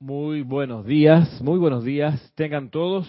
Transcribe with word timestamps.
Muy 0.00 0.42
buenos 0.42 0.86
días, 0.86 1.42
muy 1.42 1.58
buenos 1.58 1.82
días, 1.82 2.32
tengan 2.36 2.70
todos. 2.70 3.04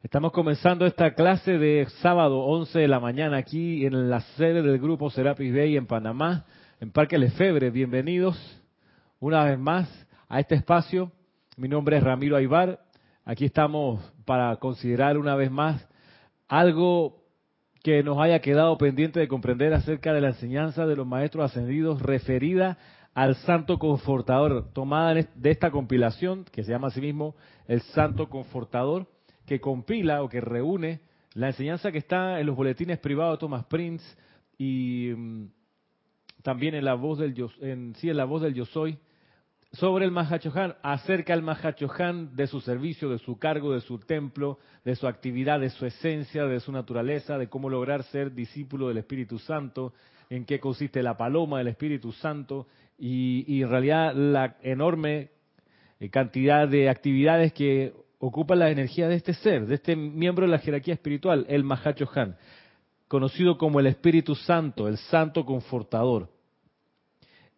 Estamos 0.00 0.30
comenzando 0.30 0.86
esta 0.86 1.12
clase 1.12 1.58
de 1.58 1.88
sábado 2.02 2.38
11 2.38 2.78
de 2.78 2.86
la 2.86 3.00
mañana 3.00 3.38
aquí 3.38 3.84
en 3.84 4.08
la 4.08 4.20
sede 4.20 4.62
del 4.62 4.78
grupo 4.78 5.10
Serapis 5.10 5.52
Bay 5.52 5.76
en 5.76 5.88
Panamá, 5.88 6.44
en 6.78 6.92
Parque 6.92 7.18
Lefebre. 7.18 7.70
Bienvenidos 7.70 8.38
una 9.18 9.42
vez 9.42 9.58
más 9.58 9.88
a 10.28 10.38
este 10.38 10.54
espacio. 10.54 11.10
Mi 11.56 11.66
nombre 11.66 11.96
es 11.96 12.04
Ramiro 12.04 12.36
Aybar. 12.36 12.78
Aquí 13.24 13.46
estamos 13.46 14.00
para 14.24 14.54
considerar 14.58 15.18
una 15.18 15.34
vez 15.34 15.50
más 15.50 15.84
algo 16.46 17.24
que 17.82 18.04
nos 18.04 18.20
haya 18.20 18.38
quedado 18.38 18.78
pendiente 18.78 19.18
de 19.18 19.26
comprender 19.26 19.74
acerca 19.74 20.12
de 20.12 20.20
la 20.20 20.28
enseñanza 20.28 20.86
de 20.86 20.94
los 20.94 21.08
maestros 21.08 21.50
ascendidos 21.50 22.00
referida 22.00 22.78
al 23.14 23.36
Santo 23.36 23.78
Confortador, 23.78 24.72
tomada 24.72 25.14
de 25.14 25.50
esta 25.50 25.70
compilación 25.70 26.44
que 26.50 26.64
se 26.64 26.72
llama 26.72 26.88
así 26.88 27.00
mismo 27.00 27.36
el 27.68 27.80
Santo 27.80 28.28
Confortador, 28.28 29.06
que 29.46 29.60
compila 29.60 30.22
o 30.22 30.28
que 30.28 30.40
reúne 30.40 31.00
la 31.34 31.48
enseñanza 31.48 31.92
que 31.92 31.98
está 31.98 32.40
en 32.40 32.46
los 32.46 32.56
boletines 32.56 32.98
privados 32.98 33.38
de 33.38 33.40
Thomas 33.40 33.64
Prince 33.66 34.04
y 34.58 35.12
mm, 35.16 35.46
también 36.42 36.74
en 36.74 36.84
la 36.84 36.94
voz 36.94 37.18
del 37.18 37.34
yo, 37.34 37.50
en, 37.60 37.94
sí, 37.96 38.10
en 38.10 38.16
la 38.16 38.24
voz 38.24 38.42
del 38.42 38.54
Yo 38.54 38.66
Soy 38.66 38.98
sobre 39.72 40.04
el 40.04 40.12
Mahachohan, 40.12 40.76
acerca 40.82 41.34
al 41.34 41.42
Mahachohan 41.42 42.36
de 42.36 42.46
su 42.46 42.60
servicio, 42.60 43.10
de 43.10 43.18
su 43.18 43.38
cargo, 43.38 43.72
de 43.72 43.80
su 43.80 43.98
templo, 43.98 44.58
de 44.84 44.94
su 44.94 45.08
actividad, 45.08 45.58
de 45.58 45.70
su 45.70 45.84
esencia, 45.84 46.44
de 46.44 46.60
su 46.60 46.70
naturaleza, 46.70 47.38
de 47.38 47.48
cómo 47.48 47.68
lograr 47.68 48.04
ser 48.04 48.34
discípulo 48.34 48.88
del 48.88 48.98
Espíritu 48.98 49.38
Santo, 49.40 49.92
en 50.30 50.44
qué 50.44 50.60
consiste 50.60 51.02
la 51.02 51.16
paloma 51.16 51.58
del 51.58 51.68
Espíritu 51.68 52.12
Santo 52.12 52.68
y, 52.98 53.62
en 53.62 53.68
realidad 53.68 54.14
la 54.14 54.56
enorme 54.62 55.30
eh, 56.00 56.10
cantidad 56.10 56.68
de 56.68 56.88
actividades 56.88 57.52
que 57.52 57.92
ocupan 58.18 58.60
la 58.60 58.70
energía 58.70 59.08
de 59.08 59.16
este 59.16 59.34
ser, 59.34 59.66
de 59.66 59.74
este 59.74 59.96
miembro 59.96 60.46
de 60.46 60.52
la 60.52 60.58
jerarquía 60.58 60.94
espiritual, 60.94 61.44
el 61.48 61.64
Mahachohan, 61.64 62.36
conocido 63.08 63.58
como 63.58 63.80
el 63.80 63.86
Espíritu 63.86 64.34
Santo, 64.34 64.88
el 64.88 64.96
Santo 64.96 65.44
Confortador. 65.44 66.30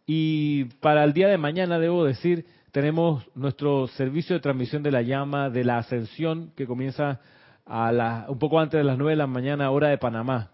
Y 0.06 0.64
para 0.80 1.04
el 1.04 1.12
día 1.12 1.28
de 1.28 1.38
mañana, 1.38 1.78
debo 1.78 2.04
decir, 2.04 2.46
tenemos 2.72 3.26
nuestro 3.34 3.86
servicio 3.88 4.34
de 4.36 4.40
transmisión 4.40 4.82
de 4.82 4.90
la 4.90 5.02
llama 5.02 5.50
de 5.50 5.64
la 5.64 5.78
ascensión 5.78 6.52
que 6.56 6.66
comienza 6.66 7.20
a 7.64 7.90
la, 7.90 8.26
un 8.28 8.38
poco 8.38 8.60
antes 8.60 8.78
de 8.78 8.84
las 8.84 8.98
9 8.98 9.12
de 9.12 9.16
la 9.16 9.26
mañana, 9.26 9.70
hora 9.70 9.88
de 9.88 9.98
Panamá. 9.98 10.50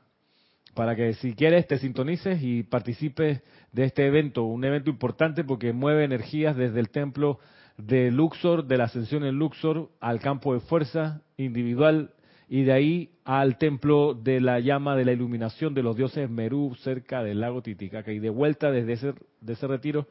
Para 0.74 0.96
que 0.96 1.12
si 1.14 1.34
quieres 1.34 1.66
te 1.66 1.78
sintonices 1.78 2.42
y 2.42 2.62
participes 2.62 3.42
de 3.72 3.84
este 3.84 4.06
evento, 4.06 4.44
un 4.44 4.64
evento 4.64 4.90
importante 4.90 5.44
porque 5.44 5.72
mueve 5.72 6.04
energías 6.04 6.56
desde 6.56 6.80
el 6.80 6.88
templo 6.88 7.38
de 7.76 8.10
Luxor, 8.10 8.66
de 8.66 8.78
la 8.78 8.84
ascensión 8.84 9.24
en 9.24 9.38
Luxor, 9.38 9.90
al 10.00 10.20
campo 10.20 10.54
de 10.54 10.60
fuerza 10.60 11.22
individual 11.36 12.14
y 12.48 12.64
de 12.64 12.72
ahí 12.72 13.10
al 13.24 13.58
templo 13.58 14.14
de 14.14 14.40
la 14.40 14.60
llama 14.60 14.96
de 14.96 15.04
la 15.04 15.12
iluminación 15.12 15.74
de 15.74 15.82
los 15.82 15.96
dioses 15.96 16.28
Merú 16.28 16.74
cerca 16.80 17.22
del 17.22 17.40
lago 17.40 17.62
Titicaca. 17.62 18.12
Y 18.12 18.18
de 18.18 18.30
vuelta 18.30 18.70
desde 18.70 18.92
ese, 18.92 19.14
de 19.40 19.52
ese 19.52 19.66
retiro 19.66 20.06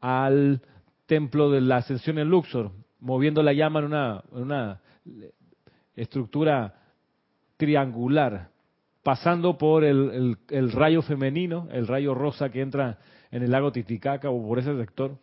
al 0.00 0.62
templo 1.06 1.50
de 1.50 1.60
la 1.60 1.76
ascensión 1.76 2.18
en 2.18 2.28
Luxor, 2.28 2.72
moviendo 3.00 3.42
la 3.42 3.52
llama 3.52 3.80
en 3.80 3.84
una, 3.86 4.24
en 4.32 4.42
una 4.42 4.80
estructura 5.94 6.74
triangular, 7.56 8.50
pasando 9.06 9.56
por 9.56 9.84
el, 9.84 10.36
el, 10.50 10.72
rayo 10.72 11.00
femenino, 11.00 11.68
el 11.70 11.86
rayo 11.86 12.12
rosa 12.12 12.48
que 12.48 12.60
entra 12.60 12.98
en 13.30 13.44
el 13.44 13.52
lago 13.52 13.70
Titicaca 13.70 14.30
o 14.30 14.44
por 14.44 14.58
ese 14.58 14.76
sector, 14.76 15.16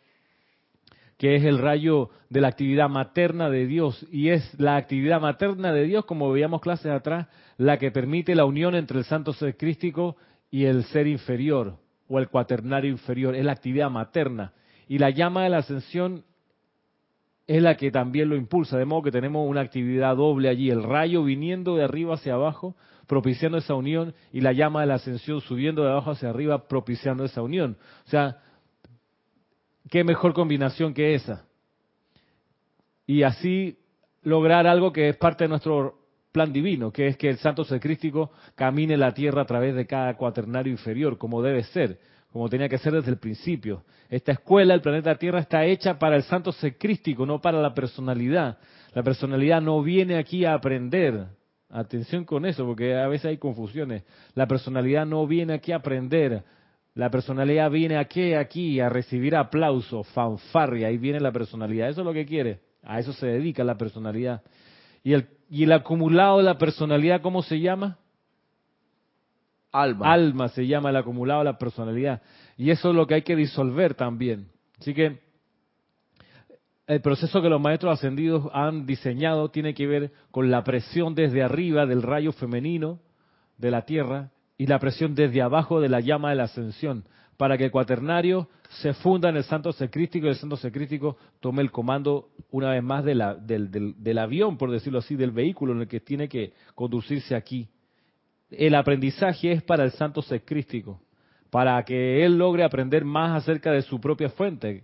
que 1.18 1.36
es 1.36 1.44
el 1.44 1.58
rayo 1.58 2.10
de 2.30 2.40
la 2.40 2.48
actividad 2.48 2.88
materna 2.88 3.50
de 3.50 3.68
Dios. 3.68 4.08
Y 4.10 4.30
es 4.30 4.58
la 4.58 4.78
actividad 4.78 5.20
materna 5.20 5.74
de 5.74 5.84
Dios, 5.84 6.06
como 6.06 6.32
veíamos 6.32 6.62
clases 6.62 6.94
atrás, 6.94 7.28
la 7.58 7.78
que 7.78 7.92
permite 7.92 8.36
la 8.36 8.46
unión 8.46 8.74
entre 8.74 9.00
el 9.00 9.04
santo 9.04 9.34
ser 9.34 9.58
crístico 9.58 10.16
y 10.50 10.64
el 10.64 10.86
ser 10.86 11.06
inferior, 11.06 11.76
o 12.08 12.20
el 12.20 12.30
cuaternario 12.30 12.90
inferior. 12.90 13.36
Es 13.36 13.44
la 13.44 13.52
actividad 13.52 13.90
materna. 13.90 14.54
Y 14.88 14.98
la 14.98 15.10
llama 15.10 15.44
de 15.44 15.50
la 15.50 15.58
ascensión 15.58 16.24
es 17.48 17.62
la 17.62 17.76
que 17.76 17.92
también 17.92 18.30
lo 18.30 18.36
impulsa, 18.36 18.78
de 18.78 18.86
modo 18.86 19.04
que 19.04 19.12
tenemos 19.12 19.48
una 19.48 19.62
actividad 19.62 20.16
doble 20.16 20.50
allí, 20.50 20.70
el 20.70 20.84
rayo 20.84 21.24
viniendo 21.24 21.76
de 21.76 21.84
arriba 21.84 22.16
hacia 22.16 22.36
abajo, 22.36 22.76
propiciando 23.08 23.58
esa 23.58 23.76
unión, 23.76 24.14
y 24.32 24.42
la 24.42 24.54
llama 24.54 24.82
de 24.82 24.88
la 24.88 24.96
ascensión 24.96 25.42
subiendo 25.42 25.84
de 25.84 25.92
abajo 25.92 26.12
hacia 26.12 26.30
arriba, 26.30 26.68
propiciando 26.68 27.26
esa 27.26 27.42
unión. 27.42 27.78
O 28.06 28.10
sea, 28.10 28.38
qué 29.90 30.04
mejor 30.04 30.34
combinación 30.34 30.94
que 30.94 31.16
esa. 31.16 31.46
Y 33.06 33.24
así 33.24 33.78
lograr 34.22 34.66
algo 34.66 34.94
que 34.94 35.10
es 35.10 35.18
parte 35.18 35.44
de 35.44 35.50
nuestro 35.50 36.00
plan 36.32 36.54
divino, 36.54 36.92
que 36.92 37.08
es 37.08 37.18
que 37.18 37.30
el 37.30 37.38
santo 37.38 37.66
ser 37.66 37.82
crístico 37.82 38.32
camine 38.56 38.96
la 38.96 39.14
tierra 39.14 39.42
a 39.42 39.46
través 39.46 39.76
de 39.76 39.86
cada 39.86 40.16
cuaternario 40.16 40.72
inferior, 40.72 41.18
como 41.18 41.42
debe 41.42 41.64
ser, 41.64 42.00
como 42.34 42.50
tenía 42.50 42.68
que 42.68 42.78
ser 42.80 42.94
desde 42.94 43.12
el 43.12 43.18
principio. 43.18 43.84
Esta 44.10 44.34
escuela, 44.34 44.74
el 44.74 44.82
planeta 44.82 45.16
Tierra, 45.16 45.40
está 45.40 45.64
hecha 45.64 45.98
para 45.98 46.18
el 46.18 46.24
santo 46.24 46.52
ser 46.52 46.78
crístico, 46.78 47.26
no 47.26 47.40
para 47.40 47.62
la 47.62 47.74
personalidad. 47.74 48.58
La 48.94 49.04
personalidad 49.04 49.62
no 49.62 49.82
viene 49.82 50.18
aquí 50.18 50.44
a 50.44 50.56
aprender. 50.56 51.28
Atención 51.70 52.26
con 52.26 52.46
eso, 52.46 52.66
porque 52.66 52.96
a 52.96 53.08
veces 53.08 53.28
hay 53.28 53.38
confusiones. 53.38 54.04
La 54.36 54.48
personalidad 54.48 55.06
no 55.06 55.26
viene 55.26 55.54
aquí 55.54 55.72
a 55.72 55.78
aprender 55.78 56.44
la 56.96 57.10
personalidad 57.10 57.72
viene 57.72 57.98
aquí, 57.98 58.34
aquí 58.34 58.80
a 58.80 58.88
recibir 58.88 59.36
aplauso, 59.36 60.04
fanfarria, 60.04 60.88
ahí 60.88 60.98
viene 60.98 61.20
la 61.20 61.32
personalidad. 61.32 61.90
Eso 61.90 62.02
es 62.02 62.06
lo 62.06 62.14
que 62.14 62.26
quiere. 62.26 62.60
A 62.84 63.00
eso 63.00 63.14
se 63.14 63.26
dedica 63.26 63.64
la 63.64 63.78
personalidad. 63.78 64.44
¿Y 65.04 65.14
el, 65.14 65.28
y 65.50 65.64
el 65.64 65.72
acumulado 65.72 66.38
de 66.38 66.44
la 66.44 66.58
personalidad 66.58 67.22
cómo 67.22 67.42
se 67.42 67.60
llama? 67.60 67.98
Alma. 69.74 70.14
Alma 70.14 70.48
se 70.50 70.66
llama 70.66 70.92
el 70.92 70.96
acumulado 70.96 71.40
de 71.40 71.46
la 71.46 71.58
personalidad. 71.58 72.22
Y 72.56 72.70
eso 72.70 72.92
es 72.92 72.96
lo 72.96 73.06
que 73.06 73.16
hay 73.16 73.22
que 73.24 73.36
disolver 73.36 73.96
también. 73.96 74.48
Así 74.80 74.94
que 74.94 75.20
el 76.88 77.02
proceso 77.02 77.42
que 77.42 77.50
los 77.50 77.62
maestros 77.62 77.94
ascendidos 77.94 78.50
han 78.54 78.86
diseñado 78.86 79.50
tiene 79.50 79.74
que 79.74 79.88
ver 79.88 80.12
con 80.32 80.52
la 80.52 80.64
presión 80.64 81.16
desde 81.16 81.42
arriba 81.42 81.86
del 81.86 82.02
rayo 82.02 82.32
femenino 82.34 83.00
de 83.58 83.72
la 83.72 83.84
Tierra 83.84 84.32
y 84.58 84.68
la 84.68 84.80
presión 84.80 85.16
desde 85.16 85.42
abajo 85.42 85.80
de 85.82 85.90
la 85.90 86.02
llama 86.02 86.30
de 86.30 86.36
la 86.36 86.44
ascensión, 86.44 87.06
para 87.38 87.58
que 87.58 87.66
el 87.66 87.72
cuaternario 87.72 88.50
se 88.82 88.94
funda 88.94 89.30
en 89.30 89.38
el 89.38 89.44
santo 89.44 89.72
secrístico 89.72 90.28
y 90.28 90.30
el 90.30 90.36
santo 90.36 90.58
secrístico 90.58 91.18
tome 91.40 91.62
el 91.62 91.72
comando 91.72 92.30
una 92.52 92.72
vez 92.72 92.84
más 92.84 93.04
del, 93.04 94.18
avión, 94.20 94.58
por 94.58 94.70
decirlo 94.70 95.00
así, 95.00 95.16
del 95.16 95.32
vehículo 95.32 95.74
en 95.74 95.82
el 95.82 95.88
que 95.88 96.00
tiene 96.00 96.28
que 96.28 96.54
conducirse 96.76 97.36
aquí. 97.36 97.68
El 98.58 98.76
aprendizaje 98.76 99.52
es 99.52 99.64
para 99.64 99.84
el 99.84 99.92
santo 99.92 100.22
secrístico, 100.22 101.02
para 101.50 101.84
que 101.84 102.26
él 102.26 102.38
logre 102.38 102.64
aprender 102.64 103.06
más 103.06 103.44
acerca 103.44 103.72
de 103.72 103.82
su 103.82 104.00
propia 104.00 104.30
fuente, 104.30 104.84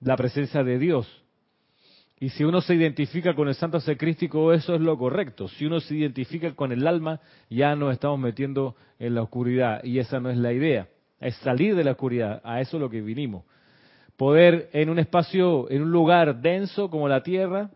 la 0.00 0.16
presencia 0.16 0.62
de 0.62 0.78
Dios. 0.78 1.24
Y 2.20 2.30
si 2.30 2.42
uno 2.42 2.60
se 2.60 2.74
identifica 2.74 3.34
con 3.34 3.48
el 3.48 3.54
santo 3.54 3.78
secrístico, 3.78 4.52
eso 4.52 4.74
es 4.74 4.80
lo 4.80 4.98
correcto. 4.98 5.46
Si 5.46 5.66
uno 5.66 5.78
se 5.78 5.94
identifica 5.94 6.52
con 6.54 6.72
el 6.72 6.86
alma, 6.86 7.20
ya 7.48 7.76
nos 7.76 7.92
estamos 7.92 8.18
metiendo 8.18 8.74
en 8.98 9.14
la 9.14 9.22
oscuridad. 9.22 9.84
Y 9.84 10.00
esa 10.00 10.18
no 10.18 10.28
es 10.28 10.36
la 10.36 10.52
idea. 10.52 10.88
Es 11.20 11.36
salir 11.36 11.76
de 11.76 11.84
la 11.84 11.92
oscuridad. 11.92 12.40
A 12.42 12.60
eso 12.60 12.76
es 12.76 12.80
lo 12.80 12.90
que 12.90 13.02
vinimos. 13.02 13.44
Poder 14.16 14.68
en 14.72 14.90
un 14.90 14.98
espacio, 14.98 15.70
en 15.70 15.82
un 15.82 15.92
lugar 15.92 16.40
denso 16.40 16.90
como 16.90 17.08
la 17.08 17.22
tierra, 17.22 17.70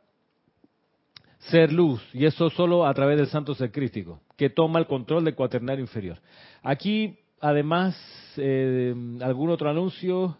ser 1.38 1.72
luz. 1.72 2.02
Y 2.12 2.26
eso 2.26 2.50
solo 2.50 2.84
a 2.84 2.94
través 2.94 3.18
del 3.18 3.28
santo 3.28 3.54
secrístico, 3.54 4.20
que 4.42 4.50
toma 4.50 4.80
el 4.80 4.86
control 4.86 5.25
del 5.25 5.34
cuaternario 5.36 5.82
inferior. 5.82 6.19
Aquí, 6.62 7.19
además, 7.41 7.97
eh, 8.36 8.94
algún 9.20 9.50
otro 9.50 9.70
anuncio. 9.70 10.36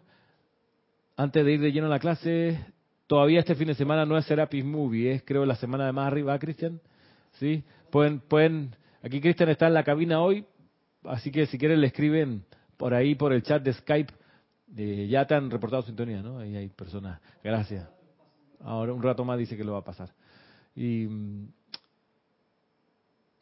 Antes 1.16 1.44
de 1.44 1.52
ir 1.52 1.60
de 1.60 1.70
lleno 1.70 1.86
a 1.86 1.90
la 1.90 2.00
clase, 2.00 2.58
Todavía 3.12 3.40
este 3.40 3.54
fin 3.54 3.66
de 3.66 3.74
semana 3.74 4.06
no 4.06 4.16
es 4.16 4.25
Serapis 4.25 4.64
Movie, 4.64 5.12
es 5.12 5.22
creo 5.22 5.44
la 5.44 5.56
semana 5.56 5.84
de 5.84 5.93
más 5.93 6.06
arriba, 6.06 6.38
Cristian. 6.38 6.81
¿Sí? 7.32 7.62
Pueden, 7.90 8.20
pueden, 8.20 8.75
aquí 9.02 9.20
Cristian 9.20 9.50
está 9.50 9.66
en 9.66 9.75
la 9.75 9.84
cabina 9.84 10.22
hoy, 10.22 10.46
así 11.04 11.31
que 11.31 11.44
si 11.44 11.58
quieren 11.58 11.82
le 11.82 11.88
escriben 11.88 12.43
por 12.78 12.94
ahí, 12.94 13.14
por 13.14 13.34
el 13.34 13.43
chat 13.43 13.62
de 13.62 13.75
Skype. 13.75 14.14
Eh, 14.78 15.08
ya 15.10 15.26
te 15.26 15.34
han 15.34 15.50
reportado 15.50 15.82
sintonía, 15.82 16.22
¿no? 16.22 16.38
Ahí 16.38 16.56
hay 16.56 16.69
personas. 16.70 17.20
Gracias. 17.44 17.87
Ahora 18.60 18.94
un 18.94 19.02
rato 19.02 19.26
más 19.26 19.38
dice 19.38 19.58
que 19.58 19.64
lo 19.64 19.72
va 19.72 19.81
a 19.81 19.84
pasar. 19.84 20.08
Y 20.75 21.06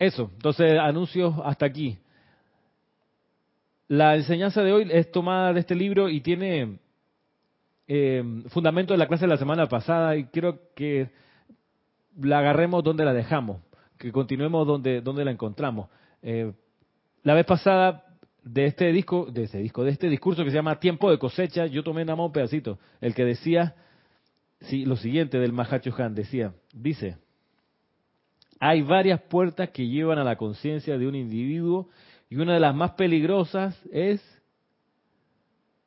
eso, 0.00 0.30
entonces 0.32 0.78
anuncios 0.78 1.34
hasta 1.44 1.66
aquí. 1.66 1.98
La 3.86 4.16
enseñanza 4.16 4.62
de 4.62 4.72
hoy 4.72 4.88
es 4.90 5.12
tomada 5.12 5.52
de 5.52 5.60
este 5.60 5.74
libro 5.74 6.08
y 6.08 6.22
tiene 6.22 6.78
eh, 7.86 8.24
fundamento 8.48 8.94
de 8.94 8.98
la 8.98 9.06
clase 9.06 9.26
de 9.26 9.32
la 9.32 9.36
semana 9.36 9.66
pasada 9.66 10.16
y 10.16 10.24
quiero 10.24 10.58
que 10.74 11.10
la 12.18 12.38
agarremos 12.38 12.82
donde 12.82 13.04
la 13.04 13.12
dejamos, 13.12 13.60
que 13.98 14.10
continuemos 14.10 14.66
donde, 14.66 15.02
donde 15.02 15.22
la 15.22 15.32
encontramos. 15.32 15.90
Eh, 16.22 16.50
la 17.22 17.34
vez 17.34 17.44
pasada 17.44 18.06
de 18.42 18.64
este 18.64 18.90
disco, 18.92 19.26
de 19.30 19.42
este 19.42 19.58
disco, 19.58 19.84
de 19.84 19.90
este 19.90 20.08
discurso 20.08 20.44
que 20.44 20.50
se 20.50 20.56
llama 20.56 20.80
Tiempo 20.80 21.10
de 21.10 21.18
cosecha, 21.18 21.66
yo 21.66 21.84
tomé 21.84 22.06
nada 22.06 22.16
más 22.16 22.26
un 22.26 22.32
pedacito, 22.32 22.78
el 23.02 23.14
que 23.14 23.26
decía 23.26 23.74
sí, 24.62 24.86
lo 24.86 24.96
siguiente 24.96 25.38
del 25.38 25.52
Mahacho 25.52 25.94
Han, 25.98 26.14
decía, 26.14 26.54
dice, 26.72 27.18
hay 28.60 28.82
varias 28.82 29.22
puertas 29.22 29.70
que 29.70 29.88
llevan 29.88 30.18
a 30.18 30.24
la 30.24 30.36
conciencia 30.36 30.98
de 30.98 31.08
un 31.08 31.14
individuo 31.14 31.88
y 32.28 32.36
una 32.36 32.52
de 32.52 32.60
las 32.60 32.74
más 32.74 32.92
peligrosas 32.92 33.74
es 33.90 34.22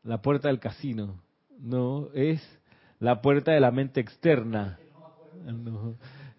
la 0.01 0.21
puerta 0.21 0.47
del 0.47 0.59
casino, 0.59 1.21
no, 1.59 2.09
es 2.15 2.41
la 2.99 3.21
puerta 3.21 3.51
de 3.51 3.59
la 3.59 3.69
mente 3.69 4.01
externa. 4.01 4.79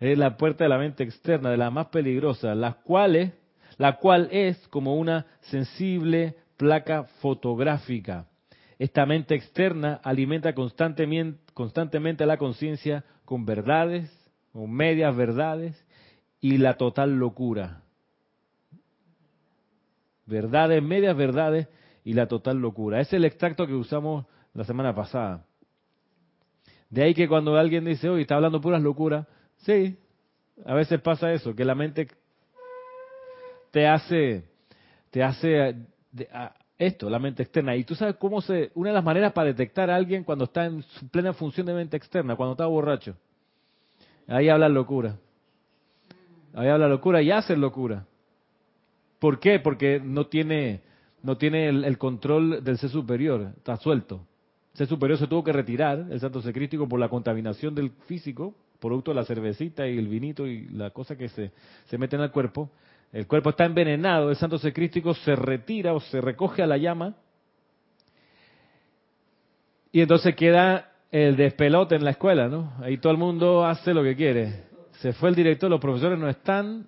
es 0.01 0.19
la 0.19 0.37
puerta 0.37 0.65
de 0.65 0.71
la 0.71 0.79
mente 0.79 1.05
externa, 1.05 1.51
de 1.51 1.57
la 1.57 1.71
más 1.71 1.87
peligrosa, 1.87 2.55
las 2.57 2.77
cuales, 2.77 3.33
la 3.79 3.97
cual 3.99 4.29
es 4.33 4.59
como 4.69 4.97
una 4.97 5.27
sensible 5.43 6.35
placa 6.57 7.05
fotográfica. 7.21 8.27
Esta 8.79 9.07
mente 9.07 9.37
externa 9.37 10.01
alimenta 10.03 10.53
constantemente, 10.53 11.41
constantemente 11.55 12.27
la 12.27 12.39
conciencia 12.39 13.05
con 13.25 13.47
verdades, 13.47 14.11
con 14.53 14.71
medias 14.71 15.17
verdades 15.17 15.84
y 16.45 16.59
la 16.59 16.75
total 16.75 17.19
locura. 17.19 17.81
Verdades, 20.27 20.83
medias 20.83 21.17
verdades 21.17 21.69
y 22.05 22.13
la 22.13 22.29
total 22.29 22.59
locura. 22.59 23.01
Es 23.01 23.11
el 23.15 23.25
extracto 23.25 23.67
que 23.67 23.73
usamos 23.73 24.27
la 24.53 24.65
semana 24.65 24.95
pasada. 24.95 25.47
De 26.91 27.03
ahí 27.03 27.15
que 27.15 27.29
cuando 27.29 27.57
alguien 27.57 27.87
dice, 27.87 28.11
oye, 28.11 28.21
está 28.23 28.35
hablando 28.35 28.61
puras 28.61 28.83
locuras, 28.83 29.27
sí, 29.57 29.97
a 30.67 30.75
veces 30.75 31.01
pasa 31.01 31.33
eso, 31.33 31.55
que 31.55 31.65
la 31.65 31.75
mente 31.75 32.09
te 33.71 33.87
hace, 33.87 34.45
te 35.11 35.23
hace 35.23 35.77
esto, 36.77 37.09
la 37.09 37.19
mente 37.19 37.43
externa. 37.43 37.75
Y 37.75 37.85
tú 37.85 37.95
sabes 37.95 38.17
cómo 38.17 38.43
se, 38.43 38.71
una 38.75 38.91
de 38.91 38.97
las 38.97 39.05
maneras 39.05 39.33
para 39.33 39.49
detectar 39.49 39.89
a 39.89 39.97
alguien 39.97 40.25
cuando 40.25 40.45
está 40.45 40.67
en 40.67 40.83
su 40.83 41.09
plena 41.09 41.33
función 41.33 41.67
de 41.67 41.73
mente 41.73 41.97
externa, 41.97 42.37
cuando 42.37 42.53
está 42.53 42.67
borracho. 42.67 43.17
Ahí 44.29 44.51
habla 44.51 44.69
locura. 44.69 45.17
Ahí 46.55 46.69
habla 46.69 46.89
locura 46.89 47.21
y 47.23 47.31
hace 47.31 47.57
locura. 47.57 48.07
¿Por 49.19 49.41
qué? 49.41 49.59
Porque 49.59 50.01
no 50.03 50.27
tiene, 50.27 50.83
no 51.23 51.37
tiene 51.37 51.69
el, 51.69 51.99
control 51.99 52.63
del 52.63 52.79
ser 52.79 52.91
superior, 52.91 53.53
está 53.57 53.77
suelto. 53.77 54.27
El 54.73 54.79
ser 54.79 54.87
superior 54.87 55.19
se 55.19 55.27
tuvo 55.27 55.45
que 55.45 55.53
retirar, 55.53 56.07
el 56.11 56.21
santo 56.21 56.41
secrístico, 56.43 56.89
por 56.89 57.01
la 57.01 57.09
contaminación 57.09 57.75
del 57.75 57.91
físico, 58.07 58.55
producto 58.81 59.11
de 59.11 59.17
la 59.17 59.25
cervecita 59.25 59.89
y 59.89 59.99
el 59.99 60.09
vinito 60.09 60.47
y 60.47 60.69
la 60.69 60.91
cosa 60.91 61.17
que 61.17 61.29
se, 61.29 61.53
se 61.87 61.99
mete 61.99 62.17
en 62.17 62.23
el 62.23 62.31
cuerpo. 62.31 62.71
El 63.13 63.27
cuerpo 63.27 63.51
está 63.51 63.65
envenenado, 63.65 64.31
el 64.31 64.37
santo 64.37 64.59
secrístico 64.59 65.15
se 65.15 65.37
retira 65.37 65.95
o 65.95 66.01
se 66.01 66.21
recoge 66.21 66.63
a 66.63 66.67
la 66.67 66.77
llama 66.77 67.15
y 69.95 70.01
entonces 70.01 70.35
queda 70.35 70.91
el 71.13 71.37
despelote 71.37 71.95
en 71.95 72.05
la 72.05 72.11
escuela, 72.11 72.49
¿no? 72.49 72.73
Ahí 72.81 72.99
todo 72.99 73.13
el 73.13 73.19
mundo 73.19 73.65
hace 73.65 73.95
lo 73.95 74.03
que 74.03 74.17
quiere. 74.17 74.65
Se 75.05 75.13
fue 75.13 75.29
el 75.29 75.35
director, 75.35 75.69
los 75.69 75.83
profesores 75.83 76.19
no 76.19 76.31
están, 76.31 76.87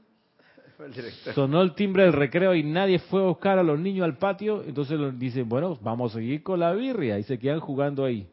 Sonó 1.34 1.60
el 1.60 1.74
timbre 1.74 2.04
del 2.04 2.14
recreo 2.14 2.54
y 2.54 2.62
nadie 2.62 2.98
fue 2.98 3.20
a 3.20 3.26
buscar 3.26 3.58
a 3.58 3.62
los 3.62 3.78
niños 3.78 4.06
al 4.06 4.16
patio. 4.16 4.62
Entonces 4.66 4.98
dicen, 5.18 5.46
bueno, 5.46 5.78
vamos 5.82 6.12
a 6.12 6.18
seguir 6.18 6.42
con 6.42 6.60
la 6.60 6.72
birria. 6.72 7.18
Y 7.18 7.24
se 7.24 7.38
quedan 7.38 7.60
jugando 7.60 8.06
ahí. 8.06 8.26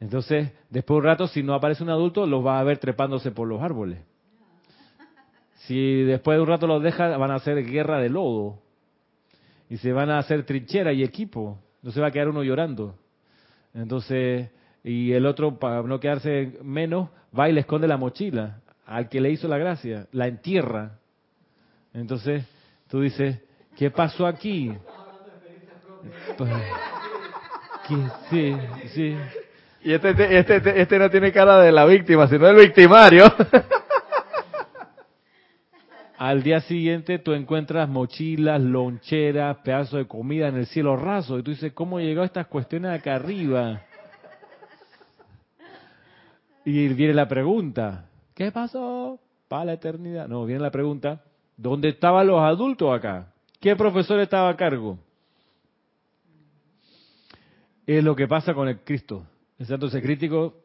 Entonces, 0.00 0.50
después 0.70 0.94
de 0.94 0.98
un 0.98 1.04
rato, 1.04 1.26
si 1.26 1.42
no 1.42 1.52
aparece 1.52 1.82
un 1.82 1.90
adulto, 1.90 2.26
los 2.26 2.44
va 2.44 2.58
a 2.58 2.64
ver 2.64 2.78
trepándose 2.78 3.32
por 3.32 3.46
los 3.46 3.60
árboles. 3.60 3.98
Si 5.66 6.04
después 6.04 6.38
de 6.38 6.42
un 6.42 6.48
rato 6.48 6.66
los 6.66 6.82
deja, 6.82 7.18
van 7.18 7.30
a 7.30 7.34
hacer 7.34 7.62
guerra 7.66 7.98
de 7.98 8.08
lodo. 8.08 8.60
Y 9.68 9.76
se 9.76 9.92
van 9.92 10.08
a 10.08 10.18
hacer 10.18 10.46
trinchera 10.46 10.94
y 10.94 11.02
equipo. 11.02 11.58
No 11.82 11.90
se 11.90 12.00
va 12.00 12.06
a 12.06 12.10
quedar 12.10 12.30
uno 12.30 12.42
llorando. 12.42 12.94
Entonces, 13.74 14.48
y 14.84 15.12
el 15.12 15.26
otro, 15.26 15.58
para 15.58 15.82
no 15.82 16.00
quedarse 16.00 16.58
menos, 16.62 17.08
va 17.38 17.48
y 17.48 17.52
le 17.52 17.60
esconde 17.60 17.88
la 17.88 17.96
mochila 17.96 18.60
al 18.88 19.08
que 19.08 19.20
le 19.20 19.30
hizo 19.30 19.46
la 19.48 19.58
gracia, 19.58 20.06
la 20.12 20.26
entierra. 20.26 20.92
Entonces 21.92 22.44
tú 22.88 23.02
dices, 23.02 23.38
¿qué 23.76 23.90
pasó 23.90 24.26
aquí? 24.26 24.72
Pues, 26.38 26.50
sí, 28.30 28.56
sí. 28.94 29.16
Y 29.82 29.92
este, 29.92 30.10
este, 30.10 30.56
este, 30.56 30.80
este, 30.80 30.98
no 30.98 31.10
tiene 31.10 31.32
cara 31.32 31.60
de 31.60 31.70
la 31.70 31.84
víctima, 31.84 32.26
sino 32.28 32.46
del 32.46 32.56
victimario. 32.56 33.24
Al 36.18 36.42
día 36.42 36.60
siguiente 36.62 37.18
tú 37.18 37.34
encuentras 37.34 37.88
mochilas, 37.88 38.60
loncheras, 38.60 39.58
pedazos 39.58 39.98
de 40.00 40.06
comida 40.06 40.48
en 40.48 40.56
el 40.56 40.66
cielo 40.66 40.96
raso. 40.96 41.38
Y 41.38 41.42
tú 41.42 41.50
dices, 41.50 41.72
¿cómo 41.74 42.00
llegó 42.00 42.24
estas 42.24 42.46
cuestiones 42.46 42.98
acá 42.98 43.16
arriba? 43.16 43.82
Y 46.68 46.88
viene 46.88 47.14
la 47.14 47.26
pregunta, 47.26 48.10
¿Qué 48.34 48.52
pasó? 48.52 49.18
Para 49.48 49.64
la 49.64 49.72
eternidad. 49.72 50.28
No, 50.28 50.44
viene 50.44 50.60
la 50.60 50.70
pregunta, 50.70 51.24
¿dónde 51.56 51.88
estaban 51.88 52.26
los 52.26 52.40
adultos 52.42 52.94
acá? 52.94 53.32
¿Qué 53.58 53.74
profesor 53.74 54.20
estaba 54.20 54.50
a 54.50 54.56
cargo? 54.56 54.98
Es 57.86 58.04
lo 58.04 58.14
que 58.14 58.28
pasa 58.28 58.52
con 58.52 58.68
el 58.68 58.80
Cristo. 58.80 59.24
El 59.58 59.64
santo 59.64 59.88
crítico, 59.88 60.56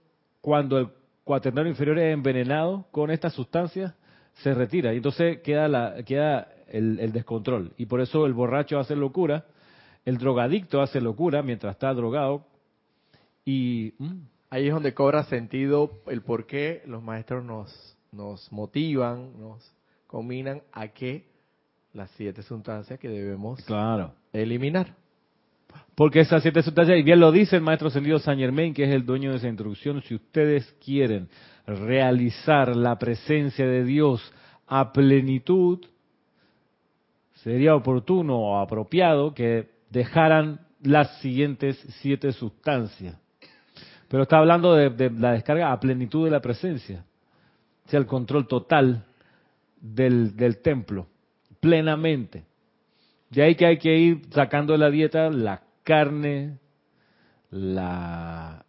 cuando 0.41 0.77
el 0.77 0.89
cuaternario 1.23 1.71
inferior 1.71 1.97
es 1.97 2.13
envenenado 2.13 2.85
con 2.91 3.09
estas 3.09 3.31
sustancias, 3.31 3.94
se 4.33 4.53
retira 4.53 4.94
y 4.94 4.97
entonces 4.97 5.39
queda, 5.39 5.69
la, 5.69 6.03
queda 6.03 6.50
el, 6.67 7.13
descontrol. 7.13 7.71
Y 7.77 7.85
por 7.85 8.01
eso 8.01 8.25
el 8.25 8.33
borracho 8.33 8.77
hace 8.77 8.97
locura, 8.97 9.45
el 10.03 10.17
drogadicto 10.17 10.81
hace 10.81 11.00
locura 11.00 11.41
mientras 11.44 11.75
está 11.75 11.94
drogado 11.94 12.45
y... 13.45 13.94
Ahí 14.53 14.67
es 14.67 14.73
donde 14.75 14.94
cobra 14.94 15.23
sentido 15.23 15.89
el 16.05 16.21
por 16.21 16.45
qué 16.45 16.83
los 16.85 17.01
maestros 17.01 17.44
nos, 17.44 17.97
nos 18.11 18.51
motivan, 18.51 19.31
nos 19.39 19.73
combinan 20.05 20.61
a 20.71 20.89
que 20.89 21.25
las 21.91 22.11
siete 22.11 22.44
sustancias 22.44 23.00
que 23.00 23.09
debemos 23.09 23.65
claro. 23.65 24.13
eliminar. 24.31 24.94
Porque 25.95 26.19
esas 26.19 26.44
siete 26.44 26.61
sustancias, 26.61 27.00
y 27.00 27.01
bien 27.01 27.19
lo 27.19 27.31
dice 27.31 27.55
el 27.55 27.63
maestro 27.63 27.88
ascendido 27.88 28.19
San 28.19 28.38
Germain, 28.38 28.75
que 28.75 28.83
es 28.83 28.94
el 28.94 29.07
dueño 29.07 29.31
de 29.31 29.38
esa 29.38 29.47
introducción, 29.47 30.03
si 30.03 30.13
ustedes 30.13 30.71
quieren 30.85 31.29
realizar 31.65 32.75
la 32.75 33.00
presencia 33.00 33.65
de 33.65 33.83
Dios 33.83 34.21
a 34.67 34.94
plenitud, 34.94 35.83
sería 37.38 37.75
oportuno 37.75 38.38
o 38.38 38.59
apropiado 38.59 39.33
que 39.33 39.71
dejaran 39.89 40.59
las 40.83 41.21
siguientes 41.21 41.75
siete 42.01 42.31
sustancias. 42.33 43.23
Pero 44.13 44.21
está 44.21 44.38
hablando 44.38 44.75
de, 44.75 45.10
la 45.10 45.31
descarga 45.31 45.71
a 45.71 45.80
plenitud 45.80 46.25
de 46.25 46.30
la 46.30 46.39
presencia. 46.39 47.04
O 47.84 47.89
sea, 47.89 48.00
el 48.00 48.05
control 48.05 48.48
total 48.48 49.05
del, 49.82 50.36
del 50.36 50.62
templo, 50.62 51.08
plenamente. 51.60 52.43
De 53.32 53.41
ahí 53.41 53.55
que 53.55 53.65
hay 53.65 53.79
que 53.79 53.98
ir 53.98 54.22
sacando 54.29 54.74
de 54.74 54.77
la 54.77 54.91
dieta 54.91 55.32
la 55.32 55.63
carne, 55.82 56.60
la 57.50 58.63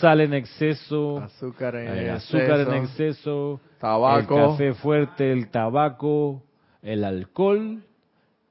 sal 0.00 0.22
en 0.22 0.34
exceso, 0.34 1.20
azúcar 1.20 1.76
en, 1.76 1.96
eh, 1.96 2.10
azúcar 2.10 2.62
en 2.62 2.82
exceso, 2.82 3.60
tabaco, 3.78 4.36
el 4.36 4.50
café 4.50 4.74
fuerte, 4.74 5.30
el 5.30 5.52
tabaco, 5.52 6.42
el 6.82 7.04
alcohol 7.04 7.80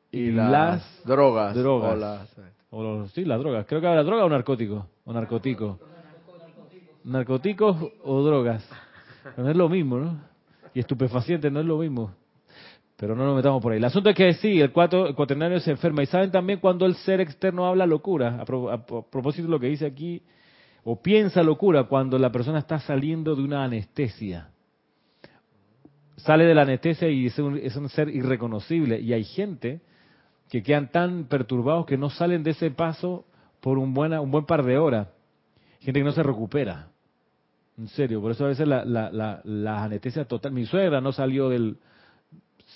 y, 0.09 0.31
las, 0.31 1.03
drogas. 1.03 1.53
drogas. 1.53 2.29
O 2.71 3.07
sí, 3.07 3.25
las 3.25 3.39
drogas. 3.39 3.65
Creo 3.65 3.81
que 3.81 3.87
habrá 3.87 4.03
droga 4.03 4.23
o 4.23 4.29
narcótico. 4.29 4.87
O 5.09 5.13
narcótico. 5.13 5.79
Narcóticos 7.03 7.77
o 8.03 8.21
drogas. 8.21 8.63
No 9.37 9.49
es 9.49 9.57
lo 9.57 9.67
mismo, 9.67 9.97
¿no? 9.97 10.21
Y 10.71 10.79
estupefacientes 10.81 11.51
no 11.51 11.61
es 11.61 11.65
lo 11.65 11.79
mismo. 11.79 12.11
Pero 12.95 13.15
no 13.15 13.25
nos 13.25 13.35
metamos 13.35 13.59
por 13.59 13.71
ahí. 13.71 13.79
El 13.79 13.85
asunto 13.85 14.11
es 14.11 14.15
que 14.15 14.31
sí, 14.35 14.61
el, 14.61 14.71
cuatro, 14.71 15.15
cuaternario 15.15 15.59
se 15.61 15.71
enferma. 15.71 16.03
Y 16.03 16.05
saben 16.05 16.29
también 16.29 16.59
cuando 16.59 16.85
el 16.85 16.93
ser 16.93 17.21
externo 17.21 17.65
habla 17.65 17.87
locura. 17.87 18.39
A, 18.39 18.45
propósito 18.45 19.47
de 19.47 19.49
lo 19.49 19.59
que 19.59 19.65
dice 19.65 19.87
aquí, 19.87 20.21
o 20.83 21.01
piensa 21.01 21.41
locura 21.41 21.85
cuando 21.85 22.19
la 22.19 22.31
persona 22.31 22.59
está 22.59 22.77
saliendo 22.79 23.35
de 23.35 23.41
una 23.41 23.63
anestesia. 23.63 24.51
Sale 26.17 26.45
de 26.45 26.53
la 26.53 26.61
anestesia 26.61 27.09
y 27.09 27.25
es 27.25 27.39
un, 27.39 27.57
es 27.57 27.75
un 27.75 27.89
ser 27.89 28.09
irreconocible. 28.09 28.99
Y 28.99 29.13
hay 29.13 29.23
gente 29.23 29.81
que 30.51 30.61
quedan 30.61 30.91
tan 30.91 31.23
perturbados 31.23 31.87
que 31.87 31.97
no 31.97 32.11
salen 32.11 32.43
de 32.43 32.51
ese 32.51 32.69
paso 32.69 33.25
por 33.61 33.77
un, 33.77 33.93
buena, 33.93 34.21
un 34.21 34.31
buen 34.31 34.45
par 34.45 34.63
de 34.63 34.77
horas. 34.77 35.07
Gente 35.79 35.99
que 35.99 36.03
no 36.03 36.11
se 36.11 36.23
recupera. 36.23 36.89
En 37.77 37.87
serio, 37.87 38.21
por 38.21 38.31
eso 38.31 38.45
a 38.45 38.49
veces 38.49 38.67
la, 38.67 38.83
la, 38.83 39.41
la, 39.43 39.83
anestesia 39.83 40.25
total. 40.25 40.51
Mi 40.51 40.65
suegra 40.65 40.99
no 41.01 41.11
salió 41.11 41.49
del. 41.49 41.77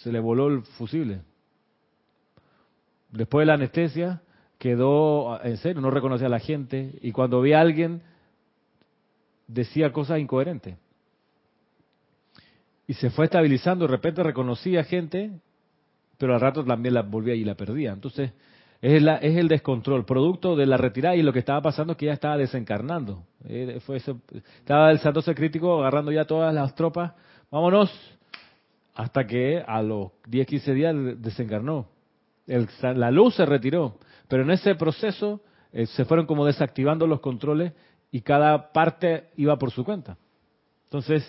Se 0.01 0.11
le 0.11 0.19
voló 0.19 0.47
el 0.47 0.61
fusible. 0.61 1.21
Después 3.11 3.43
de 3.43 3.47
la 3.47 3.53
anestesia, 3.55 4.21
quedó. 4.57 5.43
En 5.43 5.57
serio, 5.57 5.81
no 5.81 5.91
reconocía 5.91 6.27
a 6.27 6.29
la 6.29 6.39
gente. 6.39 6.97
Y 7.01 7.11
cuando 7.11 7.41
vi 7.41 7.53
a 7.53 7.61
alguien, 7.61 8.01
decía 9.47 9.91
cosas 9.91 10.19
incoherentes. 10.19 10.77
Y 12.87 12.93
se 12.93 13.09
fue 13.09 13.25
estabilizando. 13.25 13.85
De 13.85 13.91
repente 13.91 14.23
reconocía 14.23 14.83
gente 14.85 15.31
pero 16.23 16.35
al 16.35 16.41
rato 16.41 16.63
también 16.63 16.93
la 16.93 17.01
volvía 17.01 17.35
y 17.35 17.43
la 17.43 17.55
perdía. 17.55 17.91
Entonces, 17.91 18.31
Es, 18.83 19.01
la, 19.01 19.15
es 19.15 19.37
el 19.37 19.47
descontrol, 19.47 20.03
producto 20.03 20.57
de 20.57 20.65
la 20.65 20.75
retirada 20.75 21.15
y 21.15 21.21
lo 21.21 21.31
que 21.31 21.39
estaba 21.39 21.61
pasando 21.61 21.93
es 21.93 21.97
que 21.97 22.07
ya 22.07 22.11
estaba 22.11 22.35
desencarnando. 22.35 23.23
Eh, 23.45 23.79
fue 23.85 23.95
eso, 23.95 24.19
estaba 24.57 24.91
el 24.91 24.99
crítico 25.35 25.79
agarrando 25.79 26.11
ya 26.11 26.25
todas 26.25 26.53
las 26.53 26.75
tropas, 26.75 27.13
vámonos, 27.49 27.89
hasta 28.93 29.25
que 29.25 29.63
a 29.65 29.81
los 29.81 30.11
10, 30.27 30.47
15 30.47 30.73
días 30.73 30.95
desencarnó. 31.21 31.87
La 32.45 33.09
luz 33.09 33.35
se 33.35 33.45
retiró, 33.45 33.99
pero 34.27 34.43
en 34.43 34.51
ese 34.51 34.75
proceso 34.75 35.39
eh, 35.71 35.85
se 35.85 36.03
fueron 36.03 36.25
como 36.25 36.45
desactivando 36.45 37.07
los 37.07 37.21
controles 37.21 37.71
y 38.11 38.19
cada 38.19 38.73
parte 38.73 39.29
iba 39.37 39.57
por 39.57 39.71
su 39.71 39.85
cuenta. 39.85 40.17
Entonces, 40.83 41.23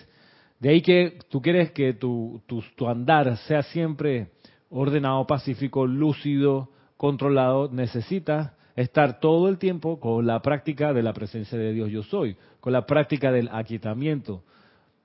de 0.59 0.71
ahí 0.71 0.81
que 0.81 1.19
tú 1.29 1.41
quieres 1.41 1.71
que 1.71 1.93
tu, 1.93 2.41
tu, 2.47 2.61
tu 2.75 2.89
andar 2.89 3.37
sea 3.47 3.63
siempre 3.63 4.31
ordenado, 4.69 5.25
pacífico, 5.25 5.87
lúcido, 5.87 6.71
controlado, 7.05 7.69
necesitas 7.71 8.53
estar 8.75 9.19
todo 9.19 9.47
el 9.47 9.59
tiempo 9.59 9.99
con 9.99 10.25
la 10.25 10.41
práctica 10.41 10.91
de 10.91 11.03
la 11.03 11.13
presencia 11.13 11.55
de 11.55 11.71
Dios 11.71 11.91
yo 11.91 12.01
soy, 12.01 12.35
con 12.59 12.73
la 12.73 12.87
práctica 12.87 13.31
del 13.31 13.47
aquietamiento, 13.51 14.41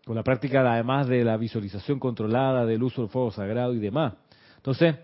con 0.07 0.16
la 0.16 0.23
práctica 0.23 0.61
además 0.61 1.09
de 1.09 1.25
la 1.25 1.37
visualización 1.37 1.99
controlada, 1.99 2.64
del 2.64 2.83
uso 2.83 3.02
del 3.02 3.11
fuego 3.11 3.30
sagrado 3.33 3.75
y 3.75 3.80
demás. 3.80 4.14
Entonces, 4.57 4.97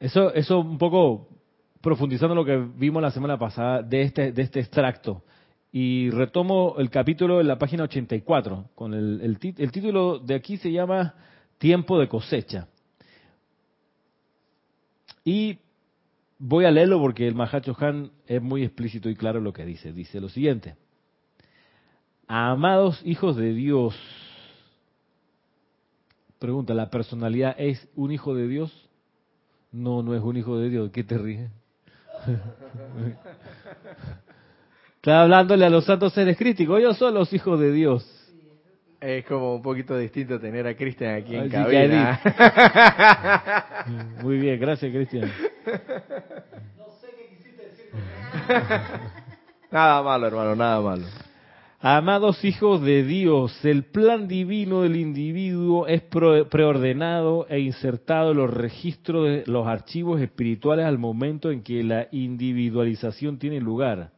eso, 0.00 0.34
eso 0.34 0.58
un 0.58 0.76
poco 0.76 1.28
profundizando 1.80 2.34
lo 2.34 2.44
que 2.44 2.56
vimos 2.56 3.00
la 3.00 3.12
semana 3.12 3.38
pasada 3.38 3.80
de 3.80 4.02
este, 4.02 4.32
de 4.32 4.42
este 4.42 4.58
extracto. 4.58 5.22
Y 5.70 6.10
retomo 6.10 6.74
el 6.78 6.90
capítulo 6.90 7.40
en 7.40 7.46
la 7.46 7.60
página 7.60 7.84
84, 7.84 8.70
con 8.74 8.92
el, 8.92 9.38
el 9.56 9.70
título 9.70 10.18
de 10.18 10.34
aquí 10.34 10.56
se 10.56 10.72
llama 10.72 11.14
Tiempo 11.58 11.96
de 12.00 12.08
cosecha. 12.08 12.66
Y 15.28 15.58
voy 16.38 16.64
a 16.64 16.70
leerlo 16.70 16.98
porque 16.98 17.28
el 17.28 17.34
Mahacho 17.34 17.76
Han 17.80 18.12
es 18.26 18.40
muy 18.40 18.64
explícito 18.64 19.10
y 19.10 19.14
claro 19.14 19.42
lo 19.42 19.52
que 19.52 19.66
dice. 19.66 19.92
Dice 19.92 20.22
lo 20.22 20.30
siguiente. 20.30 20.76
Amados 22.26 23.02
hijos 23.04 23.36
de 23.36 23.52
Dios. 23.52 23.94
Pregunta, 26.38 26.72
¿la 26.72 26.88
personalidad 26.88 27.54
es 27.58 27.86
un 27.94 28.10
hijo 28.10 28.34
de 28.34 28.48
Dios? 28.48 28.88
No, 29.70 30.02
no 30.02 30.14
es 30.14 30.22
un 30.22 30.38
hijo 30.38 30.56
de 30.56 30.70
Dios. 30.70 30.90
¿Qué 30.92 31.04
te 31.04 31.18
ríes? 31.18 31.50
Está 34.96 35.24
hablándole 35.24 35.66
a 35.66 35.68
los 35.68 35.84
santos 35.84 36.14
seres 36.14 36.38
críticos. 36.38 36.78
Ellos 36.78 36.96
son 36.96 37.12
los 37.12 37.30
hijos 37.34 37.60
de 37.60 37.70
Dios. 37.70 38.17
Es 39.00 39.24
como 39.26 39.54
un 39.54 39.62
poquito 39.62 39.96
distinto 39.96 40.40
tener 40.40 40.66
a 40.66 40.74
Cristian 40.74 41.14
aquí 41.14 41.36
en 41.36 41.48
cabina. 41.48 42.20
Muy 44.22 44.38
bien, 44.38 44.58
gracias 44.58 44.92
Cristian. 44.92 45.30
No 46.76 46.86
sé 47.00 47.06
qué 47.16 47.28
quisiste 47.36 47.62
decir 47.62 47.90
Nada 49.70 50.02
malo, 50.02 50.26
hermano, 50.26 50.56
nada 50.56 50.80
malo. 50.80 51.04
Amados 51.80 52.44
hijos 52.44 52.82
de 52.82 53.04
Dios, 53.04 53.64
el 53.64 53.84
plan 53.84 54.26
divino 54.26 54.82
del 54.82 54.96
individuo 54.96 55.86
es 55.86 56.02
preordenado 56.02 57.46
e 57.48 57.60
insertado 57.60 58.32
en 58.32 58.38
los 58.38 58.52
registros 58.52 59.26
de 59.26 59.44
los 59.46 59.68
archivos 59.68 60.20
espirituales 60.20 60.86
al 60.86 60.98
momento 60.98 61.52
en 61.52 61.62
que 61.62 61.84
la 61.84 62.08
individualización 62.10 63.38
tiene 63.38 63.60
lugar. 63.60 64.10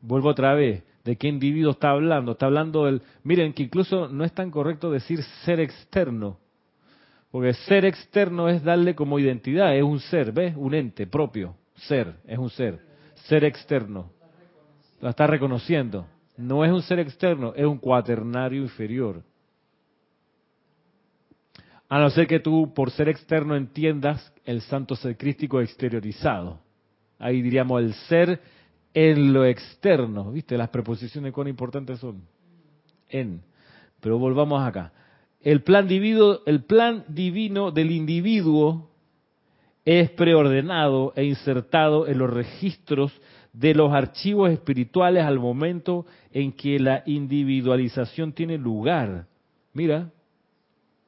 Vuelvo 0.00 0.30
otra 0.30 0.54
vez 0.54 0.84
de 1.08 1.16
qué 1.16 1.26
individuo 1.26 1.70
está 1.70 1.92
hablando. 1.92 2.32
Está 2.32 2.44
hablando 2.44 2.84
del... 2.84 3.00
Miren 3.22 3.54
que 3.54 3.62
incluso 3.62 4.08
no 4.08 4.24
es 4.24 4.32
tan 4.34 4.50
correcto 4.50 4.90
decir 4.90 5.22
ser 5.46 5.58
externo, 5.58 6.38
porque 7.30 7.54
ser 7.54 7.86
externo 7.86 8.50
es 8.50 8.62
darle 8.62 8.94
como 8.94 9.18
identidad, 9.18 9.74
es 9.74 9.82
un 9.82 10.00
ser, 10.00 10.32
¿ves? 10.32 10.54
Un 10.54 10.74
ente 10.74 11.06
propio, 11.06 11.56
ser, 11.76 12.16
es 12.26 12.36
un 12.36 12.50
ser. 12.50 12.80
Ser 13.26 13.42
externo. 13.44 14.10
Lo 15.00 15.08
está 15.08 15.26
reconociendo. 15.26 16.06
No 16.36 16.62
es 16.62 16.70
un 16.70 16.82
ser 16.82 16.98
externo, 16.98 17.54
es 17.56 17.64
un 17.64 17.78
cuaternario 17.78 18.60
inferior. 18.60 19.22
A 21.88 21.98
no 21.98 22.10
ser 22.10 22.26
que 22.26 22.40
tú, 22.40 22.74
por 22.74 22.90
ser 22.90 23.08
externo, 23.08 23.56
entiendas 23.56 24.30
el 24.44 24.60
santo 24.60 24.94
ser 24.94 25.16
crístico 25.16 25.62
exteriorizado. 25.62 26.60
Ahí 27.18 27.40
diríamos 27.40 27.80
el 27.80 27.94
ser 27.94 28.42
en 28.94 29.32
lo 29.32 29.44
externo. 29.44 30.32
¿Viste? 30.32 30.56
Las 30.56 30.70
preposiciones 30.70 31.32
cuán 31.32 31.48
importantes 31.48 31.98
son. 31.98 32.22
En. 33.08 33.42
Pero 34.00 34.18
volvamos 34.18 34.62
acá. 34.62 34.92
El 35.40 35.62
plan 35.62 35.86
divino, 35.86 36.38
el 36.46 36.64
plan 36.64 37.04
divino 37.08 37.70
del 37.70 37.90
individuo 37.90 38.90
es 39.84 40.10
preordenado 40.10 41.12
e 41.16 41.24
insertado 41.24 42.06
en 42.06 42.18
los 42.18 42.30
registros 42.30 43.12
de 43.52 43.74
los 43.74 43.92
archivos 43.92 44.50
espirituales 44.50 45.24
al 45.24 45.38
momento 45.38 46.06
en 46.32 46.52
que 46.52 46.78
la 46.78 47.02
individualización 47.06 48.32
tiene 48.32 48.58
lugar. 48.58 49.26
Mira, 49.72 50.10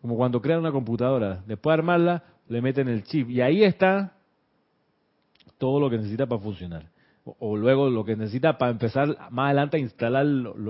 como 0.01 0.17
cuando 0.17 0.41
crean 0.41 0.61
una 0.61 0.73
computadora, 0.73 1.43
después 1.47 1.73
de 1.73 1.81
armarla, 1.81 2.25
le 2.49 2.63
meten 2.63 2.89
el 2.89 3.05
chip 3.05 3.29
y 3.29 3.41
ahí 3.41 3.63
está 3.63 4.17
todo 5.59 5.79
lo 5.79 5.91
que 5.91 5.99
necesita 5.99 6.27
para 6.27 6.41
funcionar 6.41 7.00
o, 7.39 7.57
luego 7.57 7.91
lo 7.91 8.05
que 8.05 8.17
necesita 8.17 8.59
para 8.59 8.73
empezar 8.73 9.17
más 9.31 9.47
adelante 9.47 9.77
a 9.77 9.81
instalar, 9.81 10.27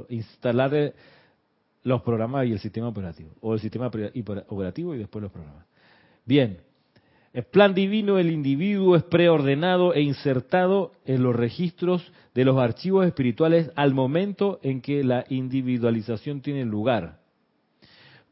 instalar 0.08 0.74
eh, 0.74 0.94
los 1.82 2.02
programas 2.02 2.46
y 2.46 2.52
el 2.52 2.58
sistema 2.58 2.88
operativo, 2.88 3.30
o 3.40 3.54
el 3.54 3.60
sistema 3.60 3.86
operativo 3.86 4.94
y 4.94 4.98
después 4.98 5.22
los 5.22 5.32
programas. 5.32 5.66
Bien, 6.24 6.58
el 7.32 7.44
plan 7.44 7.74
divino 7.74 8.16
del 8.16 8.32
individuo 8.32 8.96
es 8.96 9.04
preordenado 9.04 9.94
e 9.94 10.02
insertado 10.02 10.92
en 11.04 11.22
los 11.22 11.36
registros 11.36 12.12
de 12.34 12.44
los 12.44 12.58
archivos 12.58 13.06
espirituales 13.06 13.70
al 13.76 13.94
momento 13.94 14.58
en 14.62 14.80
que 14.80 15.04
la 15.04 15.24
individualización 15.28 16.40
tiene 16.40 16.64
lugar. 16.64 17.20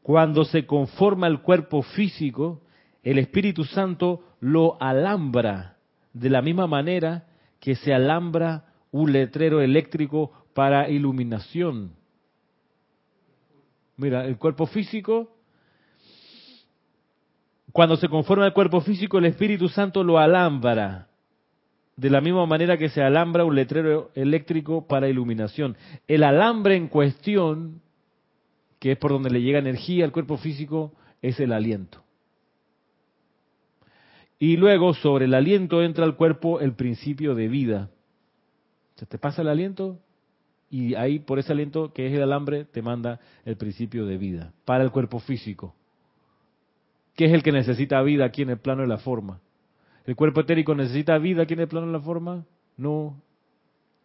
Cuando 0.01 0.43
se 0.43 0.65
conforma 0.65 1.27
el 1.27 1.39
cuerpo 1.41 1.81
físico, 1.81 2.61
el 3.03 3.19
Espíritu 3.19 3.63
Santo 3.63 4.21
lo 4.41 4.81
alambra 4.81 5.77
de 6.13 6.29
la 6.29 6.41
misma 6.41 6.67
manera 6.67 7.25
que 7.59 7.75
se 7.75 7.93
alambra 7.93 8.65
un 8.91 9.11
letrero 9.11 9.61
eléctrico 9.61 10.31
para 10.53 10.89
iluminación. 10.89 11.91
Mira, 13.97 14.25
el 14.25 14.37
cuerpo 14.37 14.65
físico, 14.65 15.35
cuando 17.71 17.97
se 17.97 18.07
conforma 18.07 18.45
el 18.45 18.53
cuerpo 18.53 18.81
físico, 18.81 19.17
el 19.17 19.25
Espíritu 19.25 19.67
Santo 19.67 20.03
lo 20.03 20.17
alambra. 20.17 21.07
De 21.95 22.09
la 22.09 22.21
misma 22.21 22.45
manera 22.45 22.77
que 22.77 22.89
se 22.89 23.01
alambra 23.01 23.43
un 23.43 23.55
letrero 23.55 24.11
eléctrico 24.15 24.87
para 24.87 25.09
iluminación. 25.09 25.75
El 26.07 26.23
alambre 26.23 26.77
en 26.77 26.87
cuestión, 26.87 27.81
que 28.79 28.93
es 28.93 28.97
por 28.97 29.11
donde 29.11 29.29
le 29.29 29.41
llega 29.41 29.59
energía 29.59 30.05
al 30.05 30.13
cuerpo 30.13 30.37
físico, 30.37 30.93
es 31.21 31.39
el 31.41 31.51
aliento. 31.51 32.01
Y 34.39 34.55
luego 34.55 34.93
sobre 34.93 35.25
el 35.25 35.33
aliento 35.33 35.83
entra 35.83 36.05
al 36.05 36.15
cuerpo 36.15 36.61
el 36.61 36.73
principio 36.73 37.35
de 37.35 37.49
vida. 37.49 37.89
Se 38.95 39.05
te 39.05 39.17
pasa 39.17 39.41
el 39.41 39.49
aliento 39.49 39.99
y 40.69 40.95
ahí 40.95 41.19
por 41.19 41.39
ese 41.39 41.51
aliento 41.51 41.91
que 41.93 42.07
es 42.07 42.13
el 42.13 42.23
alambre 42.23 42.63
te 42.63 42.81
manda 42.81 43.19
el 43.43 43.57
principio 43.57 44.05
de 44.05 44.17
vida 44.17 44.53
para 44.63 44.83
el 44.83 44.91
cuerpo 44.91 45.19
físico. 45.19 45.75
¿Qué 47.15 47.25
es 47.25 47.33
el 47.33 47.43
que 47.43 47.51
necesita 47.51 48.01
vida 48.01 48.23
aquí 48.23 48.43
en 48.43 48.51
el 48.51 48.59
plano 48.59 48.81
de 48.81 48.87
la 48.87 48.97
forma? 48.97 49.41
¿El 50.05 50.15
cuerpo 50.15 50.41
etérico 50.41 50.73
necesita 50.73 51.17
vida 51.17 51.43
aquí 51.43 51.53
en 51.53 51.59
el 51.59 51.67
plano 51.67 51.87
de 51.87 51.93
la 51.93 51.99
forma? 51.99 52.45
No. 52.77 53.21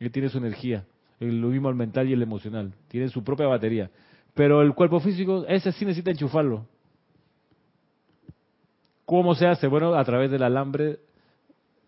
Él 0.00 0.10
tiene 0.10 0.28
su 0.28 0.38
energía, 0.38 0.84
lo 1.20 1.48
mismo 1.48 1.68
el 1.68 1.76
mental 1.76 2.08
y 2.08 2.12
el 2.12 2.22
emocional. 2.22 2.74
Tiene 2.88 3.08
su 3.08 3.22
propia 3.22 3.46
batería. 3.46 3.90
Pero 4.34 4.62
el 4.62 4.74
cuerpo 4.74 4.98
físico, 4.98 5.44
ese 5.46 5.70
sí 5.70 5.84
necesita 5.84 6.10
enchufarlo. 6.10 6.66
¿Cómo 9.04 9.34
se 9.34 9.46
hace? 9.46 9.66
Bueno, 9.66 9.94
a 9.94 10.04
través 10.04 10.30
del 10.30 10.42
alambre 10.42 10.99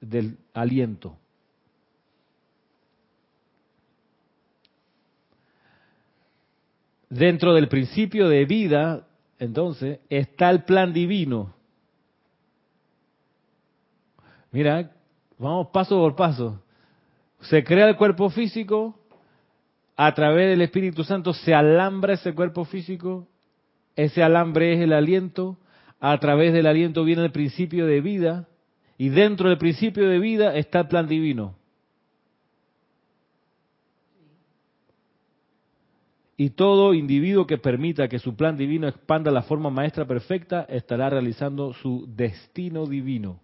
del 0.00 0.36
aliento. 0.52 1.16
Dentro 7.08 7.54
del 7.54 7.68
principio 7.68 8.28
de 8.28 8.44
vida, 8.44 9.06
entonces, 9.38 10.00
está 10.10 10.50
el 10.50 10.64
plan 10.64 10.92
divino. 10.92 11.54
Mira, 14.50 14.90
vamos 15.38 15.68
paso 15.68 15.96
por 15.96 16.16
paso. 16.16 16.62
Se 17.42 17.62
crea 17.62 17.88
el 17.88 17.96
cuerpo 17.96 18.30
físico, 18.30 18.98
a 19.96 20.12
través 20.14 20.50
del 20.50 20.62
Espíritu 20.62 21.04
Santo 21.04 21.32
se 21.32 21.54
alambra 21.54 22.14
ese 22.14 22.34
cuerpo 22.34 22.64
físico, 22.64 23.26
ese 23.94 24.22
alambre 24.22 24.74
es 24.74 24.80
el 24.80 24.92
aliento, 24.92 25.58
a 26.12 26.20
través 26.20 26.52
del 26.52 26.68
aliento 26.68 27.02
viene 27.02 27.24
el 27.24 27.32
principio 27.32 27.84
de 27.84 28.00
vida 28.00 28.46
y 28.96 29.08
dentro 29.08 29.48
del 29.48 29.58
principio 29.58 30.08
de 30.08 30.20
vida 30.20 30.54
está 30.54 30.80
el 30.80 30.86
plan 30.86 31.08
divino. 31.08 31.56
Y 36.36 36.50
todo 36.50 36.94
individuo 36.94 37.48
que 37.48 37.58
permita 37.58 38.06
que 38.06 38.20
su 38.20 38.36
plan 38.36 38.56
divino 38.56 38.86
expanda 38.86 39.32
la 39.32 39.42
forma 39.42 39.68
maestra 39.68 40.06
perfecta 40.06 40.62
estará 40.68 41.10
realizando 41.10 41.72
su 41.72 42.06
destino 42.14 42.86
divino. 42.86 43.40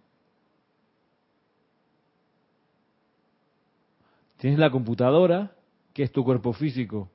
Tienes 4.37 4.57
la 4.57 4.71
computadora, 4.71 5.51
que 5.93 6.03
es 6.03 6.13
tu 6.13 6.23
cuerpo 6.23 6.53
físico. 6.53 7.09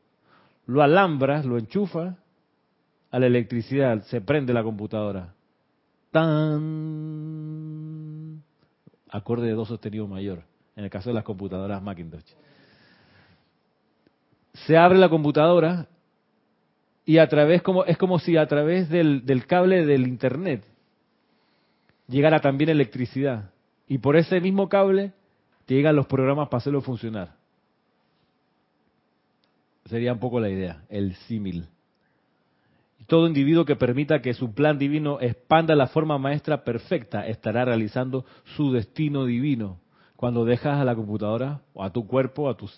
Lo 0.67 0.83
alambras, 0.83 1.47
lo 1.47 1.57
enchufas 1.57 2.17
a 3.11 3.19
la 3.19 3.27
electricidad, 3.27 4.03
se 4.03 4.21
prende 4.21 4.53
la 4.53 4.63
computadora. 4.63 5.38
¡Tan! 6.11 7.99
Acorde 9.11 9.47
de 9.47 9.55
do 9.55 9.65
sostenido 9.65 10.07
mayor, 10.07 10.45
en 10.77 10.85
el 10.85 10.91
caso 10.91 11.11
de 11.11 11.15
las 11.15 11.25
computadoras 11.25 11.83
Macintosh. 11.83 12.35
Se 14.67 14.77
abre 14.77 14.99
la 14.99 15.09
computadora 15.09 15.89
y 17.05 17.19
a 17.19 17.29
través, 17.29 17.63
como, 17.63 17.85
es 17.85 17.97
como 17.97 18.19
si 18.19 18.37
a 18.37 18.47
través 18.47 18.89
del, 18.89 19.25
del 19.25 19.47
cable 19.47 19.87
del 19.87 20.07
internet 20.07 20.65
llegara 22.09 22.41
también 22.41 22.71
electricidad. 22.71 23.51
Y 23.87 23.99
por 23.99 24.17
ese 24.17 24.41
mismo 24.41 24.69
cable 24.69 25.13
te 25.67 25.75
llegan 25.75 25.97
los 25.97 26.07
programas 26.07 26.49
para 26.49 26.59
hacerlo 26.59 26.81
funcionar. 26.83 27.37
Sería 29.87 30.13
un 30.13 30.19
poco 30.19 30.41
la 30.41 30.51
idea, 30.51 30.85
el 30.91 31.15
símil. 31.15 31.67
Todo 33.09 33.27
individuo 33.27 33.65
que 33.65 33.75
permita 33.75 34.21
que 34.21 34.35
su 34.35 34.53
plan 34.53 34.79
divino 34.79 35.19
expanda 35.23 35.75
la 35.75 35.87
forma 35.87 36.19
maestra 36.19 36.63
perfecta 36.63 37.27
estará 37.27 37.65
realizando 37.65 38.27
su 38.55 38.71
destino 38.71 39.25
divino. 39.25 39.81
Cuando 40.15 40.45
dejas 40.45 40.79
a 40.79 40.85
la 40.85 40.95
computadora 40.95 41.63
o 41.73 41.83
a 41.83 41.91
tu 41.91 42.07
cuerpo, 42.07 42.51
a 42.51 42.57
tu 42.59 42.69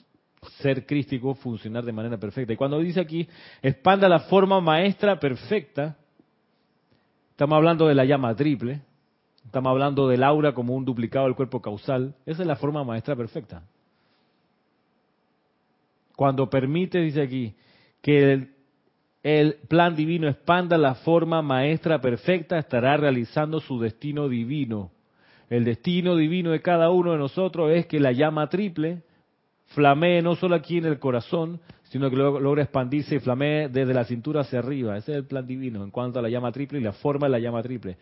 ser 0.62 0.86
crístico 0.86 1.34
funcionar 1.34 1.84
de 1.84 1.92
manera 1.92 2.16
perfecta. 2.16 2.52
Y 2.52 2.56
cuando 2.56 2.78
dice 2.78 3.00
aquí, 3.00 3.28
expanda 3.60 4.08
la 4.08 4.20
forma 4.20 4.60
maestra 4.60 5.18
perfecta, 5.18 5.96
estamos 7.32 7.56
hablando 7.56 7.88
de 7.88 7.96
la 7.96 8.04
llama 8.04 8.32
triple, 8.36 8.82
estamos 9.44 9.68
hablando 9.68 10.06
del 10.06 10.22
aura 10.22 10.54
como 10.54 10.76
un 10.76 10.84
duplicado 10.84 11.24
del 11.26 11.34
cuerpo 11.34 11.60
causal, 11.60 12.14
esa 12.24 12.42
es 12.42 12.46
la 12.46 12.54
forma 12.54 12.84
maestra 12.84 13.16
perfecta. 13.16 13.64
Cuando 16.14 16.48
permite, 16.48 17.00
dice 17.00 17.20
aquí, 17.20 17.56
que 18.00 18.32
el, 18.32 18.59
el 19.22 19.56
plan 19.68 19.94
divino 19.94 20.28
expanda 20.28 20.78
la 20.78 20.94
forma 20.94 21.42
maestra 21.42 22.00
perfecta, 22.00 22.58
estará 22.58 22.96
realizando 22.96 23.60
su 23.60 23.78
destino 23.78 24.28
divino. 24.28 24.90
El 25.50 25.64
destino 25.64 26.16
divino 26.16 26.50
de 26.50 26.62
cada 26.62 26.90
uno 26.90 27.12
de 27.12 27.18
nosotros 27.18 27.70
es 27.72 27.86
que 27.86 28.00
la 28.00 28.12
llama 28.12 28.48
triple 28.48 29.02
flamee 29.66 30.22
no 30.22 30.36
solo 30.36 30.54
aquí 30.54 30.78
en 30.78 30.86
el 30.86 30.98
corazón, 30.98 31.60
sino 31.90 32.08
que 32.08 32.16
logra 32.16 32.62
expandirse 32.62 33.16
y 33.16 33.18
flamee 33.18 33.68
desde 33.68 33.92
la 33.92 34.04
cintura 34.04 34.42
hacia 34.42 34.60
arriba. 34.60 34.96
Ese 34.96 35.12
es 35.12 35.18
el 35.18 35.24
plan 35.26 35.46
divino 35.46 35.82
en 35.84 35.90
cuanto 35.90 36.18
a 36.18 36.22
la 36.22 36.28
llama 36.28 36.52
triple 36.52 36.78
y 36.78 36.82
la 36.82 36.92
forma 36.92 37.26
de 37.26 37.32
la 37.32 37.38
llama 37.40 37.62
triple. 37.62 37.98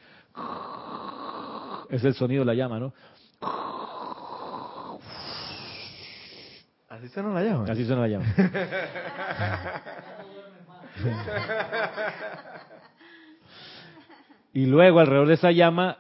Es 1.90 2.04
el 2.04 2.14
sonido 2.14 2.42
de 2.42 2.46
la 2.46 2.54
llama, 2.54 2.78
¿no? 2.78 2.92
Así 6.88 7.08
suena 7.08 7.32
la 7.32 7.42
llama. 7.42 7.64
Así 7.68 7.84
suena 7.86 8.02
la 8.02 8.08
llama. 8.08 8.26
y 14.52 14.66
luego 14.66 15.00
alrededor 15.00 15.28
de 15.28 15.34
esa 15.34 15.50
llama 15.52 15.98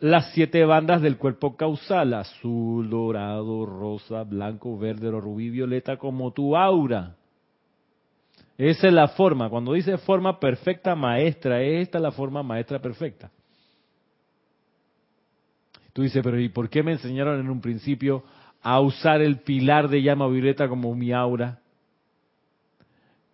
las 0.00 0.32
siete 0.32 0.64
bandas 0.64 1.02
del 1.02 1.16
cuerpo 1.16 1.56
causal, 1.56 2.14
azul, 2.14 2.88
dorado, 2.88 3.66
rosa, 3.66 4.22
blanco, 4.22 4.78
verde, 4.78 5.10
rubí, 5.10 5.50
violeta, 5.50 5.96
como 5.96 6.32
tu 6.32 6.56
aura. 6.56 7.16
Esa 8.56 8.88
es 8.88 8.92
la 8.92 9.08
forma. 9.08 9.48
Cuando 9.48 9.72
dice 9.72 9.98
forma 9.98 10.38
perfecta 10.38 10.94
maestra, 10.94 11.62
esta 11.62 11.98
es 11.98 12.02
la 12.02 12.12
forma 12.12 12.42
maestra 12.42 12.80
perfecta. 12.80 13.30
Tú 15.92 16.02
dices, 16.02 16.22
pero 16.22 16.38
¿y 16.40 16.48
por 16.48 16.68
qué 16.68 16.82
me 16.82 16.92
enseñaron 16.92 17.40
en 17.40 17.50
un 17.50 17.60
principio 17.60 18.22
a 18.62 18.80
usar 18.80 19.20
el 19.20 19.38
pilar 19.40 19.88
de 19.88 20.02
llama 20.02 20.28
violeta 20.28 20.68
como 20.68 20.94
mi 20.94 21.12
aura? 21.12 21.58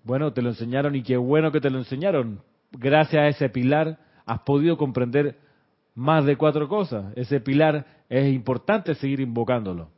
Bueno, 0.04 0.32
te 0.32 0.42
lo 0.42 0.50
enseñaron 0.50 0.94
y 0.94 1.02
qué 1.02 1.16
bueno 1.16 1.50
que 1.50 1.60
te 1.60 1.70
lo 1.70 1.78
enseñaron. 1.78 2.40
Gracias 2.72 3.20
a 3.20 3.28
ese 3.28 3.48
pilar 3.48 3.98
has 4.26 4.40
podido 4.40 4.76
comprender 4.76 5.36
más 5.94 6.24
de 6.24 6.36
cuatro 6.36 6.68
cosas. 6.68 7.12
Ese 7.16 7.40
pilar 7.40 7.86
es 8.08 8.32
importante 8.32 8.94
seguir 8.94 9.20
invocándolo. 9.20 9.88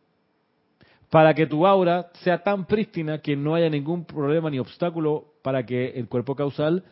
Para 1.11 1.35
que 1.35 1.47
tu 1.47 1.67
aura 1.67 2.11
sea 2.23 2.43
tan 2.43 2.67
prístina 2.67 3.19
que 3.19 3.37
no 3.37 3.55
haya 3.55 3.69
ningún 3.69 4.05
problema 4.05 4.51
ni 4.51 4.59
obstáculo 4.59 5.35
para 5.43 5.65
que 5.65 5.91
el 5.91 6.09
cuerpo 6.09 6.35
causal 6.35 6.85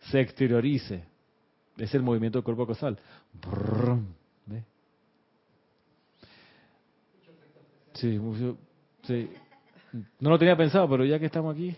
se 0.00 0.20
exteriorice. 0.20 1.04
Es 1.76 1.94
el 1.94 2.02
movimiento 2.02 2.38
del 2.38 2.44
cuerpo 2.44 2.66
causal. 2.66 2.98
sí, 7.92 8.20
sí. 9.02 9.30
No 10.20 10.30
lo 10.30 10.38
tenía 10.38 10.56
pensado, 10.56 10.88
pero 10.88 11.04
ya 11.04 11.18
que 11.18 11.26
estamos 11.26 11.54
aquí. 11.54 11.74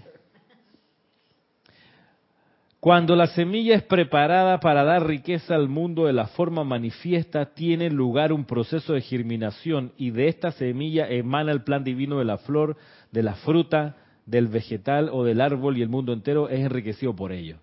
Cuando 2.81 3.15
la 3.15 3.27
semilla 3.27 3.75
es 3.75 3.83
preparada 3.83 4.59
para 4.59 4.85
dar 4.85 5.07
riqueza 5.07 5.55
al 5.55 5.69
mundo 5.69 6.07
de 6.07 6.15
la 6.15 6.29
forma 6.29 6.65
manifiesta, 6.65 7.53
tiene 7.53 7.91
lugar 7.91 8.33
un 8.33 8.47
proceso 8.47 8.95
de 8.95 9.03
germinación 9.03 9.93
y 9.99 10.13
de 10.13 10.29
esta 10.29 10.51
semilla 10.51 11.07
emana 11.07 11.53
el 11.53 11.63
plan 11.63 11.85
divino 11.85 12.19
de 12.19 12.25
la 12.25 12.39
flor, 12.39 12.79
de 13.13 13.23
la 13.23 13.35
fruta, 13.35 13.97
del 14.25 14.49
vegetal 14.49 15.11
o 15.13 15.25
del 15.25 15.43
árbol 15.43 15.77
y 15.77 15.83
el 15.83 15.91
mundo 15.91 16.15
entero 16.15 16.49
es 16.49 16.61
enriquecido 16.61 17.15
por 17.15 17.33
ello. 17.33 17.59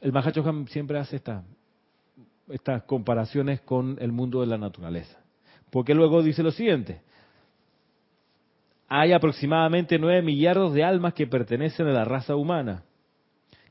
El 0.00 0.12
Mahacho 0.12 0.42
siempre 0.68 0.98
hace 0.98 1.16
estas 1.16 2.82
comparaciones 2.84 3.60
con 3.60 3.98
el 4.00 4.12
mundo 4.12 4.40
de 4.40 4.46
la 4.46 4.56
naturaleza. 4.56 5.18
Porque 5.70 5.94
luego 5.94 6.22
dice 6.22 6.42
lo 6.42 6.52
siguiente, 6.52 7.02
hay 8.88 9.12
aproximadamente 9.12 9.98
nueve 9.98 10.22
millardos 10.22 10.72
de 10.72 10.84
almas 10.84 11.12
que 11.12 11.26
pertenecen 11.26 11.86
a 11.86 11.92
la 11.92 12.04
raza 12.04 12.34
humana, 12.34 12.84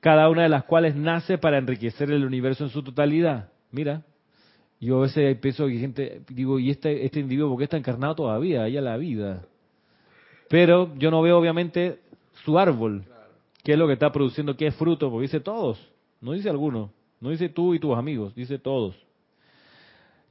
cada 0.01 0.29
una 0.29 0.43
de 0.43 0.49
las 0.49 0.65
cuales 0.65 0.95
nace 0.95 1.37
para 1.37 1.59
enriquecer 1.59 2.11
el 2.11 2.25
universo 2.25 2.65
en 2.65 2.71
su 2.71 2.83
totalidad. 2.83 3.49
Mira, 3.71 4.01
yo 4.79 4.97
a 4.97 5.01
veces 5.03 5.37
pienso 5.37 5.67
que 5.67 5.77
gente, 5.77 6.23
digo, 6.27 6.59
¿y 6.59 6.71
este, 6.71 7.05
este 7.05 7.19
individuo 7.19 7.49
por 7.49 7.59
qué 7.59 7.65
está 7.65 7.77
encarnado 7.77 8.15
todavía? 8.15 8.63
Allá 8.63 8.81
la 8.81 8.97
vida. 8.97 9.45
Pero 10.49 10.93
yo 10.97 11.11
no 11.11 11.21
veo 11.21 11.37
obviamente 11.37 11.99
su 12.43 12.57
árbol, 12.57 13.05
qué 13.63 13.73
es 13.73 13.77
lo 13.77 13.85
que 13.85 13.93
está 13.93 14.11
produciendo, 14.11 14.57
qué 14.57 14.67
es 14.67 14.75
fruto, 14.75 15.11
porque 15.11 15.23
dice 15.23 15.39
todos, 15.39 15.79
no 16.19 16.31
dice 16.31 16.49
alguno, 16.49 16.91
no 17.19 17.29
dice 17.29 17.49
tú 17.49 17.75
y 17.75 17.79
tus 17.79 17.95
amigos, 17.95 18.33
dice 18.33 18.57
todos. 18.57 18.95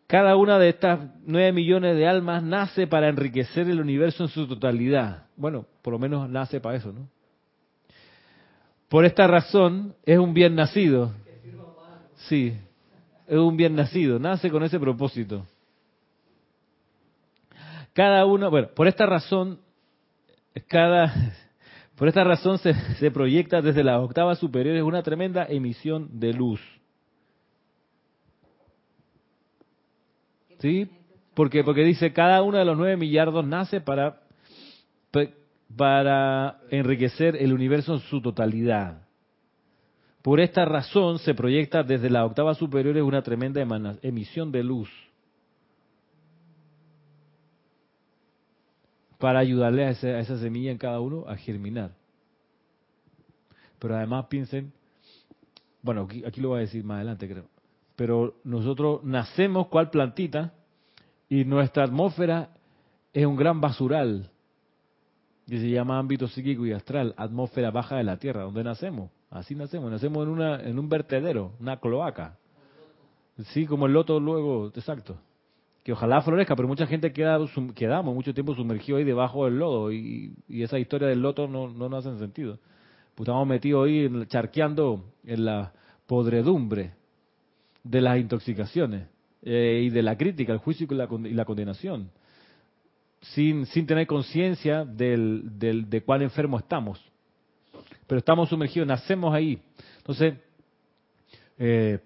Cada 0.08 0.34
una 0.34 0.58
de 0.58 0.70
estas 0.70 0.98
nueve 1.24 1.52
millones 1.52 1.96
de 1.96 2.08
almas 2.08 2.42
nace 2.42 2.88
para 2.88 3.08
enriquecer 3.08 3.70
el 3.70 3.80
universo 3.80 4.24
en 4.24 4.28
su 4.28 4.48
totalidad. 4.48 5.28
Bueno, 5.36 5.64
por 5.82 5.92
lo 5.92 6.00
menos 6.00 6.28
nace 6.28 6.60
para 6.60 6.76
eso, 6.76 6.92
¿no? 6.92 7.08
Por 8.90 9.04
esta 9.04 9.28
razón 9.28 9.94
es 10.04 10.18
un 10.18 10.34
bien 10.34 10.56
nacido. 10.56 11.12
Sí, 12.28 12.52
es 13.28 13.38
un 13.38 13.56
bien 13.56 13.76
nacido, 13.76 14.18
nace 14.18 14.50
con 14.50 14.64
ese 14.64 14.80
propósito. 14.80 15.46
Cada 17.92 18.26
uno, 18.26 18.50
bueno, 18.50 18.68
por 18.74 18.88
esta 18.88 19.06
razón, 19.06 19.60
cada, 20.66 21.14
por 21.96 22.08
esta 22.08 22.24
razón 22.24 22.58
se, 22.58 22.74
se 22.96 23.12
proyecta 23.12 23.62
desde 23.62 23.84
las 23.84 24.00
octavas 24.00 24.40
superiores 24.40 24.82
una 24.82 25.04
tremenda 25.04 25.46
emisión 25.48 26.18
de 26.18 26.32
luz. 26.32 26.60
¿Sí? 30.58 30.90
Porque, 31.34 31.62
porque 31.62 31.84
dice, 31.84 32.12
cada 32.12 32.42
uno 32.42 32.58
de 32.58 32.64
los 32.64 32.76
nueve 32.76 32.96
millardos 32.96 33.46
nace 33.46 33.80
para, 33.80 34.20
para 35.76 36.60
enriquecer 36.70 37.36
el 37.36 37.52
universo 37.52 37.94
en 37.94 38.00
su 38.00 38.20
totalidad. 38.20 39.02
Por 40.22 40.40
esta 40.40 40.64
razón 40.64 41.18
se 41.18 41.34
proyecta 41.34 41.82
desde 41.82 42.10
la 42.10 42.24
octava 42.24 42.54
superior 42.54 42.96
una 42.98 43.22
tremenda 43.22 43.62
emisión 44.02 44.52
de 44.52 44.62
luz 44.62 44.90
para 49.18 49.38
ayudarle 49.38 49.84
a, 49.84 49.90
esa 49.90 50.38
semilla 50.38 50.70
en 50.70 50.78
cada 50.78 51.00
uno 51.00 51.24
a 51.26 51.36
germinar. 51.36 51.92
Pero 53.78 53.96
además 53.96 54.26
piensen, 54.26 54.72
bueno, 55.82 56.02
aquí, 56.02 56.22
aquí, 56.26 56.40
lo 56.40 56.50
voy 56.50 56.58
a 56.58 56.60
decir 56.62 56.84
más 56.84 56.96
adelante 56.96 57.28
creo, 57.28 57.44
pero 57.96 58.34
nosotros 58.44 59.02
nacemos 59.04 59.68
cual 59.68 59.90
plantita 59.90 60.52
y 61.28 61.44
nuestra 61.44 61.84
atmósfera 61.84 62.50
es 63.12 63.24
un 63.24 63.36
gran 63.36 63.60
basural 63.60 64.30
que 65.50 65.58
se 65.58 65.68
llama 65.68 65.98
ámbito 65.98 66.28
psíquico 66.28 66.64
y 66.64 66.72
astral, 66.72 67.14
atmósfera 67.16 67.70
baja 67.70 67.96
de 67.96 68.04
la 68.04 68.18
Tierra, 68.18 68.42
donde 68.42 68.62
nacemos. 68.62 69.10
Así 69.30 69.54
nacemos, 69.54 69.90
nacemos 69.90 70.24
en, 70.24 70.28
una, 70.30 70.62
en 70.62 70.78
un 70.78 70.88
vertedero, 70.88 71.52
una 71.60 71.78
cloaca. 71.78 72.38
Sí, 73.46 73.66
como 73.66 73.86
el 73.86 73.92
loto 73.92 74.20
luego, 74.20 74.68
exacto. 74.68 75.18
Que 75.82 75.92
ojalá 75.92 76.22
florezca, 76.22 76.54
pero 76.54 76.68
mucha 76.68 76.86
gente 76.86 77.12
queda, 77.12 77.38
quedamos 77.74 78.14
mucho 78.14 78.32
tiempo 78.32 78.54
sumergidos 78.54 79.00
ahí 79.00 79.04
debajo 79.04 79.46
del 79.46 79.58
lodo 79.58 79.92
y, 79.92 80.34
esa 80.48 80.78
historia 80.78 81.08
del 81.08 81.20
loto 81.20 81.48
no, 81.48 81.68
no 81.68 81.88
nos 81.88 82.06
hace 82.06 82.18
sentido. 82.18 82.58
Pues 83.14 83.26
estamos 83.26 83.46
metidos 83.46 83.86
ahí 83.86 84.08
charqueando 84.28 85.04
en 85.24 85.44
la 85.44 85.72
podredumbre 86.06 86.92
de 87.82 88.00
las 88.00 88.18
intoxicaciones 88.18 89.08
eh, 89.42 89.82
y 89.84 89.90
de 89.90 90.02
la 90.02 90.16
crítica, 90.16 90.52
el 90.52 90.58
juicio 90.58 90.86
y 90.90 90.94
la, 90.94 91.44
condenación. 91.44 92.10
Sin, 93.20 93.66
sin 93.66 93.86
tener 93.86 94.06
conciencia 94.06 94.84
del, 94.84 95.58
del, 95.58 95.88
de 95.88 96.02
cuál 96.02 96.22
enfermo 96.22 96.58
estamos. 96.58 97.00
Pero 98.06 98.18
estamos 98.18 98.48
sumergidos, 98.48 98.88
nacemos 98.88 99.32
ahí. 99.34 99.60
Entonces, 99.98 100.34
eh, 101.58 101.98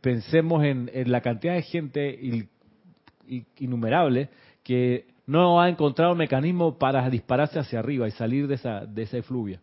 pensemos 0.00 0.62
en, 0.64 0.90
la 1.10 1.20
cantidad 1.20 1.54
de 1.54 1.62
gente 1.62 2.46
innumerable 3.56 4.28
que 4.62 5.06
no 5.26 5.60
ha 5.60 5.68
encontrado 5.68 6.14
mecanismo 6.14 6.78
para 6.78 7.08
dispararse 7.08 7.58
hacia 7.58 7.78
arriba 7.78 8.06
y 8.06 8.10
salir 8.12 8.46
de 8.46 8.56
esa, 8.56 8.86
de 8.86 9.02
esa 9.02 9.18
efluvia. 9.18 9.60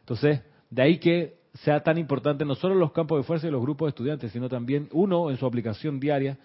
Entonces, 0.00 0.40
de 0.70 0.82
ahí 0.82 0.98
que 0.98 1.38
sea 1.54 1.80
tan 1.82 1.98
importante 1.98 2.44
no 2.44 2.54
solo 2.54 2.74
los 2.74 2.92
campos 2.92 3.18
de 3.18 3.24
fuerza 3.24 3.46
y 3.48 3.50
los 3.50 3.62
grupos 3.62 3.86
de 3.86 3.90
estudiantes, 3.90 4.32
sino 4.32 4.48
también 4.48 4.88
uno 4.92 5.30
en 5.30 5.36
su 5.36 5.46
aplicación 5.46 6.00
diaria, 6.00 6.38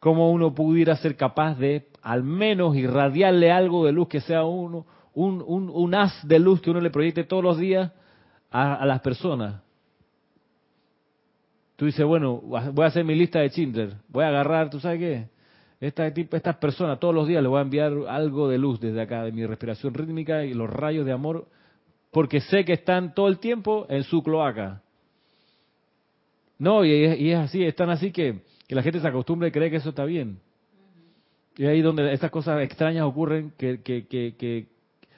cómo 0.00 0.30
uno 0.30 0.54
pudiera 0.54 0.96
ser 0.96 1.16
capaz 1.16 1.54
de 1.54 1.86
al 2.04 2.22
menos 2.22 2.76
irradiarle 2.76 3.50
algo 3.50 3.86
de 3.86 3.92
luz 3.92 4.08
que 4.08 4.20
sea 4.20 4.44
uno, 4.44 4.86
un, 5.14 5.42
un, 5.46 5.94
haz 5.94 6.12
de 6.28 6.38
luz 6.38 6.60
que 6.60 6.70
uno 6.70 6.80
le 6.80 6.90
proyecte 6.90 7.24
todos 7.24 7.42
los 7.42 7.56
días 7.58 7.90
a, 8.50 8.84
las 8.84 9.00
personas. 9.00 9.62
Tú 11.76 11.86
dices, 11.86 12.04
bueno, 12.04 12.36
voy 12.36 12.84
a 12.84 12.88
hacer 12.88 13.04
mi 13.04 13.14
lista 13.14 13.40
de 13.40 13.48
Schindler, 13.48 13.94
voy 14.08 14.22
a 14.22 14.28
agarrar, 14.28 14.68
¿tú 14.68 14.78
sabes 14.78 14.98
qué? 14.98 15.28
Esta, 15.80 16.06
estas 16.06 16.56
personas 16.56 17.00
todos 17.00 17.14
los 17.14 17.26
días 17.26 17.42
le 17.42 17.48
voy 17.48 17.58
a 17.58 17.62
enviar 17.62 17.92
algo 18.08 18.48
de 18.48 18.58
luz 18.58 18.78
desde 18.80 19.00
acá, 19.00 19.24
de 19.24 19.32
mi 19.32 19.44
respiración 19.46 19.94
rítmica 19.94 20.44
y 20.44 20.52
los 20.52 20.68
rayos 20.68 21.06
de 21.06 21.12
amor, 21.12 21.46
porque 22.10 22.40
sé 22.40 22.66
que 22.66 22.74
están 22.74 23.14
todo 23.14 23.28
el 23.28 23.38
tiempo 23.38 23.86
en 23.88 24.04
su 24.04 24.22
cloaca. 24.22 24.82
No, 26.58 26.84
y 26.84 27.30
es, 27.30 27.38
así, 27.38 27.64
están 27.64 27.88
así 27.88 28.12
que, 28.12 28.40
que, 28.68 28.74
la 28.74 28.82
gente 28.82 29.00
se 29.00 29.08
acostumbra 29.08 29.48
y 29.48 29.52
cree 29.52 29.70
que 29.70 29.76
eso 29.76 29.88
está 29.88 30.04
bien. 30.04 30.38
Y 31.56 31.66
ahí 31.66 31.82
donde 31.82 32.12
estas 32.12 32.30
cosas 32.30 32.60
extrañas 32.62 33.04
ocurren, 33.04 33.52
que, 33.56 33.82
que, 33.82 34.06
que 34.06 34.66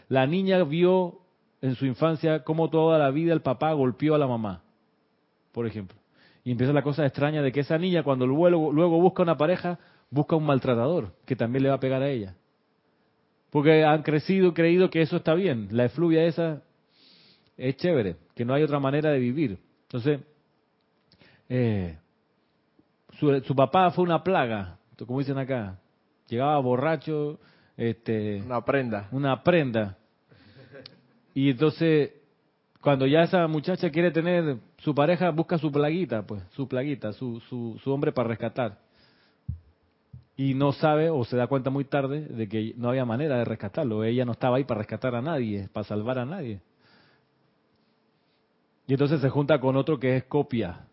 la 0.09 0.27
niña 0.27 0.62
vio 0.64 1.20
en 1.62 1.75
su 1.75 1.87
infancia 1.87 2.44
cómo 2.44 2.70
toda 2.70 2.99
la 2.99 3.11
vida 3.11 3.33
el 3.33 3.40
papá 3.40 3.72
golpeó 3.72 4.14
a 4.14 4.18
la 4.18 4.27
mamá, 4.27 4.62
por 5.53 5.66
ejemplo. 5.66 5.96
Y 6.44 6.53
empieza 6.53 6.72
la 6.72 6.83
cosa 6.83 7.05
extraña 7.05 7.42
de 7.42 7.51
que 7.51 7.61
esa 7.61 7.79
niña 7.79 8.03
cuando 8.03 8.27
luego, 8.27 8.72
luego 8.72 9.01
busca 9.01 9.22
una 9.22 9.37
pareja, 9.37 9.79
busca 10.11 10.37
un 10.37 10.44
maltratador 10.44 11.12
que 11.25 11.35
también 11.35 11.64
le 11.64 11.70
va 11.70 11.77
a 11.77 11.81
pegar 11.81 12.03
a 12.03 12.09
ella. 12.09 12.35
Porque 13.51 13.85
han 13.85 14.03
crecido, 14.03 14.55
creído 14.55 14.90
que 14.90 15.03
eso 15.03 15.16
está 15.16 15.35
bien. 15.35 15.68
La 15.70 15.87
efluvia 15.87 16.25
esa 16.25 16.62
es 17.57 17.77
chévere, 17.77 18.16
que 18.35 18.44
no 18.44 18.55
hay 18.55 18.62
otra 18.62 18.79
manera 18.79 19.11
de 19.11 19.18
vivir. 19.18 19.59
Entonces, 19.85 20.20
eh, 21.49 21.99
su, 23.18 23.40
su, 23.40 23.57
papá 23.57 23.90
fue 23.90 24.05
una 24.05 24.22
plaga, 24.22 24.79
como 25.07 25.18
dicen 25.18 25.38
acá. 25.38 25.79
Llegaba 26.28 26.58
borracho, 26.58 27.38
este, 27.76 28.42
una 28.42 28.64
prenda. 28.64 29.08
Una 29.12 29.42
prenda. 29.42 29.96
Y 31.34 31.50
entonces, 31.50 32.12
cuando 32.80 33.06
ya 33.06 33.22
esa 33.22 33.46
muchacha 33.46 33.90
quiere 33.90 34.10
tener 34.10 34.58
su 34.78 34.94
pareja, 34.94 35.30
busca 35.30 35.58
su 35.58 35.70
plaguita, 35.70 36.26
pues, 36.26 36.42
su 36.52 36.66
plaguita, 36.66 37.12
su, 37.12 37.40
su, 37.40 37.78
su 37.82 37.92
hombre 37.92 38.12
para 38.12 38.28
rescatar. 38.28 38.78
Y 40.36 40.54
no 40.54 40.72
sabe 40.72 41.08
o 41.08 41.24
se 41.24 41.36
da 41.36 41.46
cuenta 41.46 41.70
muy 41.70 41.84
tarde 41.84 42.20
de 42.20 42.48
que 42.48 42.74
no 42.76 42.90
había 42.90 43.04
manera 43.04 43.38
de 43.38 43.44
rescatarlo. 43.44 44.04
Ella 44.04 44.24
no 44.24 44.32
estaba 44.32 44.58
ahí 44.58 44.64
para 44.64 44.78
rescatar 44.78 45.14
a 45.14 45.22
nadie, 45.22 45.68
para 45.72 45.84
salvar 45.84 46.18
a 46.18 46.26
nadie. 46.26 46.60
Y 48.86 48.92
entonces 48.92 49.20
se 49.20 49.30
junta 49.30 49.58
con 49.60 49.76
otro 49.76 49.98
que 49.98 50.16
es 50.16 50.24
copia 50.24 50.86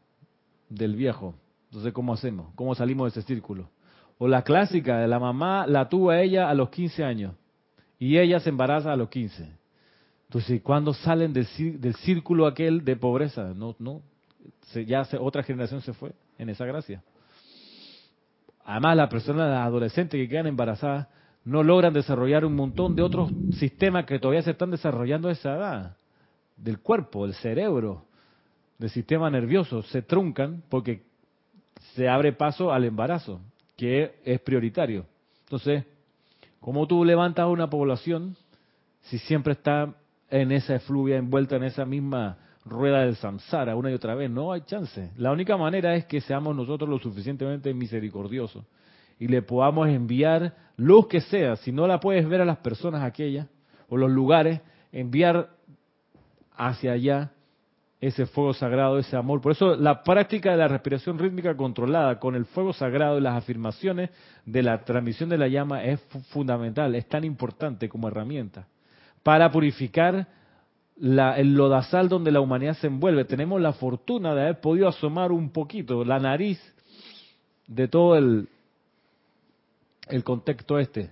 del 0.69 0.95
viejo. 0.95 1.35
Entonces, 1.65 1.93
¿cómo 1.93 2.13
hacemos? 2.13 2.53
¿Cómo 2.55 2.73
salimos 2.73 3.13
de 3.13 3.19
ese 3.19 3.27
círculo? 3.27 3.69
O 4.23 4.27
la 4.29 4.41
clásica, 4.43 4.99
de 4.99 5.07
la 5.09 5.19
mamá 5.19 5.67
la 5.67 5.89
tuvo 5.89 6.11
a 6.11 6.21
ella 6.21 6.49
a 6.49 6.53
los 6.53 6.69
15 6.69 7.03
años 7.03 7.35
y 7.99 8.17
ella 8.17 8.39
se 8.39 8.51
embaraza 8.51 8.93
a 8.93 8.95
los 8.95 9.09
15. 9.09 9.51
Entonces, 10.29 10.61
¿cuándo 10.61 10.93
salen 10.93 11.33
del, 11.33 11.45
círculo 11.45 12.47
aquel 12.47 12.85
de 12.85 12.95
pobreza? 12.95 13.53
No, 13.53 13.75
no, 13.79 14.01
ya 14.87 15.05
otra 15.19 15.43
generación 15.43 15.81
se 15.81 15.91
fue 15.91 16.13
en 16.37 16.47
esa 16.47 16.63
gracia. 16.65 17.03
Además, 18.63 18.95
las 18.95 19.09
personas 19.09 19.57
adolescentes 19.57 20.17
que 20.17 20.29
quedan 20.29 20.47
embarazadas 20.47 21.09
no 21.43 21.61
logran 21.61 21.91
desarrollar 21.91 22.45
un 22.45 22.55
montón 22.55 22.95
de 22.95 23.01
otros 23.01 23.29
sistemas 23.59 24.05
que 24.05 24.19
todavía 24.19 24.41
se 24.41 24.51
están 24.51 24.71
desarrollando 24.71 25.27
a 25.27 25.33
esa 25.33 25.57
edad, 25.57 25.97
del 26.55 26.79
cuerpo, 26.79 27.25
del 27.25 27.35
cerebro, 27.35 28.05
del 28.77 28.89
sistema 28.89 29.29
nervioso, 29.29 29.81
se 29.83 30.01
truncan 30.01 30.63
porque 30.69 31.03
se 31.93 32.07
abre 32.07 32.31
paso 32.31 32.71
al 32.71 32.85
embarazo, 32.85 33.41
que 33.75 34.15
es 34.23 34.39
prioritario. 34.41 35.05
Entonces, 35.41 35.85
¿cómo 36.59 36.87
tú 36.87 37.03
levantas 37.03 37.47
una 37.47 37.69
población 37.69 38.35
si 39.01 39.17
siempre 39.19 39.53
está 39.53 39.93
en 40.29 40.51
esa 40.51 40.75
efluvia, 40.75 41.17
envuelta 41.17 41.55
en 41.57 41.63
esa 41.63 41.85
misma 41.85 42.37
rueda 42.65 43.01
del 43.01 43.15
samsara 43.15 43.75
una 43.75 43.91
y 43.91 43.93
otra 43.93 44.15
vez. 44.15 44.29
No 44.29 44.51
hay 44.51 44.61
chance. 44.61 45.11
La 45.17 45.31
única 45.31 45.57
manera 45.57 45.95
es 45.95 46.05
que 46.05 46.21
seamos 46.21 46.55
nosotros 46.55 46.89
lo 46.89 46.99
suficientemente 46.99 47.73
misericordiosos 47.73 48.63
y 49.19 49.27
le 49.27 49.41
podamos 49.41 49.89
enviar 49.89 50.55
luz 50.77 51.07
que 51.07 51.21
sea. 51.21 51.55
Si 51.57 51.71
no 51.71 51.87
la 51.87 51.99
puedes 51.99 52.27
ver 52.27 52.41
a 52.41 52.45
las 52.45 52.57
personas 52.57 53.03
aquellas 53.03 53.47
o 53.89 53.97
los 53.97 54.09
lugares, 54.09 54.61
enviar 54.91 55.49
hacia 56.55 56.93
allá 56.93 57.31
ese 58.07 58.25
fuego 58.25 58.53
sagrado, 58.53 58.99
ese 58.99 59.15
amor. 59.15 59.39
Por 59.39 59.53
eso 59.53 59.75
la 59.77 60.03
práctica 60.03 60.51
de 60.51 60.57
la 60.57 60.67
respiración 60.67 61.17
rítmica 61.17 61.55
controlada 61.55 62.19
con 62.19 62.35
el 62.35 62.45
fuego 62.45 62.73
sagrado 62.73 63.17
y 63.17 63.21
las 63.21 63.37
afirmaciones 63.37 64.09
de 64.45 64.61
la 64.61 64.83
transmisión 64.83 65.29
de 65.29 65.37
la 65.37 65.47
llama 65.47 65.83
es 65.85 66.01
fundamental, 66.29 66.95
es 66.95 67.07
tan 67.07 67.23
importante 67.23 67.87
como 67.87 68.09
herramienta 68.09 68.67
para 69.23 69.49
purificar 69.51 70.27
el 71.01 71.53
lodazal 71.55 72.09
donde 72.09 72.31
la 72.31 72.41
humanidad 72.41 72.75
se 72.75 72.87
envuelve. 72.87 73.23
Tenemos 73.23 73.61
la 73.61 73.71
fortuna 73.71 74.35
de 74.35 74.41
haber 74.41 74.59
podido 74.59 74.89
asomar 74.89 75.31
un 75.31 75.49
poquito 75.51 76.03
la 76.03 76.19
nariz 76.19 76.59
de 77.67 77.87
todo 77.87 78.17
el, 78.17 78.49
el 80.09 80.23
contexto 80.25 80.77
este. 80.77 81.11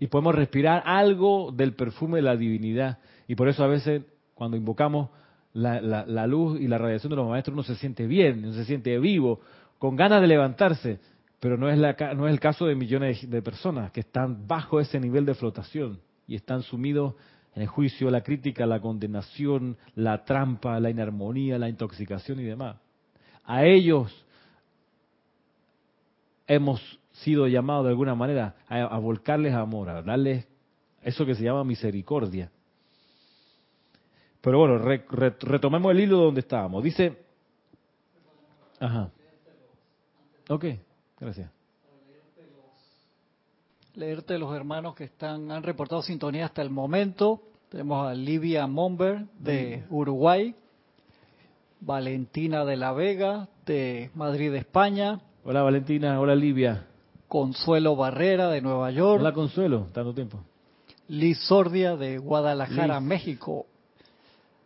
Y 0.00 0.08
podemos 0.08 0.34
respirar 0.34 0.82
algo 0.84 1.52
del 1.52 1.74
perfume 1.74 2.16
de 2.16 2.22
la 2.22 2.36
divinidad. 2.36 2.98
Y 3.28 3.36
por 3.36 3.48
eso 3.48 3.62
a 3.62 3.68
veces 3.68 4.02
cuando 4.34 4.56
invocamos 4.56 5.10
la, 5.52 5.80
la, 5.80 6.26
luz 6.26 6.60
y 6.60 6.68
la 6.68 6.78
radiación 6.78 7.10
de 7.10 7.16
los 7.16 7.28
maestros 7.28 7.54
uno 7.54 7.62
se 7.62 7.76
siente 7.76 8.06
bien, 8.06 8.44
uno 8.44 8.52
se 8.52 8.64
siente 8.64 8.98
vivo, 8.98 9.40
con 9.78 9.96
ganas 9.96 10.20
de 10.20 10.26
levantarse. 10.26 11.00
Pero 11.40 11.56
no 11.56 11.68
es, 11.68 11.76
la, 11.76 11.96
no 12.14 12.28
es 12.28 12.32
el 12.32 12.38
caso 12.38 12.66
de 12.66 12.76
millones 12.76 13.28
de 13.28 13.42
personas 13.42 13.90
que 13.90 14.00
están 14.00 14.46
bajo 14.46 14.78
ese 14.78 15.00
nivel 15.00 15.26
de 15.26 15.34
flotación 15.34 15.98
y 16.28 16.36
están 16.36 16.62
sumidos 16.62 17.14
en 17.54 17.62
el 17.62 17.68
juicio, 17.68 18.10
la 18.10 18.22
crítica, 18.22 18.64
la 18.64 18.80
condenación, 18.80 19.76
la 19.96 20.24
trampa, 20.24 20.78
la 20.78 20.88
inarmonía, 20.88 21.58
la 21.58 21.68
intoxicación 21.68 22.38
y 22.40 22.44
demás. 22.44 22.76
A 23.44 23.64
ellos 23.64 24.24
hemos 26.46 26.80
sido 27.10 27.46
llamados 27.48 27.84
de 27.84 27.90
alguna 27.90 28.14
manera 28.14 28.54
a, 28.68 28.98
volcarles 28.98 29.52
amor, 29.52 29.90
a 29.90 30.02
darles 30.02 30.46
eso 31.02 31.26
que 31.26 31.34
se 31.34 31.44
llama 31.44 31.64
misericordia. 31.64 32.50
Pero 34.42 34.58
bueno, 34.58 34.78
retomemos 34.78 35.92
el 35.92 36.00
hilo 36.00 36.18
donde 36.18 36.40
estábamos. 36.40 36.84
Dice, 36.84 37.16
ajá. 38.78 39.10
Ok, 40.48 40.66
gracias 41.18 41.50
leerte 43.94 44.38
los 44.38 44.54
hermanos 44.54 44.94
que 44.94 45.04
están 45.04 45.50
han 45.50 45.62
reportado 45.62 46.02
sintonía 46.02 46.46
hasta 46.46 46.62
el 46.62 46.70
momento. 46.70 47.42
Tenemos 47.68 48.06
a 48.06 48.14
Livia 48.14 48.66
Momber 48.66 49.26
de 49.38 49.84
Uruguay, 49.90 50.54
Valentina 51.80 52.64
de 52.64 52.76
la 52.76 52.92
Vega 52.92 53.48
de 53.66 54.10
Madrid, 54.14 54.54
España. 54.54 55.20
Hola 55.44 55.62
Valentina, 55.62 56.20
hola 56.20 56.34
Livia. 56.34 56.86
Consuelo 57.28 57.96
Barrera 57.96 58.48
de 58.48 58.60
Nueva 58.60 58.90
York. 58.90 59.20
Hola 59.20 59.32
Consuelo, 59.32 59.88
tanto 59.92 60.14
tiempo. 60.14 60.38
Liz 61.08 61.38
Sordia 61.46 61.96
de 61.96 62.18
Guadalajara, 62.18 63.00
México. 63.00 63.66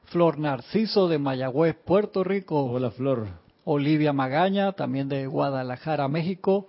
Flor 0.06 0.38
Narciso 0.38 1.08
de 1.08 1.18
Mayagüez, 1.18 1.74
Puerto 1.74 2.22
Rico. 2.22 2.64
Hola 2.64 2.90
Flor. 2.90 3.26
Olivia 3.64 4.12
Magaña, 4.12 4.72
también 4.72 5.08
de 5.08 5.26
Guadalajara, 5.26 6.06
México. 6.08 6.68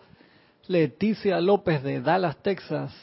Leticia 0.67 1.39
López 1.39 1.83
de 1.83 2.01
Dallas, 2.01 2.41
Texas. 2.41 2.93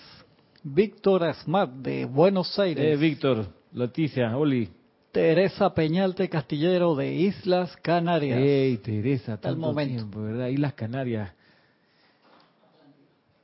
Víctor 0.62 1.24
Asmat 1.24 1.70
de 1.70 2.04
Buenos 2.04 2.58
Aires. 2.58 2.84
Eh, 2.84 2.96
Víctor, 2.96 3.46
Leticia, 3.72 4.36
Oli. 4.36 4.70
Teresa 5.12 5.72
Peñalte 5.72 6.28
Castillero 6.28 6.96
de 6.96 7.14
Islas 7.14 7.76
Canarias. 7.76 8.38
Hey, 8.42 8.78
Teresa, 8.78 9.36
tanto 9.36 9.60
momento. 9.60 9.94
tiempo, 9.94 10.22
¿verdad? 10.22 10.48
Islas 10.48 10.72
Canarias. 10.72 11.30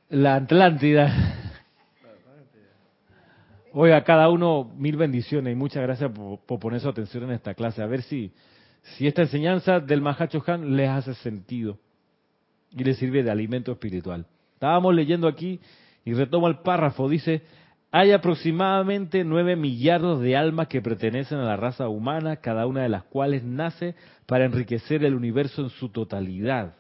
La 0.09 0.35
Atlántida. 0.35 1.37
Oiga, 3.73 4.03
cada 4.03 4.29
uno 4.29 4.73
mil 4.77 4.97
bendiciones 4.97 5.53
y 5.53 5.57
muchas 5.57 5.83
gracias 5.83 6.11
por, 6.11 6.59
poner 6.59 6.81
su 6.81 6.89
atención 6.89 7.25
en 7.25 7.31
esta 7.31 7.55
clase. 7.55 7.83
A 7.83 7.87
ver 7.87 8.03
si, 8.03 8.33
si 8.83 9.07
esta 9.07 9.23
enseñanza 9.23 9.79
del 9.79 10.01
Mahacho 10.01 10.43
Han 10.47 10.77
les 10.77 10.89
hace 10.89 11.15
sentido 11.15 11.79
y 12.73 12.83
le 12.83 12.95
sirve 12.95 13.23
de 13.23 13.31
alimento 13.31 13.71
espiritual. 13.73 14.27
Estábamos 14.55 14.95
leyendo 14.95 15.29
aquí 15.29 15.61
Y 16.05 16.15
retomo 16.15 16.49
el 16.49 16.59
párrafo, 16.59 17.09
dice, 17.09 17.43
hay 17.93 18.13
aproximadamente 18.13 19.25
nueve 19.25 19.55
millardos 19.55 20.21
de 20.21 20.37
almas 20.37 20.69
que 20.69 20.81
pertenecen 20.81 21.39
a 21.39 21.45
la 21.45 21.57
raza 21.57 21.89
humana, 21.89 22.37
cada 22.37 22.67
una 22.67 22.83
de 22.83 22.89
las 22.89 23.05
cuales 23.05 23.45
nace 23.45 23.95
para 24.27 24.45
enriquecer 24.45 25.05
el 25.05 25.15
universo 25.15 25.63
en 25.63 25.71
su 25.71 25.91
totalidad. 25.91 26.75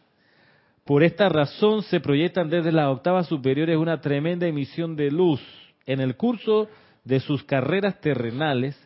Por 0.84 1.02
esta 1.02 1.28
razón 1.28 1.82
se 1.82 2.00
proyectan 2.00 2.48
desde 2.48 2.72
las 2.72 2.88
octavas 2.88 3.26
superiores 3.26 3.76
una 3.76 4.00
tremenda 4.00 4.46
emisión 4.46 4.96
de 4.96 5.10
luz. 5.10 5.40
En 5.86 6.00
el 6.00 6.16
curso 6.16 6.68
de 7.04 7.20
sus 7.20 7.42
carreras 7.44 8.00
terrenales, 8.00 8.76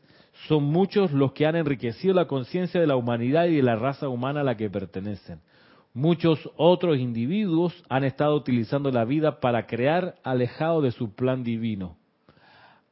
son 0.48 0.64
muchos 0.64 1.12
los 1.12 1.32
que 1.32 1.46
han 1.46 1.56
enriquecido 1.56 2.14
la 2.14 2.26
conciencia 2.26 2.80
de 2.80 2.86
la 2.86 2.96
humanidad 2.96 3.46
y 3.46 3.56
de 3.56 3.62
la 3.62 3.76
raza 3.76 4.08
humana 4.08 4.40
a 4.40 4.44
la 4.44 4.56
que 4.56 4.70
pertenecen. 4.70 5.40
Muchos 5.92 6.50
otros 6.56 6.98
individuos 6.98 7.72
han 7.88 8.04
estado 8.04 8.34
utilizando 8.34 8.90
la 8.90 9.04
vida 9.04 9.38
para 9.40 9.66
crear 9.66 10.16
alejado 10.24 10.82
de 10.82 10.90
su 10.90 11.14
plan 11.14 11.44
divino. 11.44 11.96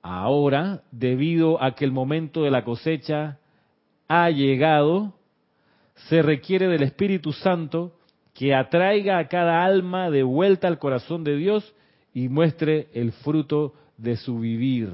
Ahora, 0.03 0.83
debido 0.93 1.63
a 1.63 1.75
que 1.75 1.85
el 1.85 1.93
momento 1.93 2.43
de 2.43 2.51
la 2.51 2.65
cosecha 2.65 3.39
ha 4.09 4.31
llegado, 4.31 5.15
se 6.09 6.23
requiere 6.23 6.69
del 6.69 6.83
Espíritu 6.83 7.33
Santo 7.33 7.93
que 8.35 8.55
atraiga 8.55 9.19
a 9.19 9.29
cada 9.29 9.65
alma 9.65 10.11
de 10.11 10.23
vuelta 10.23 10.69
al 10.69 10.79
corazón 10.79 11.23
de 11.25 11.37
Dios 11.37 11.75
y 12.15 12.29
muestre 12.29 12.89
el 12.93 13.13
fruto 13.13 13.75
de 13.97 14.17
su 14.17 14.39
vivir. 14.39 14.91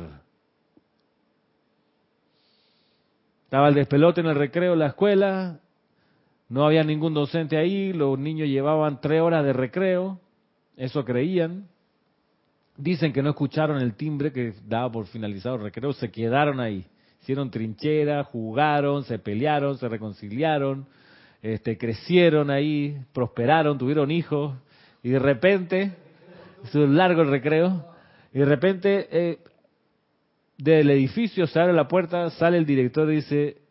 Estaba 3.44 3.68
el 3.68 3.74
despelote 3.74 4.20
en 4.20 4.26
el 4.26 4.37
recreo 4.37 4.74
en 4.74 4.78
la 4.78 4.88
escuela, 4.88 5.61
no 6.48 6.64
había 6.64 6.85
ningún 6.85 7.14
docente 7.14 7.57
ahí, 7.57 7.92
los 7.92 8.18
niños 8.18 8.48
llevaban 8.48 9.00
tres 9.00 9.20
horas 9.20 9.44
de 9.44 9.52
recreo, 9.52 10.20
eso 10.76 11.04
creían. 11.04 11.66
Dicen 12.76 13.12
que 13.12 13.22
no 13.22 13.31
escucharon 13.31 13.81
el 13.83 13.94
timbre 13.94 14.33
que 14.33 14.54
daba 14.66 14.92
por 14.92 15.07
finalizado 15.07 15.57
el 15.57 15.62
recreo, 15.62 15.92
se 15.92 16.11
quedaron 16.11 16.61
ahí. 16.61 16.87
Hicieron 17.22 17.50
trinchera, 17.50 18.24
jugaron, 18.24 19.04
se 19.04 19.18
pelearon, 19.18 19.76
se 19.78 19.88
reconciliaron, 19.88 20.87
este, 21.42 21.76
crecieron 21.76 22.50
ahí, 22.50 22.98
prosperaron, 23.12 23.76
tuvieron 23.76 24.11
hijos, 24.11 24.54
y 25.02 25.11
de 25.11 25.18
repente, 25.18 25.92
es 26.64 26.75
un 26.75 26.97
largo 26.97 27.23
el 27.23 27.31
recreo, 27.31 27.87
y 28.33 28.38
de 28.38 28.44
repente 28.44 29.09
eh, 29.11 29.38
del 30.57 30.90
edificio 30.90 31.47
se 31.47 31.61
abre 31.61 31.73
la 31.73 31.88
puerta, 31.88 32.31
sale 32.31 32.59
el 32.59 32.66
director 32.66 33.11
y 33.11 33.16
dice, 33.16 33.62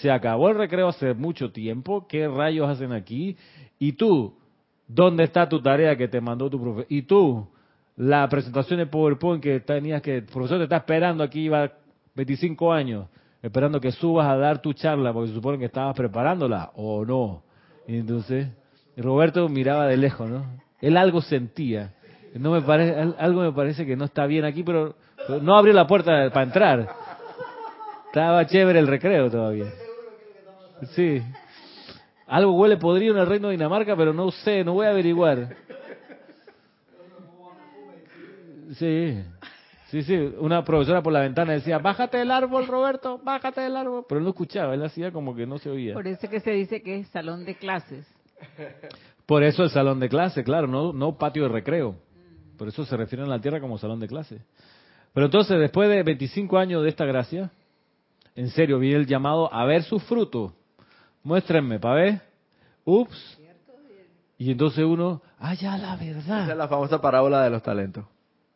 se 0.00 0.10
acabó 0.10 0.48
el 0.48 0.56
recreo 0.56 0.88
hace 0.88 1.14
mucho 1.14 1.52
tiempo, 1.52 2.06
¿qué 2.08 2.28
rayos 2.28 2.68
hacen 2.68 2.92
aquí? 2.92 3.36
Y 3.78 3.92
tú, 3.92 4.36
¿dónde 4.86 5.24
está 5.24 5.48
tu 5.48 5.60
tarea 5.60 5.96
que 5.96 6.08
te 6.08 6.20
mandó 6.20 6.48
tu 6.48 6.60
profesor? 6.60 6.86
Y 6.88 7.02
tú, 7.02 7.48
la 7.96 8.28
presentación 8.28 8.78
de 8.78 8.86
PowerPoint 8.86 9.42
que 9.42 9.60
tenías 9.60 10.00
que, 10.02 10.16
el 10.16 10.24
profesor 10.24 10.58
te 10.58 10.64
está 10.64 10.78
esperando 10.78 11.22
aquí, 11.24 11.42
iba 11.42 11.72
25 12.14 12.72
años, 12.72 13.08
esperando 13.42 13.80
que 13.80 13.90
subas 13.90 14.26
a 14.26 14.36
dar 14.36 14.62
tu 14.62 14.72
charla, 14.72 15.12
porque 15.12 15.28
se 15.28 15.34
supone 15.34 15.58
que 15.58 15.66
estabas 15.66 15.96
preparándola, 15.96 16.70
o 16.76 17.04
no. 17.04 17.42
Y 17.86 17.96
entonces, 17.96 18.48
Roberto 18.96 19.48
miraba 19.48 19.86
de 19.86 19.96
lejos, 19.96 20.28
¿no? 20.28 20.44
Él 20.80 20.96
algo 20.96 21.22
sentía. 21.22 21.92
No 22.34 22.52
me 22.52 22.62
parece, 22.62 23.14
algo 23.18 23.42
me 23.42 23.52
parece 23.52 23.86
que 23.86 23.96
no 23.96 24.06
está 24.06 24.26
bien 24.26 24.44
aquí, 24.44 24.62
pero, 24.62 24.94
no 25.40 25.56
abrió 25.56 25.74
la 25.74 25.86
puerta 25.86 26.30
para 26.30 26.44
entrar. 26.44 26.88
Estaba 28.06 28.46
chévere 28.46 28.78
el 28.78 28.86
recreo 28.86 29.30
todavía. 29.30 29.66
Sí. 30.94 31.22
Algo 32.26 32.52
huele 32.52 32.76
podrido 32.76 33.14
en 33.14 33.20
el 33.20 33.26
reino 33.26 33.48
de 33.48 33.52
Dinamarca, 33.52 33.96
pero 33.96 34.12
no 34.12 34.30
sé, 34.30 34.64
no 34.64 34.74
voy 34.74 34.86
a 34.86 34.90
averiguar. 34.90 35.56
Sí. 38.74 39.22
Sí, 39.92 40.02
sí, 40.04 40.16
una 40.38 40.64
profesora 40.64 41.02
por 41.02 41.12
la 41.12 41.20
ventana 41.20 41.52
decía, 41.52 41.78
bájate 41.78 42.16
del 42.16 42.30
árbol, 42.30 42.66
Roberto, 42.66 43.20
bájate 43.22 43.60
del 43.60 43.76
árbol. 43.76 44.06
Pero 44.08 44.20
él 44.20 44.24
no 44.24 44.30
escuchaba, 44.30 44.72
él 44.72 44.82
hacía 44.82 45.12
como 45.12 45.36
que 45.36 45.46
no 45.46 45.58
se 45.58 45.68
oía. 45.68 45.92
Por 45.92 46.06
eso 46.06 46.30
que 46.30 46.40
se 46.40 46.52
dice 46.52 46.82
que 46.82 47.00
es 47.00 47.08
salón 47.08 47.44
de 47.44 47.56
clases. 47.56 48.10
Por 49.26 49.42
eso 49.42 49.62
el 49.62 49.70
salón 49.70 50.00
de 50.00 50.08
clase, 50.08 50.44
claro, 50.44 50.66
no, 50.66 50.92
no 50.92 51.16
patio 51.16 51.44
de 51.44 51.48
recreo. 51.48 51.96
Por 52.58 52.68
eso 52.68 52.84
se 52.84 52.96
refieren 52.96 53.26
a 53.26 53.30
la 53.30 53.40
tierra 53.40 53.60
como 53.60 53.78
salón 53.78 54.00
de 54.00 54.08
clase. 54.08 54.42
Pero 55.14 55.26
entonces, 55.26 55.58
después 55.58 55.88
de 55.88 56.02
25 56.02 56.58
años 56.58 56.82
de 56.82 56.88
esta 56.88 57.04
gracia, 57.04 57.50
en 58.34 58.50
serio, 58.50 58.78
viene 58.78 58.96
el 58.96 59.06
llamado 59.06 59.52
a 59.52 59.64
ver 59.64 59.82
sus 59.82 60.02
frutos. 60.04 60.52
Muéstrenme, 61.22 61.78
para 61.78 61.94
ver. 61.94 62.20
Ups. 62.84 63.38
Y 64.38 64.50
entonces 64.50 64.84
uno, 64.84 65.22
ah, 65.38 65.54
ya 65.54 65.78
la 65.78 65.94
verdad. 65.96 66.42
Esa 66.44 66.52
es 66.52 66.56
la 66.56 66.66
famosa 66.66 67.00
parábola 67.00 67.42
de 67.42 67.50
los 67.50 67.62
talentos. 67.62 68.04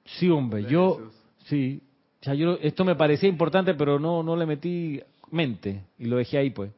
Sí, 0.04 0.28
hombre, 0.28 0.64
yo, 0.64 1.10
sí. 1.44 1.82
Ya 2.22 2.34
yo, 2.34 2.58
esto 2.60 2.84
me 2.84 2.96
parecía 2.96 3.28
importante, 3.28 3.74
pero 3.74 4.00
no, 4.00 4.22
no 4.22 4.34
le 4.34 4.46
metí 4.46 5.00
mente 5.30 5.84
y 5.98 6.06
lo 6.06 6.16
dejé 6.16 6.38
ahí, 6.38 6.50
pues. 6.50 6.72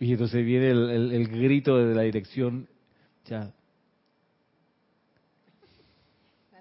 Y 0.00 0.12
entonces 0.12 0.44
viene 0.44 0.70
el, 0.70 1.12
el 1.12 1.28
grito 1.28 1.76
de 1.76 1.94
la 1.94 2.02
dirección, 2.02 2.66
ya, 3.26 3.52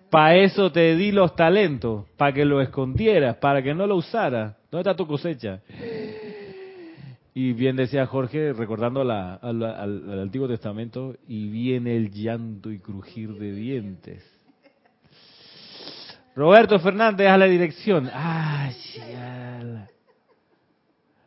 Para 0.09 0.37
eso 0.37 0.71
te 0.71 0.95
di 0.95 1.11
los 1.11 1.35
talentos, 1.35 2.05
para 2.17 2.33
que 2.33 2.43
lo 2.43 2.61
escondieras, 2.61 3.37
para 3.37 3.61
que 3.61 3.75
no 3.75 3.85
lo 3.85 3.97
usaras. 3.97 4.55
¿Dónde 4.71 4.89
está 4.89 4.95
tu 4.95 5.05
cosecha? 5.05 5.61
Y 7.35 7.53
bien 7.53 7.75
decía 7.75 8.07
Jorge, 8.07 8.53
recordando 8.53 9.01
al, 9.01 10.19
Antiguo 10.19 10.47
Testamento, 10.47 11.15
y 11.27 11.47
viene 11.49 11.95
el 11.95 12.11
llanto 12.11 12.71
y 12.71 12.79
crujir 12.79 13.33
de 13.35 13.53
dientes. 13.53 14.23
Roberto 16.35 16.79
Fernández 16.79 17.27
a 17.27 17.37
la 17.37 17.45
dirección. 17.45 18.09
Ay, 18.11 18.73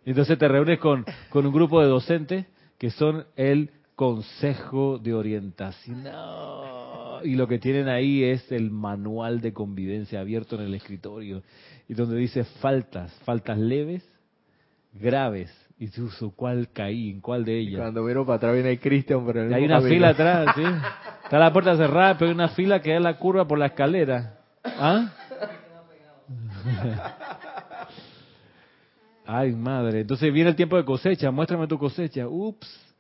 Entonces 0.05 0.38
te 0.38 0.49
reúnes 0.49 0.79
con, 0.79 1.05
con 1.31 1.47
un 1.47 1.53
grupo 1.53 1.81
de 1.81 1.88
docentes 1.88 2.47
que 2.79 2.91
son 2.91 3.25
el 3.37 3.71
Consejo 3.95 4.99
de 4.99 5.15
Orientación. 5.15 6.05
No 6.05 6.93
y 7.25 7.35
lo 7.35 7.47
que 7.47 7.59
tienen 7.59 7.88
ahí 7.88 8.25
es 8.25 8.51
el 8.53 8.71
manual 8.71 9.41
de 9.41 9.53
convivencia 9.53 10.21
abierto 10.21 10.57
en 10.57 10.62
el 10.62 10.75
escritorio 10.75 11.43
y 11.88 11.95
donde 11.95 12.17
dice 12.17 12.45
faltas, 12.45 13.12
faltas 13.25 13.59
leves, 13.59 14.05
graves. 14.93 15.51
Y 15.79 15.88
tú, 15.88 16.09
¿cuál 16.37 16.69
caí? 16.73 17.11
¿En 17.11 17.21
cuál 17.21 17.45
de 17.45 17.59
ellas? 17.59 17.81
cuando 17.81 18.05
vieron 18.05 18.25
para 18.25 18.37
atrás 18.37 18.55
viene 18.55 18.79
Cristian, 18.79 19.27
pero 19.27 19.53
hay 19.53 19.65
una 19.65 19.81
fila 19.81 20.11
atrás, 20.11 20.55
¿sí? 20.55 20.62
Está 21.25 21.38
la 21.38 21.53
puerta 21.53 21.77
cerrada, 21.77 22.17
pero 22.17 22.29
hay 22.29 22.35
una 22.35 22.49
fila 22.49 22.81
que 22.81 22.93
da 22.93 23.01
la 23.01 23.19
curva 23.19 23.49
por 23.49 23.59
la 23.59 23.67
escalera. 23.67 24.38
¿Ah? 24.65 25.12
Ay, 29.35 29.53
madre. 29.53 30.01
Entonces 30.01 30.33
viene 30.33 30.51
el 30.51 30.57
tiempo 30.57 30.77
de 30.77 30.85
cosecha. 30.85 31.31
Muéstrame 31.31 31.66
tu 31.66 31.79
cosecha. 31.79 32.29
Ups 32.29 32.92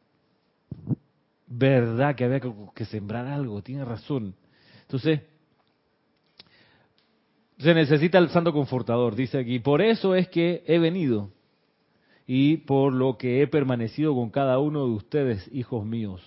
verdad 1.46 2.16
que 2.16 2.24
había 2.24 2.40
que, 2.74 2.84
sembrar 2.86 3.26
algo, 3.26 3.62
tiene 3.62 3.84
razón. 3.84 4.34
Entonces, 4.82 5.20
se 7.58 7.74
necesita 7.74 8.18
el 8.18 8.30
santo 8.30 8.52
confortador, 8.52 9.14
dice 9.14 9.38
aquí. 9.38 9.58
Por 9.58 9.82
eso 9.82 10.14
es 10.14 10.28
que 10.28 10.64
he 10.66 10.78
venido 10.78 11.30
y 12.26 12.58
por 12.58 12.92
lo 12.92 13.18
que 13.18 13.42
he 13.42 13.46
permanecido 13.46 14.14
con 14.14 14.30
cada 14.30 14.58
uno 14.58 14.86
de 14.86 14.92
ustedes, 14.92 15.50
hijos 15.52 15.84
míos. 15.84 16.22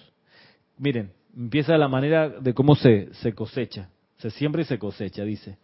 Miren, 0.78 1.12
empieza 1.36 1.78
la 1.78 1.88
manera 1.88 2.30
de 2.30 2.54
cómo 2.54 2.76
se, 2.76 3.12
se 3.15 3.34
cosecha. 3.34 3.89
Se 4.18 4.30
siembra 4.30 4.62
y 4.62 4.65
se 4.65 4.78
cosecha, 4.78 5.24
dice. 5.24 5.58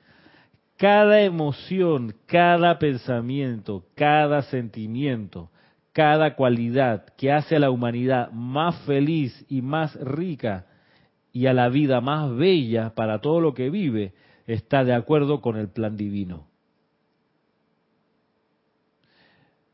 Cada 0.77 1.21
emoción, 1.21 2.15
cada 2.25 2.79
pensamiento, 2.79 3.86
cada 3.95 4.41
sentimiento, 4.43 5.51
cada 5.93 6.36
cualidad 6.36 7.05
que 7.17 7.31
hace 7.31 7.55
a 7.55 7.60
la 7.60 7.69
humanidad 7.69 8.31
más 8.31 8.75
feliz 8.86 9.45
y 9.47 9.62
más 9.62 9.95
rica 10.01 10.65
y 11.34 11.45
a 11.45 11.53
la 11.53 11.69
vida 11.69 12.01
más 12.01 12.36
bella 12.36 12.93
para 12.95 13.19
todo 13.19 13.39
lo 13.41 13.53
que 13.53 13.69
vive, 13.69 14.13
está 14.47 14.84
de 14.84 14.93
acuerdo 14.93 15.41
con 15.41 15.57
el 15.57 15.69
plan 15.69 15.95
divino. 15.95 16.47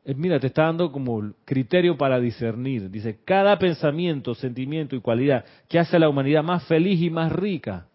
Eh, 0.08 0.16
mira, 0.16 0.40
te 0.40 0.48
está 0.48 0.64
dando 0.64 0.92
como 0.92 1.34
criterio 1.44 1.98
para 1.98 2.20
discernir. 2.20 2.90
Dice, 2.90 3.20
cada 3.26 3.60
pensamiento, 3.60 4.36
sentimiento 4.36 4.96
y 4.96 5.02
cualidad 5.02 5.44
que 5.68 5.80
hace 5.80 5.98
a 5.98 6.00
la 6.00 6.08
humanidad 6.10 6.44
más 6.44 6.64
feliz 6.64 7.02
y 7.02 7.10
más 7.10 7.32
rica 7.32 7.88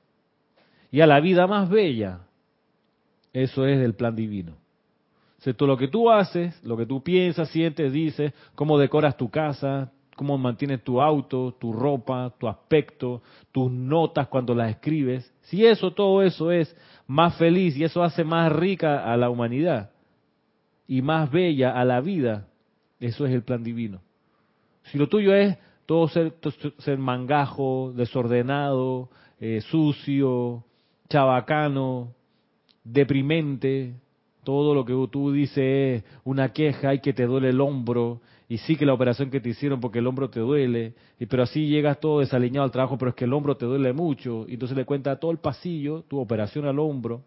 y 0.90 1.00
a 1.00 1.06
la 1.06 1.20
vida 1.20 1.46
más 1.46 1.70
bella, 1.70 2.26
eso 3.32 3.66
es 3.66 3.78
del 3.80 3.94
plan 3.94 4.14
divino 4.14 4.62
todo 5.52 5.66
lo 5.66 5.76
que 5.76 5.88
tú 5.88 6.08
haces, 6.08 6.62
lo 6.62 6.76
que 6.76 6.86
tú 6.86 7.02
piensas, 7.02 7.48
sientes, 7.48 7.92
dices, 7.92 8.32
cómo 8.54 8.78
decoras 8.78 9.16
tu 9.16 9.28
casa, 9.28 9.90
cómo 10.14 10.38
mantienes 10.38 10.84
tu 10.84 11.00
auto, 11.00 11.56
tu 11.58 11.72
ropa, 11.72 12.32
tu 12.38 12.46
aspecto, 12.46 13.22
tus 13.50 13.70
notas 13.70 14.28
cuando 14.28 14.54
las 14.54 14.70
escribes, 14.70 15.32
si 15.42 15.66
eso, 15.66 15.92
todo 15.92 16.22
eso 16.22 16.52
es 16.52 16.74
más 17.08 17.36
feliz 17.36 17.76
y 17.76 17.82
eso 17.82 18.04
hace 18.04 18.22
más 18.22 18.52
rica 18.52 19.12
a 19.12 19.16
la 19.16 19.30
humanidad 19.30 19.90
y 20.86 21.02
más 21.02 21.30
bella 21.30 21.72
a 21.72 21.84
la 21.84 22.00
vida, 22.00 22.46
eso 23.00 23.26
es 23.26 23.32
el 23.32 23.42
plan 23.42 23.64
divino. 23.64 24.00
Si 24.84 24.98
lo 24.98 25.08
tuyo 25.08 25.34
es 25.34 25.58
todo 25.86 26.06
ser, 26.06 26.34
ser 26.78 26.98
mangajo, 26.98 27.92
desordenado, 27.96 29.08
eh, 29.40 29.60
sucio, 29.60 30.64
chabacano, 31.08 32.14
deprimente, 32.84 33.94
todo 34.44 34.74
lo 34.74 34.84
que 34.84 34.94
tú 35.10 35.32
dices 35.32 35.58
es 35.58 36.04
una 36.24 36.52
queja 36.52 36.94
y 36.94 37.00
que 37.00 37.12
te 37.12 37.26
duele 37.26 37.50
el 37.50 37.60
hombro, 37.60 38.20
y 38.48 38.58
sí 38.58 38.76
que 38.76 38.84
la 38.84 38.92
operación 38.92 39.30
que 39.30 39.40
te 39.40 39.50
hicieron 39.50 39.80
porque 39.80 40.00
el 40.00 40.06
hombro 40.06 40.28
te 40.28 40.40
duele, 40.40 40.94
y, 41.18 41.26
pero 41.26 41.44
así 41.44 41.68
llegas 41.68 42.00
todo 42.00 42.20
desaliñado 42.20 42.64
al 42.64 42.72
trabajo, 42.72 42.98
pero 42.98 43.10
es 43.10 43.14
que 43.14 43.24
el 43.24 43.32
hombro 43.32 43.56
te 43.56 43.66
duele 43.66 43.92
mucho, 43.92 44.44
y 44.48 44.54
entonces 44.54 44.76
le 44.76 44.84
cuenta 44.84 45.16
todo 45.16 45.30
el 45.30 45.38
pasillo, 45.38 46.02
tu 46.02 46.18
operación 46.18 46.66
al 46.66 46.78
hombro, 46.78 47.22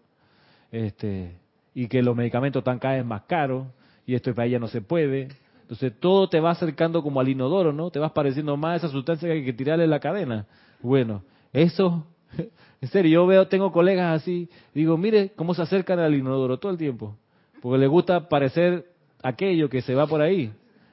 este, 0.72 1.38
y 1.74 1.88
que 1.88 2.02
los 2.04 2.16
medicamentos 2.16 2.60
están 2.62 2.80
cada 2.80 2.96
vez 2.96 3.06
más 3.06 3.24
caros, 3.24 3.68
y 4.06 4.14
esto 4.14 4.34
para 4.36 4.48
ella 4.48 4.60
no 4.60 4.68
se 4.68 4.82
puede. 4.82 5.30
Entonces 5.62 5.94
todo 6.00 6.30
te 6.30 6.40
va 6.40 6.52
acercando 6.52 7.02
como 7.02 7.20
al 7.20 7.28
inodoro, 7.28 7.74
¿no? 7.74 7.90
Te 7.90 7.98
vas 7.98 8.12
pareciendo 8.12 8.56
más 8.56 8.74
a 8.74 8.76
esa 8.76 8.90
sustancia 8.90 9.28
que 9.28 9.34
hay 9.34 9.46
que 9.46 9.54
tirarle 9.54 9.88
la 9.88 10.00
cadena. 10.00 10.46
Bueno, 10.82 11.24
eso, 11.52 12.06
en 12.82 12.88
serio, 12.90 13.22
yo 13.22 13.28
veo, 13.28 13.48
tengo 13.48 13.72
colegas 13.72 14.22
así, 14.22 14.50
digo, 14.74 14.98
mire 14.98 15.32
cómo 15.36 15.54
se 15.54 15.62
acercan 15.62 16.00
al 16.00 16.14
inodoro 16.16 16.58
todo 16.58 16.72
el 16.72 16.78
tiempo, 16.78 17.18
porque 17.62 17.78
le 17.78 17.88
gusta 17.88 18.30
parecer 18.30 18.86
aquello 19.24 19.70
que 19.70 19.82
se 19.82 19.96
va 19.96 20.08
por 20.08 20.22
ahí, 20.22 20.52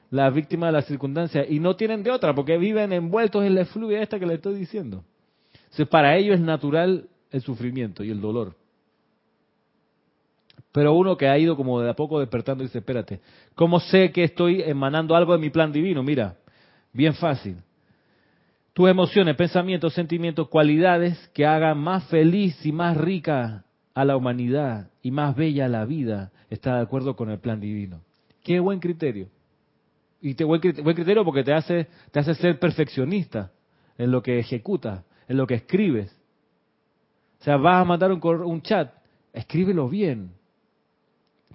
la 0.09 0.29
víctima 0.29 0.67
de 0.67 0.73
las 0.73 0.85
circunstancias, 0.85 1.47
y 1.49 1.59
no 1.59 1.75
tienen 1.75 2.03
de 2.03 2.11
otra, 2.11 2.33
porque 2.33 2.57
viven 2.57 2.93
envueltos 2.93 3.43
en 3.43 3.55
la 3.55 3.61
efluvia 3.61 4.01
esta 4.01 4.19
que 4.19 4.25
le 4.25 4.35
estoy 4.35 4.55
diciendo. 4.55 5.03
Entonces, 5.53 5.87
para 5.87 6.15
ellos 6.17 6.35
es 6.35 6.41
natural 6.41 7.07
el 7.31 7.41
sufrimiento 7.41 8.03
y 8.03 8.11
el 8.11 8.21
dolor. 8.21 8.55
Pero 10.71 10.93
uno 10.95 11.17
que 11.17 11.27
ha 11.27 11.37
ido 11.37 11.55
como 11.55 11.81
de 11.81 11.89
a 11.89 11.95
poco 11.95 12.19
despertando 12.19 12.63
dice, 12.63 12.79
espérate, 12.79 13.19
¿cómo 13.55 13.79
sé 13.79 14.11
que 14.11 14.23
estoy 14.23 14.61
emanando 14.61 15.15
algo 15.15 15.33
de 15.33 15.39
mi 15.39 15.51
plan 15.51 15.71
divino? 15.71 16.01
Mira, 16.01 16.37
bien 16.91 17.13
fácil. 17.13 17.57
Tus 18.73 18.89
emociones, 18.89 19.35
pensamientos, 19.35 19.93
sentimientos, 19.93 20.49
cualidades 20.49 21.29
que 21.33 21.45
hagan 21.45 21.77
más 21.77 22.05
feliz 22.05 22.65
y 22.65 22.71
más 22.71 22.97
rica 22.97 23.65
a 23.93 24.03
la 24.03 24.17
humanidad 24.17 24.89
y 25.03 25.11
más 25.11 25.35
bella 25.35 25.67
la 25.67 25.85
vida, 25.85 26.31
está 26.49 26.77
de 26.77 26.81
acuerdo 26.81 27.15
con 27.15 27.29
el 27.29 27.39
plan 27.39 27.59
divino. 27.59 28.01
Qué 28.43 28.59
buen 28.59 28.79
criterio. 28.79 29.29
Y 30.21 30.33
te, 30.33 30.43
buen, 30.43 30.59
criterio 30.59 31.23
porque 31.23 31.43
te 31.43 31.53
hace, 31.53 31.87
te 32.11 32.19
hace 32.19 32.33
ser 32.33 32.57
perfeccionista 32.57 33.51
en 33.97 34.09
lo 34.09 34.23
que 34.23 34.39
ejecutas, 34.39 35.03
en 35.27 35.37
lo 35.37 35.45
que 35.45 35.55
escribes. 35.55 36.11
O 37.41 37.43
sea, 37.43 37.57
vas 37.57 37.81
a 37.81 37.85
mandar 37.85 38.11
un, 38.11 38.21
un 38.23 38.61
chat, 38.61 38.91
escríbelo 39.33 39.87
bien, 39.87 40.31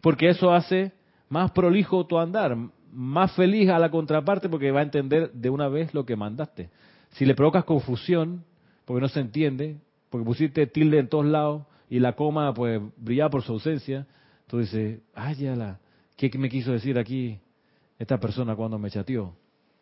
porque 0.02 0.28
eso 0.28 0.52
hace 0.52 0.92
más 1.28 1.50
prolijo 1.50 2.06
tu 2.06 2.18
andar, 2.18 2.56
más 2.92 3.32
feliz 3.32 3.68
a 3.70 3.78
la 3.78 3.90
contraparte 3.90 4.48
porque 4.48 4.70
va 4.70 4.80
a 4.80 4.84
entender 4.84 5.32
de 5.32 5.50
una 5.50 5.68
vez 5.68 5.92
lo 5.94 6.06
que 6.06 6.14
mandaste. 6.14 6.70
Si 7.10 7.24
le 7.24 7.34
provocas 7.34 7.64
confusión, 7.64 8.44
porque 8.84 9.00
no 9.00 9.08
se 9.08 9.20
entiende, 9.20 9.76
porque 10.10 10.24
pusiste 10.24 10.66
tilde 10.66 10.98
en 10.98 11.08
todos 11.08 11.26
lados 11.26 11.62
y 11.90 11.98
la 11.98 12.14
coma 12.14 12.52
pues 12.54 12.80
brillaba 12.96 13.30
por 13.30 13.42
su 13.42 13.52
ausencia, 13.52 14.06
tú 14.46 14.58
dices, 14.58 15.00
ay, 15.14 15.34
ya 15.36 15.56
la, 15.56 15.78
¿qué 16.16 16.30
me 16.38 16.48
quiso 16.48 16.72
decir 16.72 16.98
aquí 16.98 17.38
esta 17.98 18.18
persona 18.18 18.54
cuando 18.56 18.78
me 18.78 18.90
chateó? 18.90 19.34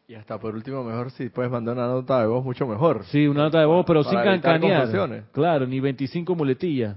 Y 0.09 0.15
hasta 0.15 0.39
por 0.39 0.55
último, 0.55 0.85
mejor 0.85 1.11
si 1.11 1.29
puedes 1.31 1.51
mandar 1.51 1.77
una 1.77 1.89
nota 1.89 2.21
de 2.21 2.29
voz, 2.29 2.45
mucho 2.45 2.67
mejor. 2.67 3.05
Sí, 3.07 3.27
una 3.27 3.45
nota 3.45 3.59
de 3.59 3.67
voz, 3.67 3.85
pero 3.85 4.05
sin 4.05 4.19
cancanear. 4.21 5.25
Claro, 5.33 5.67
ni 5.67 5.81
25 5.81 6.35
muletillas. 6.35 6.97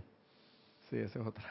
Sí, 0.89 0.97
esa 0.97 1.19
es 1.19 1.25
otra. 1.25 1.43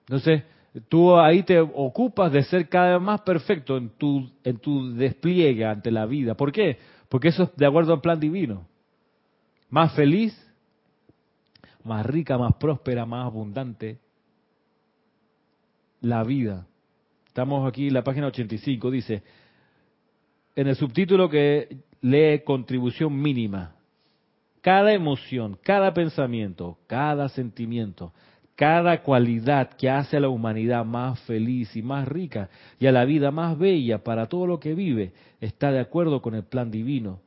Entonces, 0.00 0.42
tú 0.88 1.16
ahí 1.16 1.42
te 1.42 1.58
ocupas 1.60 2.30
de 2.32 2.42
ser 2.44 2.68
cada 2.68 2.98
vez 2.98 3.02
más 3.02 3.22
perfecto 3.22 3.78
en 3.78 3.88
tu, 3.90 4.30
en 4.44 4.58
tu 4.58 4.94
despliegue 4.94 5.64
ante 5.64 5.90
la 5.90 6.04
vida. 6.04 6.34
¿Por 6.34 6.52
qué? 6.52 6.78
Porque 7.08 7.28
eso 7.28 7.44
es 7.44 7.56
de 7.56 7.66
acuerdo 7.66 7.92
al 7.92 8.00
plan 8.00 8.20
divino. 8.20 8.66
Más 9.70 9.94
feliz, 9.94 10.34
más 11.84 12.04
rica, 12.04 12.36
más 12.38 12.54
próspera, 12.54 13.06
más 13.06 13.26
abundante 13.26 13.98
la 16.00 16.22
vida. 16.24 16.66
Estamos 17.26 17.68
aquí 17.68 17.88
en 17.88 17.94
la 17.94 18.04
página 18.04 18.26
85, 18.28 18.90
dice, 18.90 19.22
en 20.56 20.66
el 20.66 20.76
subtítulo 20.76 21.28
que 21.28 21.78
lee 22.00 22.42
contribución 22.44 23.20
mínima, 23.20 23.76
cada 24.60 24.92
emoción, 24.92 25.58
cada 25.62 25.94
pensamiento, 25.94 26.78
cada 26.86 27.28
sentimiento, 27.28 28.12
cada 28.58 29.02
cualidad 29.04 29.70
que 29.74 29.88
hace 29.88 30.16
a 30.16 30.20
la 30.20 30.28
humanidad 30.28 30.84
más 30.84 31.20
feliz 31.20 31.76
y 31.76 31.82
más 31.82 32.08
rica 32.08 32.48
y 32.80 32.88
a 32.88 32.92
la 32.92 33.04
vida 33.04 33.30
más 33.30 33.56
bella 33.56 34.02
para 34.02 34.26
todo 34.26 34.48
lo 34.48 34.58
que 34.58 34.74
vive 34.74 35.12
está 35.40 35.70
de 35.70 35.78
acuerdo 35.78 36.20
con 36.20 36.34
el 36.34 36.42
plan 36.42 36.68
divino. 36.68 37.20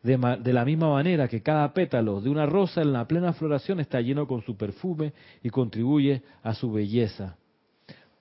De, 0.00 0.52
la 0.52 0.64
misma 0.64 0.90
manera 0.90 1.26
que 1.26 1.42
cada 1.42 1.74
pétalo 1.74 2.20
de 2.20 2.30
una 2.30 2.46
rosa 2.46 2.82
en 2.82 2.92
la 2.92 3.08
plena 3.08 3.32
floración 3.32 3.80
está 3.80 4.00
lleno 4.00 4.28
con 4.28 4.42
su 4.42 4.56
perfume 4.56 5.12
y 5.42 5.50
contribuye 5.50 6.22
a 6.44 6.54
su 6.54 6.70
belleza. 6.70 7.36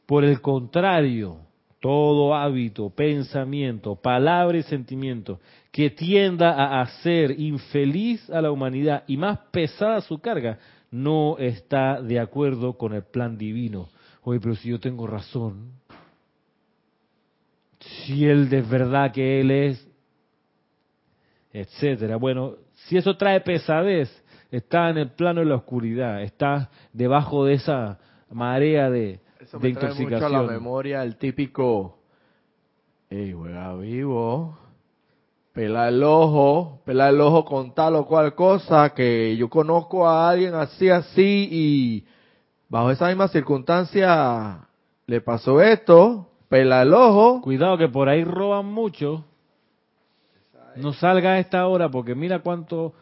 Por 0.07 0.23
el 0.23 0.41
contrario, 0.41 1.37
todo 1.79 2.33
hábito, 2.33 2.89
pensamiento, 2.89 3.95
palabra 3.95 4.57
y 4.57 4.63
sentimiento 4.63 5.39
que 5.71 5.91
tienda 5.91 6.53
a 6.53 6.81
hacer 6.81 7.39
infeliz 7.39 8.27
a 8.31 8.41
la 8.41 8.49
humanidad 8.49 9.03
y 9.05 9.17
más 9.17 9.37
pesada 9.51 10.01
su 10.01 10.17
carga, 10.17 10.57
no 10.91 11.37
está 11.37 12.01
de 12.01 12.19
acuerdo 12.19 12.77
con 12.77 12.93
el 12.93 13.03
plan 13.03 13.37
divino. 13.37 13.89
Oye, 14.23 14.39
pero 14.39 14.55
si 14.55 14.69
yo 14.69 14.79
tengo 14.79 15.07
razón, 15.07 15.71
si 17.79 18.25
él 18.25 18.49
de 18.49 18.61
verdad 18.61 19.11
que 19.11 19.41
él 19.41 19.51
es, 19.51 19.87
etcétera. 21.51 22.17
Bueno, 22.17 22.55
si 22.73 22.97
eso 22.97 23.15
trae 23.17 23.41
pesadez, 23.41 24.09
está 24.51 24.89
en 24.89 24.97
el 24.97 25.11
plano 25.11 25.41
de 25.41 25.47
la 25.47 25.55
oscuridad, 25.55 26.21
está 26.21 26.69
debajo 26.93 27.45
de 27.45 27.53
esa 27.55 27.99
marea 28.29 28.89
de, 28.89 29.19
eso 29.39 29.59
me 29.59 29.73
Trae 29.73 29.93
mucho 29.93 30.25
a 30.25 30.29
la 30.29 30.43
memoria 30.43 31.03
el 31.03 31.17
típico, 31.17 31.99
hey, 33.09 33.33
juega 33.35 33.75
vivo, 33.75 34.57
pela 35.57 35.87
el 35.87 36.03
ojo, 36.03 36.83
pela 36.85 37.09
el 37.09 37.19
ojo 37.19 37.43
con 37.43 37.73
tal 37.73 37.95
o 37.95 38.05
cual 38.05 38.35
cosa, 38.35 38.93
que 38.93 39.35
yo 39.37 39.49
conozco 39.49 40.07
a 40.07 40.29
alguien 40.29 40.53
así, 40.53 40.87
así, 40.87 41.49
y 41.51 42.05
bajo 42.69 42.91
esa 42.91 43.07
misma 43.07 43.27
circunstancia 43.27 44.67
le 45.07 45.19
pasó 45.19 45.59
esto, 45.59 46.29
pela 46.47 46.83
el 46.83 46.93
ojo. 46.93 47.41
Cuidado 47.41 47.75
que 47.75 47.87
por 47.87 48.07
ahí 48.07 48.23
roban 48.23 48.67
mucho. 48.67 49.25
No 50.75 50.93
salga 50.93 51.31
a 51.31 51.39
esta 51.39 51.65
hora 51.65 51.89
porque 51.89 52.13
mira 52.13 52.37
cuánto... 52.37 52.93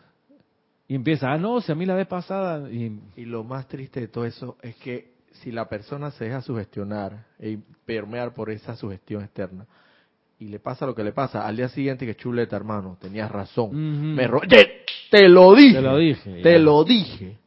Y 0.88 0.96
empieza, 0.96 1.34
ah, 1.34 1.38
no, 1.38 1.60
si 1.60 1.74
a 1.74 1.76
mí 1.76 1.86
la 1.86 1.96
vez 1.96 2.08
pasada... 2.08 2.72
Y, 2.72 3.02
y 3.18 3.26
lo 3.26 3.44
más 3.44 3.68
triste 3.68 4.00
de 4.00 4.08
todo 4.08 4.24
eso 4.24 4.56
es 4.62 4.78
que 4.78 5.12
si 5.42 5.52
la 5.52 5.68
persona 5.68 6.10
se 6.12 6.24
deja 6.24 6.40
sugestionar 6.40 7.26
y 7.38 7.58
permear 7.86 8.34
por 8.34 8.50
esa 8.50 8.78
sugestión 8.78 9.24
externa, 9.24 9.66
y 10.40 10.48
le 10.48 10.60
pasa 10.60 10.86
lo 10.86 10.94
que 10.94 11.04
le 11.04 11.14
pasa, 11.14 11.46
al 11.48 11.56
día 11.56 11.70
siguiente 11.70 12.06
que 12.06 12.16
chuleta, 12.16 12.56
hermano, 12.56 12.98
tenías 13.00 13.32
razón. 13.32 14.16
Me 14.16 14.28
te, 15.10 15.30
lo 15.30 15.56
dije. 15.56 15.76
Te 15.76 15.82
lo 15.82 15.98
dije. 15.98 16.42
Te 16.42 16.60
lo 16.60 16.84
dije. 16.84 17.38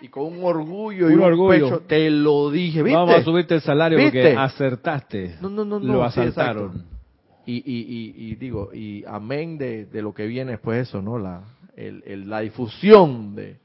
Y 0.00 0.08
con 0.08 0.24
un 0.24 0.44
orgullo 0.44 1.08
y 1.08 1.14
un 1.14 1.22
orgullo. 1.22 1.66
pecho, 1.66 1.80
te 1.86 2.10
lo 2.10 2.50
dije. 2.50 2.82
¿Viste? 2.82 2.96
Vamos 2.96 3.14
a 3.14 3.22
subirte 3.22 3.54
el 3.54 3.60
salario 3.60 3.98
porque 4.02 4.34
acertaste. 4.36 5.36
No, 5.40 5.48
no, 5.48 5.64
no, 5.64 5.78
no. 5.78 5.92
Lo 5.92 6.02
asaltaron. 6.02 6.84
y, 7.46 7.58
y, 7.58 8.30
y, 8.30 8.34
digo, 8.34 8.74
y 8.74 9.04
amén 9.06 9.58
de, 9.58 9.86
de, 9.86 10.02
lo 10.02 10.12
que 10.12 10.26
viene 10.26 10.52
después 10.52 10.88
eso, 10.88 11.00
¿no? 11.00 11.18
La, 11.18 11.42
el, 11.76 12.28
la 12.28 12.40
difusión 12.40 13.36
de... 13.36 13.60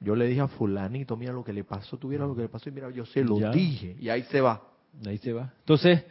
Yo 0.00 0.14
le 0.16 0.26
dije 0.26 0.40
a 0.40 0.48
fulanito, 0.48 1.16
mira 1.16 1.32
lo 1.32 1.44
que 1.44 1.52
le 1.52 1.64
pasó, 1.64 1.96
tuviera 1.96 2.26
lo 2.26 2.34
que 2.34 2.42
le 2.42 2.48
pasó 2.48 2.68
y 2.68 2.72
mira, 2.72 2.90
yo 2.90 3.06
se 3.06 3.22
lo 3.22 3.36
dije. 3.50 3.96
Y 3.98 4.08
ahí 4.08 4.22
se 4.24 4.40
va. 4.40 4.62
Ahí 5.06 5.18
se 5.18 5.32
va. 5.32 5.52
Entonces, 5.60 6.04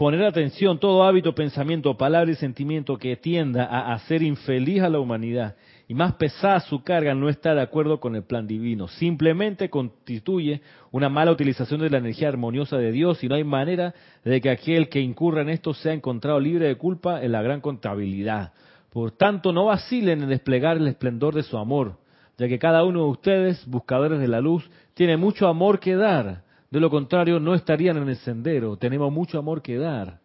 poner 0.00 0.24
atención, 0.24 0.78
todo 0.78 1.04
hábito, 1.04 1.34
pensamiento, 1.34 1.94
palabra 1.98 2.30
y 2.30 2.34
sentimiento 2.34 2.96
que 2.96 3.16
tienda 3.16 3.66
a 3.66 3.92
hacer 3.92 4.22
infeliz 4.22 4.80
a 4.80 4.88
la 4.88 4.98
humanidad 4.98 5.56
y 5.88 5.92
más 5.92 6.14
pesada 6.14 6.58
su 6.60 6.82
carga 6.82 7.14
no 7.14 7.28
está 7.28 7.54
de 7.54 7.60
acuerdo 7.60 8.00
con 8.00 8.16
el 8.16 8.22
plan 8.22 8.46
divino. 8.46 8.88
Simplemente 8.88 9.68
constituye 9.68 10.62
una 10.90 11.10
mala 11.10 11.32
utilización 11.32 11.82
de 11.82 11.90
la 11.90 11.98
energía 11.98 12.28
armoniosa 12.28 12.78
de 12.78 12.92
Dios 12.92 13.22
y 13.22 13.28
no 13.28 13.34
hay 13.34 13.44
manera 13.44 13.92
de 14.24 14.40
que 14.40 14.48
aquel 14.48 14.88
que 14.88 15.00
incurra 15.00 15.42
en 15.42 15.50
esto 15.50 15.74
sea 15.74 15.92
encontrado 15.92 16.40
libre 16.40 16.68
de 16.68 16.76
culpa 16.76 17.22
en 17.22 17.32
la 17.32 17.42
gran 17.42 17.60
contabilidad. 17.60 18.54
Por 18.90 19.10
tanto, 19.10 19.52
no 19.52 19.66
vacilen 19.66 20.22
en 20.22 20.30
desplegar 20.30 20.78
el 20.78 20.86
esplendor 20.86 21.34
de 21.34 21.42
su 21.42 21.58
amor, 21.58 21.98
ya 22.38 22.48
que 22.48 22.58
cada 22.58 22.84
uno 22.84 23.00
de 23.00 23.10
ustedes, 23.10 23.66
buscadores 23.66 24.18
de 24.18 24.28
la 24.28 24.40
luz, 24.40 24.66
tiene 24.94 25.18
mucho 25.18 25.46
amor 25.46 25.78
que 25.78 25.94
dar 25.94 26.48
de 26.70 26.80
lo 26.80 26.88
contrario, 26.88 27.40
no 27.40 27.54
estarían 27.54 27.96
en 27.96 28.08
el 28.08 28.16
sendero. 28.16 28.76
Tenemos 28.76 29.12
mucho 29.12 29.38
amor 29.38 29.60
que 29.60 29.76
dar. 29.76 30.20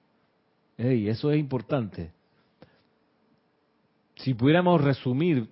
Ey, 0.78 1.08
eso 1.08 1.32
es 1.32 1.40
importante. 1.40 2.12
Si 4.16 4.34
pudiéramos 4.34 4.82
resumir, 4.82 5.48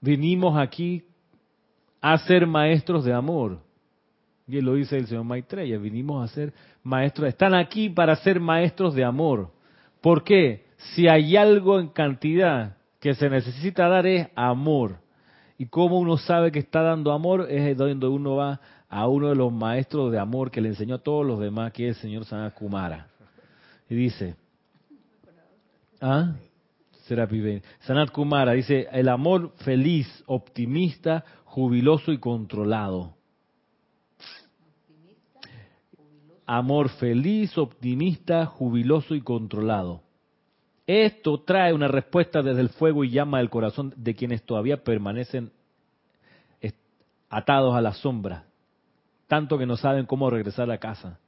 venimos 0.00 0.58
aquí 0.58 1.04
a 2.00 2.18
ser 2.18 2.46
maestros 2.46 3.04
de 3.04 3.14
amor. 3.14 3.60
Y 4.46 4.60
lo 4.60 4.74
dice 4.74 4.98
el 4.98 5.06
señor 5.06 5.24
Maitreya, 5.24 5.78
vinimos 5.78 6.22
a 6.22 6.34
ser 6.34 6.52
maestros, 6.82 7.28
están 7.28 7.54
aquí 7.54 7.88
para 7.88 8.16
ser 8.16 8.40
maestros 8.40 8.94
de 8.94 9.04
amor. 9.04 9.50
¿Por 10.00 10.24
qué? 10.24 10.66
Si 10.94 11.08
hay 11.08 11.36
algo 11.36 11.78
en 11.80 11.88
cantidad 11.88 12.76
que 13.00 13.14
se 13.14 13.30
necesita 13.30 13.88
dar 13.88 14.06
es 14.06 14.28
amor. 14.34 14.98
Y 15.58 15.66
cómo 15.66 15.98
uno 15.98 16.16
sabe 16.16 16.50
que 16.50 16.58
está 16.58 16.82
dando 16.82 17.12
amor 17.12 17.46
es 17.48 17.76
donde 17.76 18.08
uno 18.08 18.36
va 18.36 18.60
a 18.92 19.08
uno 19.08 19.30
de 19.30 19.34
los 19.34 19.50
maestros 19.50 20.12
de 20.12 20.18
amor 20.18 20.50
que 20.50 20.60
le 20.60 20.68
enseñó 20.68 20.96
a 20.96 21.02
todos 21.02 21.24
los 21.24 21.40
demás, 21.40 21.72
que 21.72 21.88
es 21.88 21.96
el 21.96 22.02
señor 22.02 22.26
Sanat 22.26 22.52
Kumara. 22.52 23.06
Y 23.88 23.94
dice, 23.94 24.36
¿ah? 25.98 26.34
Sanat 27.80 28.10
Kumara 28.10 28.52
dice, 28.52 28.86
el 28.92 29.08
amor 29.08 29.54
feliz, 29.64 30.06
optimista, 30.26 31.24
jubiloso 31.46 32.12
y 32.12 32.18
controlado. 32.18 33.14
Amor 36.44 36.90
feliz, 36.90 37.56
optimista, 37.56 38.44
jubiloso 38.44 39.14
y 39.14 39.22
controlado. 39.22 40.02
Esto 40.86 41.40
trae 41.40 41.72
una 41.72 41.88
respuesta 41.88 42.42
desde 42.42 42.60
el 42.60 42.68
fuego 42.68 43.04
y 43.04 43.10
llama 43.10 43.38
del 43.38 43.48
corazón 43.48 43.94
de 43.96 44.14
quienes 44.14 44.42
todavía 44.42 44.84
permanecen 44.84 45.50
atados 47.30 47.74
a 47.74 47.80
la 47.80 47.94
sombra, 47.94 48.44
tanto 49.32 49.56
que 49.56 49.64
no 49.64 49.78
saben 49.78 50.04
cómo 50.04 50.28
regresar 50.28 50.70
a 50.70 50.76
casa. 50.76 51.18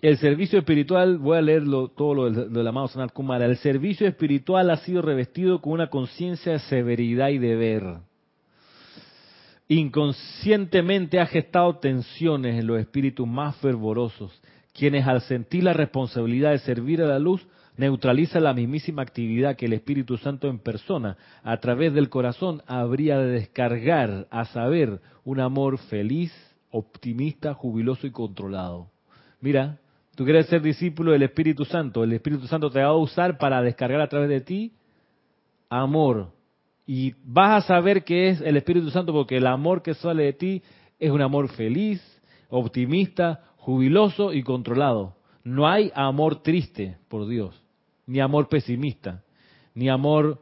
El 0.00 0.16
servicio 0.16 0.58
espiritual, 0.58 1.18
voy 1.18 1.36
a 1.36 1.42
leer 1.42 1.64
todo 1.94 2.14
lo 2.14 2.30
del, 2.30 2.50
del 2.50 2.66
amado 2.66 2.88
Sanat 2.88 3.12
Kumara, 3.12 3.44
el 3.44 3.58
servicio 3.58 4.08
espiritual 4.08 4.70
ha 4.70 4.78
sido 4.78 5.02
revestido 5.02 5.60
con 5.60 5.74
una 5.74 5.90
conciencia 5.90 6.52
de 6.52 6.60
severidad 6.60 7.28
y 7.28 7.36
deber. 7.36 7.98
Inconscientemente 9.68 11.20
ha 11.20 11.26
gestado 11.26 11.76
tensiones 11.80 12.58
en 12.58 12.66
los 12.66 12.80
espíritus 12.80 13.28
más 13.28 13.56
fervorosos, 13.56 14.40
quienes 14.72 15.06
al 15.06 15.20
sentir 15.20 15.64
la 15.64 15.74
responsabilidad 15.74 16.52
de 16.52 16.60
servir 16.60 17.02
a 17.02 17.08
la 17.08 17.18
luz, 17.18 17.46
neutraliza 17.76 18.40
la 18.40 18.54
mismísima 18.54 19.02
actividad 19.02 19.56
que 19.56 19.66
el 19.66 19.72
Espíritu 19.72 20.18
Santo 20.18 20.48
en 20.48 20.58
persona, 20.58 21.16
a 21.42 21.56
través 21.58 21.94
del 21.94 22.08
corazón, 22.08 22.62
habría 22.66 23.18
de 23.18 23.30
descargar, 23.30 24.26
a 24.30 24.44
saber, 24.46 25.00
un 25.24 25.40
amor 25.40 25.78
feliz, 25.78 26.32
optimista, 26.70 27.54
jubiloso 27.54 28.06
y 28.06 28.10
controlado. 28.10 28.90
Mira, 29.40 29.78
Tú 30.14 30.24
quieres 30.24 30.46
ser 30.46 30.60
discípulo 30.60 31.12
del 31.12 31.22
Espíritu 31.22 31.64
Santo. 31.64 32.04
El 32.04 32.12
Espíritu 32.12 32.46
Santo 32.46 32.70
te 32.70 32.80
va 32.80 32.88
a 32.88 32.96
usar 32.96 33.38
para 33.38 33.62
descargar 33.62 34.00
a 34.02 34.08
través 34.08 34.28
de 34.28 34.42
ti 34.42 34.72
amor. 35.70 36.32
Y 36.86 37.14
vas 37.24 37.64
a 37.64 37.66
saber 37.66 38.04
que 38.04 38.28
es 38.28 38.40
el 38.42 38.56
Espíritu 38.56 38.90
Santo 38.90 39.12
porque 39.12 39.38
el 39.38 39.46
amor 39.46 39.82
que 39.82 39.94
sale 39.94 40.24
de 40.24 40.32
ti 40.34 40.62
es 40.98 41.10
un 41.10 41.22
amor 41.22 41.48
feliz, 41.48 42.02
optimista, 42.50 43.42
jubiloso 43.56 44.34
y 44.34 44.42
controlado. 44.42 45.16
No 45.44 45.66
hay 45.66 45.90
amor 45.94 46.42
triste, 46.42 46.98
por 47.08 47.26
Dios, 47.26 47.61
ni 48.06 48.20
amor 48.20 48.48
pesimista, 48.48 49.22
ni 49.74 49.88
amor, 49.88 50.38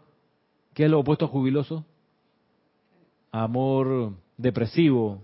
¿qué 0.74 0.84
es 0.84 0.90
lo 0.90 1.00
opuesto 1.00 1.26
a 1.26 1.28
jubiloso? 1.28 1.84
Amor 3.32 4.14
depresivo, 4.36 5.22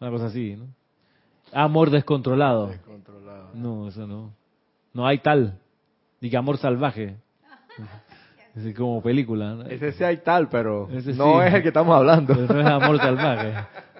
una 0.00 0.10
cosa 0.10 0.26
así, 0.26 0.56
¿no? 0.56 0.66
Amor 1.52 1.90
descontrolado. 1.90 2.72
No, 3.54 3.88
eso 3.88 4.06
no. 4.06 4.32
No 4.94 5.06
hay 5.06 5.18
tal. 5.18 5.58
Diga 6.20 6.38
amor 6.38 6.58
salvaje. 6.58 7.16
Es 8.54 8.76
como 8.76 9.02
película. 9.02 9.64
Ese 9.70 9.92
sí 9.92 10.04
hay 10.04 10.18
tal, 10.18 10.50
pero 10.50 10.86
no 11.16 11.42
es 11.42 11.54
el 11.54 11.62
que 11.62 11.68
estamos 11.68 11.96
hablando. 11.96 12.34
no 12.34 12.60
es 12.60 12.66
amor 12.66 12.98
salvaje. 12.98 13.54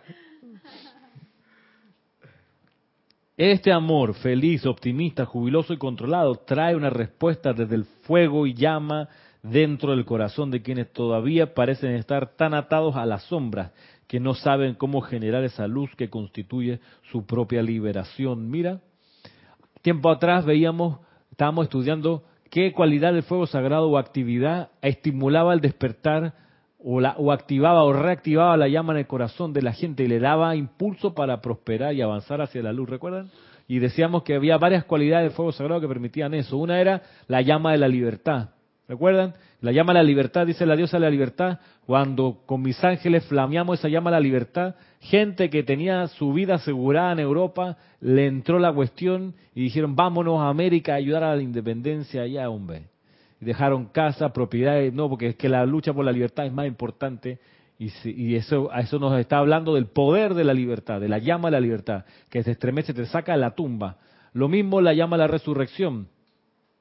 Este 3.45 3.73
amor 3.73 4.15
feliz, 4.15 4.65
optimista, 4.67 5.27
jubiloso 5.27 5.73
y 5.73 5.77
controlado 5.77 6.37
trae 6.37 6.77
una 6.77 6.91
respuesta 6.91 7.53
desde 7.53 7.75
el 7.75 7.87
fuego 7.87 8.47
y 8.47 8.55
llama 8.55 9.09
dentro 9.43 9.91
del 9.91 10.05
corazón 10.05 10.53
de 10.53 10.63
quienes 10.63 10.93
todavía 10.93 11.53
parecen 11.53 11.97
estar 11.97 12.37
tan 12.37 12.55
atados 12.55 12.95
a 12.95 13.05
las 13.05 13.25
sombras 13.25 13.73
que 14.07 14.21
no 14.21 14.35
saben 14.35 14.77
cómo 14.77 15.01
generar 15.01 15.43
esa 15.43 15.67
luz 15.67 15.91
que 15.97 16.09
constituye 16.09 16.79
su 17.11 17.27
propia 17.27 17.63
liberación. 17.65 18.49
Mira, 18.49 18.79
tiempo 19.81 20.09
atrás 20.09 20.45
veíamos, 20.45 21.01
estábamos 21.33 21.65
estudiando 21.65 22.23
qué 22.49 22.73
cualidad 22.73 23.13
del 23.13 23.25
fuego 23.25 23.49
sagrado 23.49 23.91
o 23.91 23.99
actividad 23.99 24.71
estimulaba 24.83 25.53
el 25.53 25.61
despertar 25.61 26.33
o, 26.85 27.01
la, 27.01 27.15
o 27.19 27.33
activaba 27.33 27.83
o 27.85 27.93
reactivaba 27.93 28.57
la 28.57 28.69
llama 28.69 28.93
en 28.93 29.01
el 29.01 29.07
corazón 29.07 29.53
de 29.53 29.63
la 29.63 29.73
gente 29.73 30.05
y 30.05 30.09
le 30.09 30.19
daba 30.19 30.57
impulso 30.57 31.15
para 31.15 31.41
prosperar 31.41 31.95
y 31.95 32.03
avanzar 32.03 32.41
hacia 32.41 32.63
la 32.63 32.73
luz, 32.73 32.89
¿recuerdan? 32.89 33.31
Y 33.69 33.79
decíamos 33.79 34.23
que 34.23 34.35
había 34.35 34.59
varias 34.59 34.85
cualidades 34.85 35.27
del 35.27 35.37
fuego 35.37 35.53
sagrado 35.53 35.81
que 35.81 35.89
permitían 35.89 36.35
eso. 36.35 36.57
Una 36.57 36.81
era 36.81 37.03
la 37.29 37.41
llama 37.41 37.73
de 37.73 37.79
la 37.79 37.89
libertad. 37.89 38.51
¿Recuerdan? 38.89 39.35
La 39.61 39.71
llama 39.71 39.93
a 39.93 39.95
la 39.95 40.03
libertad, 40.03 40.47
dice 40.47 40.67
la 40.67 40.77
diosa 40.77 40.97
de 40.99 41.05
la 41.05 41.11
libertad, 41.11 41.61
cuando 41.87 42.43
con 42.47 42.63
mis 42.63 42.83
ángeles 42.83 43.25
flameamos 43.27 43.79
esa 43.79 43.89
llama 43.89 44.11
a 44.11 44.15
la 44.15 44.21
libertad, 44.21 44.75
gente 45.01 45.49
que 45.51 45.63
tenía 45.63 46.09
su 46.09 46.33
vida 46.33 46.57
asegurada 46.57 47.13
en 47.13 47.21
Europa, 47.21 47.79
le 48.01 48.27
entró 48.27 48.59
la 48.59 48.73
cuestión 48.73 49.35
y 49.55 49.63
dijeron, 49.63 49.95
vámonos 49.95 50.41
a 50.41 50.49
América 50.49 50.93
a 50.93 50.97
ayudar 50.97 51.23
a 51.23 51.37
la 51.37 51.43
independencia 51.43 52.23
allá, 52.23 52.51
hombre. 52.51 52.92
Dejaron 53.45 53.87
casa, 53.87 54.33
propiedades, 54.33 54.93
no, 54.93 55.09
porque 55.09 55.29
es 55.29 55.37
que 55.37 55.49
la 55.49 55.67
lucha 55.67 55.93
por 55.93 56.05
la 56.05 56.13
libertad 56.13 56.47
es 56.47 56.53
más 56.53 56.67
importante 56.67 57.41
y, 57.79 57.91
y 58.05 58.37
eso, 58.37 58.71
a 58.73 58.81
eso 58.81 58.99
nos 58.99 59.19
está 59.19 59.39
hablando 59.39 59.75
del 59.75 59.87
poder 59.87 60.35
de 60.35 60.45
la 60.45 60.55
libertad, 60.55 61.01
de 61.01 61.09
la 61.09 61.19
llama 61.19 61.49
a 61.49 61.51
la 61.51 61.61
libertad, 61.61 62.05
que 62.31 62.43
se 62.43 62.53
estremece, 62.53 62.95
te 62.95 63.07
saca 63.07 63.33
de 63.33 63.39
la 63.39 63.55
tumba. 63.55 63.97
Lo 64.33 64.49
mismo 64.49 64.81
la 64.81 64.95
llama 64.95 65.17
la 65.17 65.27
resurrección 65.27 66.09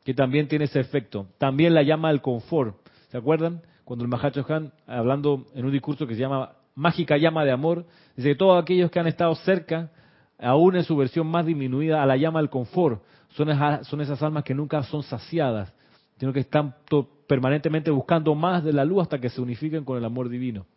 que 0.03 0.14
también 0.14 0.47
tiene 0.47 0.66
ese 0.66 0.80
efecto. 0.80 1.28
También 1.38 1.74
la 1.74 1.84
llama 1.84 2.09
al 2.09 2.22
confort. 2.22 2.76
¿Se 3.09 3.18
acuerdan? 3.18 3.62
Cuando 3.84 4.03
el 4.05 4.09
Mahacho 4.09 4.45
Han, 4.49 4.72
hablando 4.88 5.45
en 5.53 5.66
un 5.66 5.72
discurso 5.72 6.07
que 6.07 6.16
se 6.16 6.22
llama 6.22 6.53
Mágica 6.76 7.18
llama 7.18 7.43
de 7.43 7.51
amor, 7.51 7.86
dice 8.16 8.30
que 8.30 8.36
todos 8.36 8.62
aquellos 8.62 8.89
que 8.89 8.99
han 8.99 9.07
estado 9.07 9.36
cerca, 9.36 9.91
aún 10.39 10.76
en 10.76 10.84
su 10.84 10.95
versión 10.95 11.28
más 11.28 11.45
disminuida, 11.45 12.01
a 12.01 12.05
la 12.05 12.18
llama 12.18 12.39
al 12.39 12.49
confort, 12.49 13.03
son 13.30 13.49
esas, 13.49 13.86
son 13.88 14.01
esas 14.01 14.22
almas 14.24 14.43
que 14.43 14.53
nunca 14.53 14.82
son 14.84 15.03
saciadas, 15.03 15.74
sino 16.22 16.34
que 16.34 16.41
están 16.41 16.76
permanentemente 17.26 17.89
buscando 17.89 18.36
más 18.36 18.63
de 18.63 18.74
la 18.74 18.86
luz 18.86 19.01
hasta 19.01 19.17
que 19.17 19.30
se 19.30 19.41
unifiquen 19.41 19.84
con 19.84 19.97
el 19.97 20.05
amor 20.05 20.30
divino. 20.30 20.67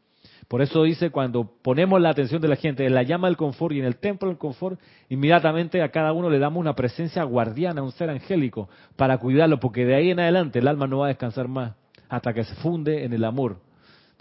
Por 0.48 0.62
eso 0.62 0.84
dice, 0.84 1.10
cuando 1.10 1.44
ponemos 1.60 2.00
la 2.00 2.08
atención 2.08 2.40
de 2.40 2.48
la 2.48 2.56
gente 2.56 2.86
en 2.86 2.94
la 2.94 3.02
llama 3.02 3.28
del 3.28 3.36
confort 3.36 3.74
y 3.74 3.78
en 3.78 3.84
el 3.84 3.96
templo 3.96 4.30
del 4.30 4.38
confort, 4.38 4.80
inmediatamente 5.10 5.82
a 5.82 5.90
cada 5.90 6.14
uno 6.14 6.30
le 6.30 6.38
damos 6.38 6.62
una 6.62 6.74
presencia 6.74 7.24
guardiana, 7.24 7.82
un 7.82 7.92
ser 7.92 8.08
angélico, 8.08 8.70
para 8.96 9.18
cuidarlo, 9.18 9.60
porque 9.60 9.84
de 9.84 9.94
ahí 9.94 10.10
en 10.12 10.20
adelante 10.20 10.60
el 10.60 10.66
alma 10.66 10.86
no 10.86 11.00
va 11.00 11.06
a 11.06 11.08
descansar 11.08 11.46
más 11.46 11.74
hasta 12.08 12.32
que 12.32 12.42
se 12.44 12.54
funde 12.54 13.04
en 13.04 13.12
el 13.12 13.22
amor. 13.22 13.58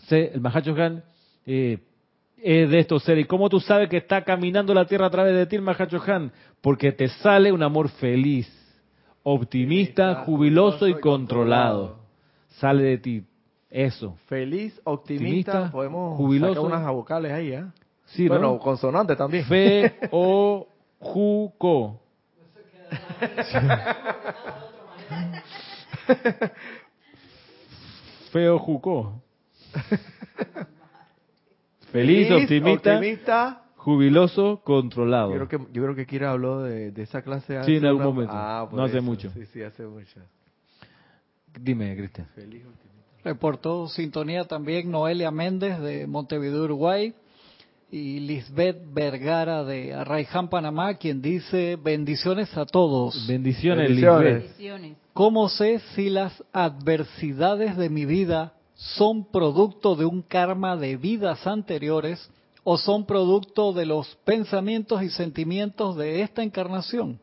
El 0.09 0.41
Mahacho 0.41 0.75
Han 0.75 1.05
eh, 1.45 1.77
es 2.35 2.69
de 2.69 2.79
estos 2.79 3.01
seres. 3.01 3.23
¿Y 3.23 3.27
cómo 3.29 3.47
tú 3.47 3.61
sabes 3.61 3.87
que 3.87 3.95
está 3.95 4.25
caminando 4.25 4.73
la 4.73 4.83
tierra 4.83 5.05
a 5.05 5.09
través 5.09 5.33
de 5.37 5.45
ti, 5.45 5.57
Mahacho? 5.57 6.01
Porque 6.59 6.91
te 6.91 7.07
sale 7.07 7.53
un 7.53 7.63
amor 7.63 7.87
feliz, 7.87 8.62
optimista, 9.23 10.23
jubiloso 10.25 10.87
y 10.87 10.99
controlado. 10.99 11.97
Sale 12.59 12.83
de 12.83 12.97
ti. 12.97 13.23
Eso. 13.69 14.17
Feliz, 14.27 14.79
optimista, 14.83 15.71
podemos 15.71 16.15
jubiloso. 16.15 16.61
sacar 16.61 16.79
unas 16.79 16.93
vocales 16.93 17.31
ahí, 17.31 17.53
¿eh? 17.53 17.65
Sí, 18.05 18.27
bueno, 18.27 18.59
consonantes 18.59 19.17
también. 19.17 19.45
Fe, 19.45 19.95
o, 20.11 20.67
ju, 20.99 21.51
co. 21.57 21.99
Feo 28.31 28.59
juco. 28.59 29.21
Feliz, 31.91 32.31
optimista, 32.31 33.62
jubiloso, 33.83 34.61
controlado. 34.63 35.31
Yo 35.31 35.47
creo 35.47 35.49
que, 35.49 35.73
yo 35.73 35.83
creo 35.83 35.95
que 35.95 36.05
Kira 36.05 36.31
habló 36.31 36.61
de, 36.61 36.91
de 36.91 37.03
esa 37.03 37.21
clase 37.21 37.57
hace 37.57 37.69
Sí, 37.69 37.77
en 37.77 37.85
algún 37.85 38.03
momento. 38.03 38.33
Ah, 38.33 38.67
no 38.71 38.83
hace 38.83 39.01
mucho. 39.01 39.29
Sí, 39.31 39.45
sí, 39.47 39.61
hace 39.61 39.85
mucho. 39.85 40.21
Dime, 41.59 41.95
Cristian. 41.95 42.27
Feliz, 42.33 42.63
Reportó 43.23 43.87
sintonía 43.87 44.45
también 44.45 44.89
Noelia 44.89 45.31
Méndez 45.31 45.79
de 45.79 46.07
Montevideo, 46.07 46.63
Uruguay, 46.63 47.13
y 47.91 48.19
Lisbeth 48.21 48.81
Vergara 48.93 49.63
de 49.63 49.93
Arraiján, 49.93 50.49
Panamá, 50.49 50.95
quien 50.95 51.21
dice 51.21 51.77
bendiciones 51.81 52.57
a 52.57 52.65
todos. 52.65 53.27
Bendiciones, 53.27 53.89
bendiciones. 53.89 54.97
¿Cómo 55.13 55.47
sé 55.47 55.79
si 55.93 56.09
las 56.09 56.43
adversidades 56.51 57.77
de 57.77 57.89
mi 57.89 58.05
vida 58.05 58.53
son 58.75 59.25
producto 59.29 59.95
de 59.95 60.05
un 60.05 60.21
karma 60.21 60.75
de 60.75 60.97
vidas 60.97 61.45
anteriores 61.45 62.29
o 62.63 62.77
son 62.77 63.05
producto 63.05 63.73
de 63.73 63.85
los 63.85 64.15
pensamientos 64.25 65.03
y 65.03 65.09
sentimientos 65.09 65.97
de 65.97 66.21
esta 66.21 66.43
encarnación? 66.43 67.19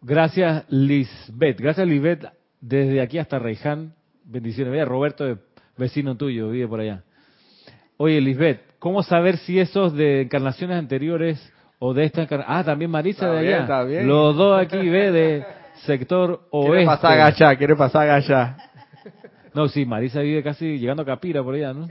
Gracias, 0.00 0.64
Lisbeth. 0.68 1.60
Gracias, 1.60 1.86
Lisbeth 1.86 2.26
desde 2.60 3.00
aquí 3.00 3.18
hasta 3.18 3.38
Reiján. 3.38 3.94
Bendiciones. 4.24 4.72
Vea, 4.72 4.84
Roberto 4.84 5.24
de 5.24 5.36
vecino 5.76 6.16
tuyo, 6.16 6.50
vive 6.50 6.66
por 6.68 6.80
allá. 6.80 7.02
Oye, 7.96 8.20
Lisbeth, 8.20 8.60
¿cómo 8.78 9.02
saber 9.02 9.36
si 9.38 9.58
esos 9.58 9.94
de 9.94 10.22
encarnaciones 10.22 10.78
anteriores 10.78 11.52
o 11.78 11.92
de 11.94 12.04
esta 12.04 12.22
encarnación? 12.22 12.56
Ah, 12.56 12.64
también 12.64 12.90
Marisa 12.90 13.30
de 13.30 13.54
allá. 13.54 14.02
Los 14.02 14.36
dos 14.36 14.60
aquí, 14.60 14.88
ve, 14.88 15.12
de 15.12 15.46
sector 15.84 16.48
oeste. 16.50 16.70
Quiere 16.70 16.86
pasar 16.86 17.20
allá, 17.20 17.56
quiere 17.56 17.76
pasar 17.76 18.10
allá. 18.10 18.56
No, 19.52 19.68
sí, 19.68 19.84
Marisa 19.84 20.20
vive 20.20 20.42
casi 20.42 20.78
llegando 20.78 21.02
a 21.02 21.06
Capira 21.06 21.42
por 21.42 21.54
allá, 21.54 21.72
¿no? 21.72 21.86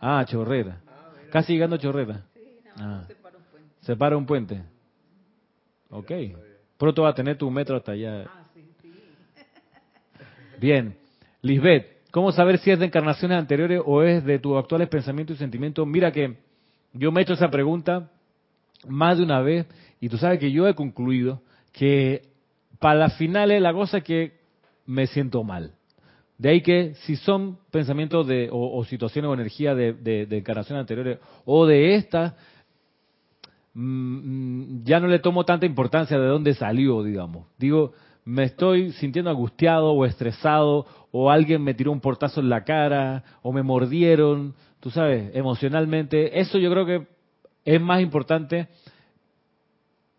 Ah, 0.00 0.24
Chorrera. 0.26 0.80
Casi 1.30 1.52
llegando 1.52 1.76
a 1.76 1.78
Chorrera. 1.78 2.22
Ah. 2.76 3.04
Se 3.80 3.96
para 3.96 4.16
un 4.16 4.26
puente. 4.26 4.62
Ok. 5.90 6.10
Pronto 6.78 7.02
va 7.02 7.10
a 7.10 7.14
tener 7.14 7.36
tu 7.36 7.50
metro 7.50 7.76
hasta 7.76 7.92
allá. 7.92 8.24
Ah, 8.26 8.44
Bien. 10.60 10.96
Lisbeth, 11.42 11.86
¿cómo 12.10 12.32
saber 12.32 12.58
si 12.58 12.70
es 12.70 12.78
de 12.78 12.86
encarnaciones 12.86 13.38
anteriores 13.38 13.80
o 13.84 14.02
es 14.02 14.24
de 14.24 14.38
tus 14.38 14.58
actuales 14.58 14.88
pensamientos 14.88 15.36
y 15.36 15.38
sentimientos? 15.38 15.86
Mira 15.86 16.12
que 16.12 16.36
yo 16.92 17.12
me 17.12 17.20
he 17.20 17.22
hecho 17.22 17.34
esa 17.34 17.50
pregunta 17.50 18.10
más 18.86 19.18
de 19.18 19.24
una 19.24 19.40
vez 19.40 19.66
y 20.00 20.08
tú 20.08 20.16
sabes 20.16 20.38
que 20.38 20.50
yo 20.50 20.66
he 20.66 20.74
concluido 20.74 21.42
que 21.72 22.22
para 22.78 22.98
las 22.98 23.16
finales 23.16 23.60
la 23.60 23.72
cosa 23.72 23.98
es 23.98 24.04
que 24.04 24.40
me 24.86 25.06
siento 25.06 25.44
mal. 25.44 25.74
De 26.40 26.48
ahí 26.48 26.62
que 26.62 26.94
si 27.02 27.16
son 27.16 27.58
pensamientos 27.70 28.26
de, 28.26 28.48
o, 28.50 28.82
situaciones 28.86 29.28
o 29.28 29.34
energía 29.34 29.74
de, 29.74 29.92
de, 29.92 30.38
encarnaciones 30.38 30.80
anteriores 30.80 31.18
o 31.44 31.66
de 31.66 31.96
estas, 31.96 32.32
mm, 33.74 33.82
mm, 33.82 34.84
ya 34.84 35.00
no 35.00 35.08
le 35.08 35.18
tomo 35.18 35.44
tanta 35.44 35.66
importancia 35.66 36.18
de 36.18 36.26
dónde 36.26 36.54
salió, 36.54 37.02
digamos. 37.02 37.46
Digo, 37.58 37.92
me 38.24 38.44
estoy 38.44 38.92
sintiendo 38.92 39.30
angustiado 39.30 39.92
o 39.92 40.06
estresado 40.06 40.86
o 41.10 41.30
alguien 41.30 41.62
me 41.62 41.74
tiró 41.74 41.92
un 41.92 42.00
portazo 42.00 42.40
en 42.40 42.48
la 42.48 42.64
cara 42.64 43.22
o 43.42 43.52
me 43.52 43.62
mordieron, 43.62 44.54
tú 44.80 44.88
sabes, 44.88 45.36
emocionalmente. 45.36 46.40
Eso 46.40 46.56
yo 46.56 46.70
creo 46.70 46.86
que 46.86 47.06
es 47.66 47.80
más 47.82 48.00
importante 48.00 48.68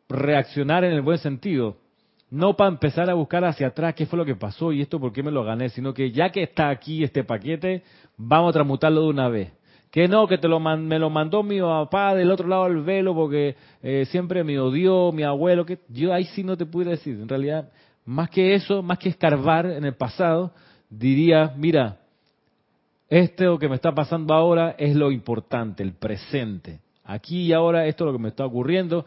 reaccionar 0.07 0.83
en 0.83 0.93
el 0.93 1.01
buen 1.01 1.17
sentido 1.17 1.77
no 2.31 2.55
para 2.55 2.69
empezar 2.69 3.09
a 3.09 3.13
buscar 3.13 3.43
hacia 3.43 3.67
atrás 3.67 3.93
qué 3.93 4.05
fue 4.05 4.17
lo 4.17 4.25
que 4.25 4.35
pasó 4.35 4.71
y 4.71 4.81
esto 4.81 4.99
por 4.99 5.11
qué 5.11 5.21
me 5.21 5.31
lo 5.31 5.43
gané, 5.43 5.67
sino 5.69 5.93
que 5.93 6.11
ya 6.11 6.29
que 6.29 6.43
está 6.43 6.69
aquí 6.69 7.03
este 7.03 7.25
paquete, 7.25 7.83
vamos 8.17 8.49
a 8.49 8.53
transmutarlo 8.53 9.01
de 9.01 9.09
una 9.09 9.27
vez. 9.27 9.51
Que 9.91 10.07
no, 10.07 10.25
que 10.25 10.37
te 10.37 10.47
lo 10.47 10.57
me 10.61 10.97
lo 10.97 11.09
mandó 11.09 11.43
mi 11.43 11.59
papá 11.59 12.15
del 12.15 12.31
otro 12.31 12.47
lado 12.47 12.63
del 12.63 12.81
velo 12.81 13.13
porque 13.13 13.57
eh, 13.83 14.05
siempre 14.05 14.45
me 14.45 14.57
odió 14.57 15.11
mi 15.11 15.23
abuelo, 15.23 15.65
que 15.65 15.79
yo 15.89 16.13
ahí 16.13 16.23
sí 16.23 16.45
no 16.45 16.55
te 16.55 16.65
pude 16.65 16.91
decir. 16.91 17.19
En 17.19 17.27
realidad, 17.27 17.69
más 18.05 18.29
que 18.29 18.55
eso, 18.55 18.81
más 18.81 18.97
que 18.97 19.09
escarbar 19.09 19.65
en 19.65 19.83
el 19.83 19.95
pasado, 19.95 20.53
diría, 20.89 21.53
mira, 21.57 21.97
esto 23.09 23.59
que 23.59 23.67
me 23.67 23.75
está 23.75 23.93
pasando 23.93 24.33
ahora 24.33 24.73
es 24.77 24.95
lo 24.95 25.11
importante, 25.11 25.83
el 25.83 25.91
presente. 25.91 26.79
Aquí 27.03 27.47
y 27.47 27.51
ahora 27.51 27.87
esto 27.87 28.05
es 28.05 28.07
lo 28.07 28.13
que 28.13 28.23
me 28.23 28.29
está 28.29 28.45
ocurriendo 28.45 29.05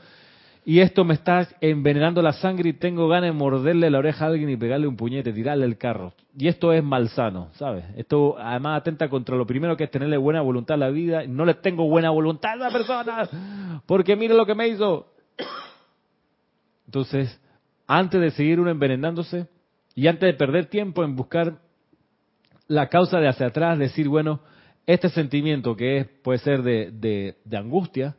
y 0.66 0.80
esto 0.80 1.04
me 1.04 1.12
está 1.12 1.46
envenenando 1.60 2.22
la 2.22 2.32
sangre 2.32 2.70
y 2.70 2.72
tengo 2.72 3.06
ganas 3.06 3.28
de 3.28 3.32
morderle 3.32 3.90
la 3.90 3.98
oreja 3.98 4.24
a 4.24 4.28
alguien 4.28 4.48
y 4.48 4.56
pegarle 4.56 4.86
un 4.86 4.96
puñete, 4.96 5.32
tirarle 5.32 5.66
el 5.66 5.76
carro. 5.76 6.14
Y 6.36 6.48
esto 6.48 6.72
es 6.72 6.82
malsano, 6.82 7.50
¿sabes? 7.54 7.84
Esto 7.96 8.36
además 8.38 8.80
atenta 8.80 9.10
contra 9.10 9.36
lo 9.36 9.46
primero 9.46 9.76
que 9.76 9.84
es 9.84 9.90
tenerle 9.90 10.16
buena 10.16 10.40
voluntad 10.40 10.76
a 10.76 10.78
la 10.78 10.88
vida. 10.88 11.26
No 11.26 11.44
le 11.44 11.54
tengo 11.54 11.86
buena 11.86 12.08
voluntad 12.10 12.52
a 12.52 12.56
la 12.56 12.70
persona, 12.70 13.28
porque 13.86 14.16
mire 14.16 14.34
lo 14.34 14.46
que 14.46 14.54
me 14.54 14.68
hizo. 14.68 15.12
Entonces, 16.86 17.38
antes 17.86 18.18
de 18.18 18.30
seguir 18.30 18.58
uno 18.58 18.70
envenenándose 18.70 19.46
y 19.94 20.06
antes 20.06 20.26
de 20.26 20.34
perder 20.34 20.66
tiempo 20.66 21.04
en 21.04 21.14
buscar 21.14 21.58
la 22.68 22.88
causa 22.88 23.20
de 23.20 23.28
hacia 23.28 23.48
atrás, 23.48 23.78
decir, 23.78 24.08
bueno, 24.08 24.40
este 24.86 25.10
sentimiento 25.10 25.76
que 25.76 25.98
es, 25.98 26.06
puede 26.22 26.38
ser 26.38 26.62
de, 26.62 26.90
de, 26.90 27.36
de 27.44 27.56
angustia, 27.58 28.16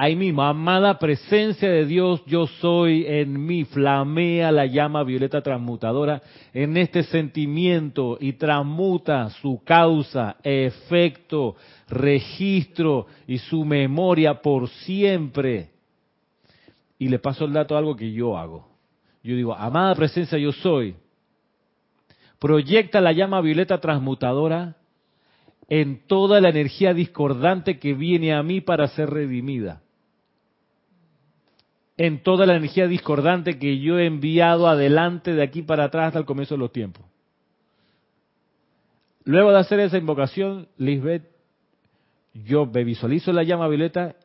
ahí 0.00 0.16
mismo, 0.16 0.42
amada 0.42 0.98
presencia 0.98 1.70
de 1.70 1.84
Dios, 1.84 2.22
yo 2.24 2.46
soy 2.46 3.04
en 3.06 3.44
mí, 3.44 3.66
flamea 3.66 4.50
la 4.50 4.64
llama 4.64 5.04
violeta 5.04 5.42
transmutadora 5.42 6.22
en 6.54 6.78
este 6.78 7.02
sentimiento 7.02 8.16
y 8.18 8.32
transmuta 8.32 9.28
su 9.42 9.62
causa, 9.62 10.38
efecto, 10.42 11.54
registro 11.86 13.08
y 13.26 13.36
su 13.36 13.62
memoria 13.66 14.40
por 14.40 14.70
siempre. 14.70 15.68
Y 16.98 17.08
le 17.08 17.18
paso 17.18 17.44
el 17.44 17.52
dato 17.52 17.74
a 17.74 17.78
algo 17.78 17.94
que 17.94 18.10
yo 18.10 18.38
hago. 18.38 18.70
Yo 19.22 19.36
digo, 19.36 19.54
amada 19.54 19.94
presencia 19.94 20.38
yo 20.38 20.52
soy, 20.52 20.94
proyecta 22.38 23.02
la 23.02 23.12
llama 23.12 23.42
violeta 23.42 23.82
transmutadora 23.82 24.76
en 25.68 26.06
toda 26.06 26.40
la 26.40 26.48
energía 26.48 26.94
discordante 26.94 27.78
que 27.78 27.92
viene 27.92 28.32
a 28.32 28.42
mí 28.42 28.62
para 28.62 28.88
ser 28.88 29.10
redimida 29.10 29.82
en 32.00 32.22
toda 32.22 32.46
la 32.46 32.56
energía 32.56 32.88
discordante 32.88 33.58
que 33.58 33.78
yo 33.78 33.98
he 33.98 34.06
enviado 34.06 34.68
adelante 34.68 35.34
de 35.34 35.42
aquí 35.42 35.60
para 35.60 35.84
atrás 35.84 36.06
hasta 36.06 36.18
el 36.18 36.24
comienzo 36.24 36.54
de 36.54 36.60
los 36.60 36.72
tiempos. 36.72 37.04
Luego 39.24 39.52
de 39.52 39.58
hacer 39.58 39.80
esa 39.80 39.98
invocación, 39.98 40.66
Lisbeth, 40.78 41.24
yo 42.32 42.64
me 42.64 42.84
visualizo 42.84 43.34
la 43.34 43.42
llama 43.42 43.68
violeta, 43.68 44.16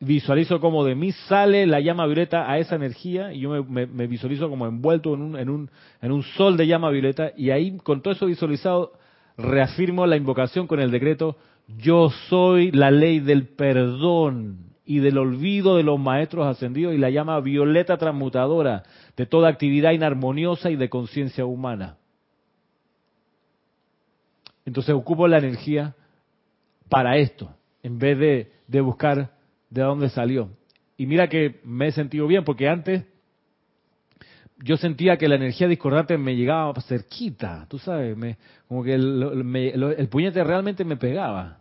visualizo 0.00 0.60
como 0.60 0.84
de 0.84 0.96
mí 0.96 1.12
sale 1.12 1.66
la 1.66 1.80
llama 1.80 2.04
violeta 2.04 2.50
a 2.50 2.58
esa 2.58 2.74
energía 2.76 3.32
y 3.32 3.40
yo 3.40 3.64
me, 3.64 3.86
visualizo 4.06 4.50
como 4.50 4.66
envuelto 4.66 5.14
en 5.14 5.22
un, 5.22 5.38
en, 5.38 5.48
un, 5.48 5.70
en 6.02 6.12
un 6.12 6.22
sol 6.22 6.58
de 6.58 6.66
llama 6.66 6.90
violeta 6.90 7.32
y 7.34 7.48
ahí 7.52 7.78
con 7.78 8.02
todo 8.02 8.12
eso 8.12 8.26
visualizado 8.26 8.92
reafirmo 9.38 10.06
la 10.06 10.18
invocación 10.18 10.66
con 10.66 10.78
el 10.78 10.90
decreto, 10.90 11.38
yo 11.78 12.10
soy 12.28 12.70
la 12.70 12.90
ley 12.90 13.20
del 13.20 13.48
perdón 13.48 14.67
y 14.90 15.00
del 15.00 15.18
olvido 15.18 15.76
de 15.76 15.82
los 15.82 16.00
maestros 16.00 16.46
ascendidos 16.46 16.94
y 16.94 16.96
la 16.96 17.10
llama 17.10 17.38
violeta 17.40 17.98
transmutadora 17.98 18.84
de 19.18 19.26
toda 19.26 19.50
actividad 19.50 19.92
inarmoniosa 19.92 20.70
y 20.70 20.76
de 20.76 20.88
conciencia 20.88 21.44
humana. 21.44 21.98
Entonces 24.64 24.94
ocupo 24.94 25.28
la 25.28 25.36
energía 25.36 25.94
para 26.88 27.18
esto, 27.18 27.54
en 27.82 27.98
vez 27.98 28.50
de, 28.66 28.80
buscar 28.80 29.36
de 29.68 29.82
dónde 29.82 30.08
salió. 30.08 30.48
Y 30.96 31.04
mira 31.04 31.28
que 31.28 31.60
me 31.64 31.88
he 31.88 31.92
sentido 31.92 32.26
bien, 32.26 32.42
porque 32.42 32.66
antes 32.66 33.04
yo 34.56 34.78
sentía 34.78 35.18
que 35.18 35.28
la 35.28 35.34
energía 35.34 35.68
discordante 35.68 36.16
me 36.16 36.34
llegaba 36.34 36.72
cerquita, 36.80 37.66
tú 37.68 37.78
sabes, 37.78 38.16
me, 38.16 38.38
como 38.66 38.82
que 38.82 38.94
el 38.94 40.08
puñete 40.10 40.42
realmente 40.42 40.82
me 40.82 40.96
pegaba. 40.96 41.60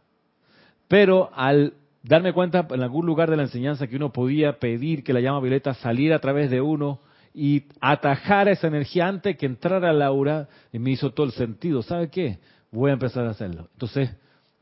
Pero 0.87 1.29
al 1.35 1.73
darme 2.07 2.33
cuenta 2.33 2.65
en 2.69 2.81
algún 2.81 3.05
lugar 3.05 3.29
de 3.29 3.37
la 3.37 3.43
enseñanza 3.43 3.87
que 3.87 3.97
uno 3.97 4.11
podía 4.11 4.59
pedir 4.59 5.03
que 5.03 5.13
la 5.13 5.19
llama 5.19 5.41
violeta 5.41 5.73
saliera 5.75 6.15
a 6.15 6.19
través 6.19 6.49
de 6.49 6.61
uno 6.61 7.01
y 7.33 7.65
atajar 7.81 8.47
esa 8.47 8.67
energía 8.67 9.07
antes 9.07 9.37
que 9.37 9.45
entrara 9.45 9.93
la 9.93 10.07
aura, 10.07 10.47
y 10.71 10.79
me 10.79 10.91
hizo 10.91 11.11
todo 11.11 11.27
el 11.27 11.33
sentido. 11.33 11.83
¿Sabe 11.83 12.09
qué? 12.09 12.39
Voy 12.71 12.89
a 12.89 12.93
empezar 12.93 13.27
a 13.27 13.31
hacerlo. 13.31 13.69
Entonces, 13.73 14.09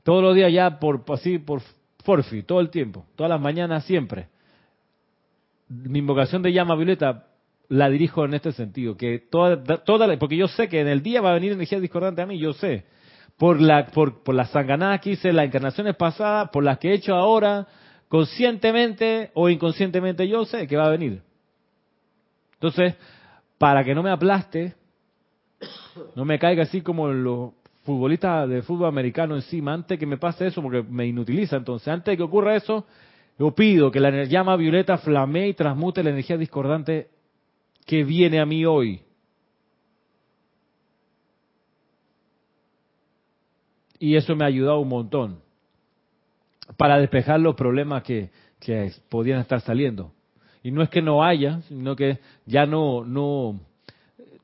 todos 0.04 0.22
los 0.22 0.36
días 0.36 0.52
ya 0.52 0.80
por 0.80 1.04
así, 1.14 1.38
por 1.38 1.62
forfi, 2.04 2.44
todo 2.44 2.60
el 2.60 2.70
tiempo, 2.70 3.06
todas 3.16 3.30
las 3.30 3.40
mañanas 3.40 3.86
siempre. 3.86 4.28
Mi 5.70 6.00
invocación 6.00 6.42
de 6.42 6.52
llama 6.52 6.76
violeta 6.76 7.28
la 7.70 7.90
dirijo 7.90 8.26
en 8.26 8.34
este 8.34 8.52
sentido, 8.52 8.98
que 8.98 9.20
toda, 9.20 9.64
toda, 9.64 10.20
porque 10.20 10.38
yo 10.38 10.48
sé 10.48 10.68
que 10.68 10.82
en 10.82 10.88
el 10.88 11.02
día 11.02 11.22
va 11.22 11.32
a 11.32 11.36
venir 11.36 11.54
energía 11.54 11.80
discordante 11.80 12.22
a 12.22 12.26
mí, 12.26 12.38
yo 12.38 12.54
sé 12.54 12.86
por, 13.38 13.60
la, 13.60 13.88
por, 13.88 14.34
las 14.34 14.50
sanganadas 14.52 15.02
que 15.02 15.12
hice 15.12 15.34
las 15.34 15.46
encarnaciones 15.46 15.96
pasadas, 15.96 16.50
por 16.50 16.64
las 16.64 16.78
que 16.78 16.92
he 16.92 16.94
hecho 16.94 17.16
ahora, 17.16 17.68
conscientemente 18.08 19.32
o 19.34 19.50
inconscientemente 19.50 20.28
yo 20.28 20.46
sé 20.46 20.68
que 20.68 20.78
va 20.78 20.86
a 20.86 20.92
venir. 20.92 21.22
Entonces, 22.54 22.96
para 23.58 23.84
que 23.84 23.94
no 23.94 24.04
me 24.04 24.12
aplaste, 24.12 24.76
no 26.16 26.26
me 26.26 26.40
caiga 26.40 26.64
así 26.64 26.82
como 26.82 27.10
los 27.10 27.52
futbolistas 27.84 28.50
de 28.50 28.62
fútbol 28.62 28.88
americano 28.88 29.36
encima, 29.36 29.74
antes 29.74 30.00
que 30.00 30.06
me 30.06 30.18
pase 30.18 30.48
eso, 30.48 30.62
porque 30.62 30.82
me 30.82 31.06
inutiliza, 31.06 31.58
entonces, 31.58 31.88
antes 31.88 32.14
de 32.14 32.18
que 32.18 32.24
ocurra 32.24 32.56
eso, 32.56 32.86
yo 33.38 33.52
pido 33.52 33.92
que 33.92 34.00
la 34.00 34.24
llama 34.24 34.56
violeta 34.56 34.98
flamee 34.98 35.50
y 35.50 35.54
transmute 35.54 36.04
la 36.04 36.12
energía 36.12 36.38
discordante 36.38 37.10
que 37.86 38.04
viene 38.04 38.40
a 38.40 38.46
mí 38.46 38.66
hoy. 38.66 39.05
Y 44.00 44.16
eso 44.16 44.36
me 44.36 44.44
ha 44.44 44.48
ayudado 44.48 44.80
un 44.80 44.90
montón 44.90 45.40
para 46.78 46.98
despejar 46.98 47.40
los 47.40 47.56
problemas 47.56 48.04
que, 48.04 48.30
que 48.60 48.92
podían 49.10 49.40
estar 49.40 49.62
saliendo. 49.62 50.12
Y 50.64 50.72
no 50.72 50.82
es 50.82 50.90
que 50.90 51.02
no 51.02 51.24
haya, 51.24 51.62
sino 51.68 51.96
que 51.96 52.20
ya 52.46 52.66
no, 52.66 53.06
no, 53.06 53.60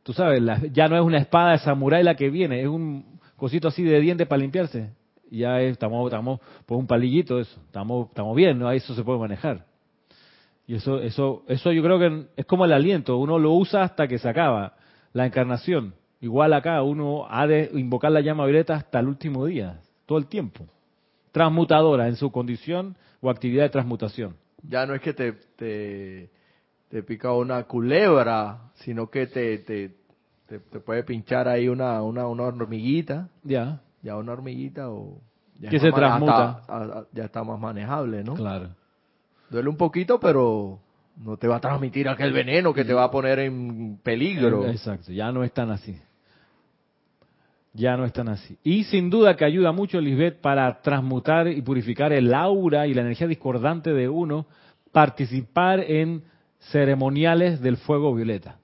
tú 0.03 0.13
sabes, 0.13 0.43
ya 0.71 0.87
no 0.87 0.95
es 0.95 1.01
una 1.01 1.17
espada 1.17 1.53
de 1.53 1.59
samurái 1.59 2.03
la 2.03 2.15
que 2.15 2.29
viene, 2.29 2.61
es 2.61 2.67
un 2.67 3.19
cosito 3.35 3.69
así 3.69 3.83
de 3.83 3.99
diente 3.99 4.25
para 4.25 4.41
limpiarse. 4.41 4.91
Ya 5.31 5.59
estamos, 5.61 6.05
estamos 6.05 6.39
por 6.65 6.77
un 6.77 6.85
palillito 6.85 7.39
eso, 7.39 7.59
estamos, 7.65 8.09
estamos 8.09 8.35
bien, 8.35 8.59
¿no? 8.59 8.71
eso 8.71 8.93
se 8.93 9.03
puede 9.03 9.17
manejar. 9.17 9.65
Y 10.67 10.75
eso, 10.75 10.99
eso, 11.01 11.43
eso 11.47 11.71
yo 11.71 11.81
creo 11.81 11.97
que 11.97 12.27
es 12.37 12.45
como 12.45 12.65
el 12.65 12.73
aliento, 12.73 13.17
uno 13.17 13.39
lo 13.39 13.53
usa 13.53 13.83
hasta 13.83 14.07
que 14.07 14.19
se 14.19 14.29
acaba, 14.29 14.75
la 15.13 15.25
encarnación. 15.25 15.95
Igual 16.21 16.53
acá 16.53 16.81
uno 16.83 17.25
ha 17.27 17.47
de 17.47 17.71
invocar 17.73 18.11
la 18.11 18.21
llama 18.21 18.45
violeta 18.45 18.75
hasta 18.75 18.99
el 18.99 19.07
último 19.07 19.47
día, 19.47 19.81
todo 20.05 20.19
el 20.19 20.27
tiempo. 20.27 20.65
Transmutadora 21.31 22.07
en 22.07 22.15
su 22.15 22.31
condición 22.31 22.95
o 23.21 23.29
actividad 23.31 23.63
de 23.63 23.69
transmutación. 23.69 24.35
Ya 24.61 24.85
no 24.85 24.93
es 24.93 25.01
que 25.01 25.13
te, 25.13 25.33
te, 26.89 27.03
pica 27.03 27.33
una 27.33 27.63
culebra, 27.63 28.71
sino 28.75 29.09
que 29.09 29.25
te, 29.25 29.57
te, 29.59 29.95
te, 30.45 30.59
puede 30.59 31.03
pinchar 31.03 31.47
ahí 31.47 31.67
una, 31.67 32.03
una, 32.03 32.27
una 32.27 32.43
hormiguita. 32.43 33.29
Ya. 33.43 33.81
Ya 34.03 34.15
una 34.15 34.33
hormiguita 34.33 34.91
o... 34.91 35.19
Ya 35.59 35.69
que 35.69 35.79
se 35.79 35.91
transmuta. 35.91 37.07
ya 37.13 37.25
está 37.25 37.43
más 37.43 37.59
manejable, 37.59 38.23
¿no? 38.23 38.35
Claro. 38.35 38.69
Duele 39.49 39.69
un 39.69 39.77
poquito, 39.77 40.19
pero 40.19 40.79
no 41.17 41.37
te 41.37 41.47
va 41.47 41.57
a 41.57 41.59
transmitir 41.59 42.07
aquel 42.09 42.31
veneno 42.31 42.73
que 42.73 42.85
te 42.85 42.93
va 42.93 43.05
a 43.05 43.11
poner 43.11 43.39
en 43.39 43.97
peligro. 44.03 44.67
Exacto, 44.67 45.11
ya 45.11 45.31
no 45.31 45.43
están 45.43 45.71
así. 45.71 45.99
Ya 47.73 47.95
no 47.95 48.05
están 48.05 48.27
así. 48.27 48.57
Y 48.63 48.83
sin 48.85 49.09
duda 49.09 49.37
que 49.37 49.45
ayuda 49.45 49.71
mucho, 49.71 50.01
Lisbeth, 50.01 50.41
para 50.41 50.81
transmutar 50.81 51.47
y 51.47 51.61
purificar 51.61 52.11
el 52.11 52.33
aura 52.33 52.85
y 52.87 52.93
la 52.93 53.01
energía 53.01 53.27
discordante 53.27 53.93
de 53.93 54.09
uno, 54.09 54.45
participar 54.91 55.79
en 55.79 56.23
ceremoniales 56.59 57.61
del 57.61 57.77
fuego 57.77 58.13
violeta. 58.13 58.57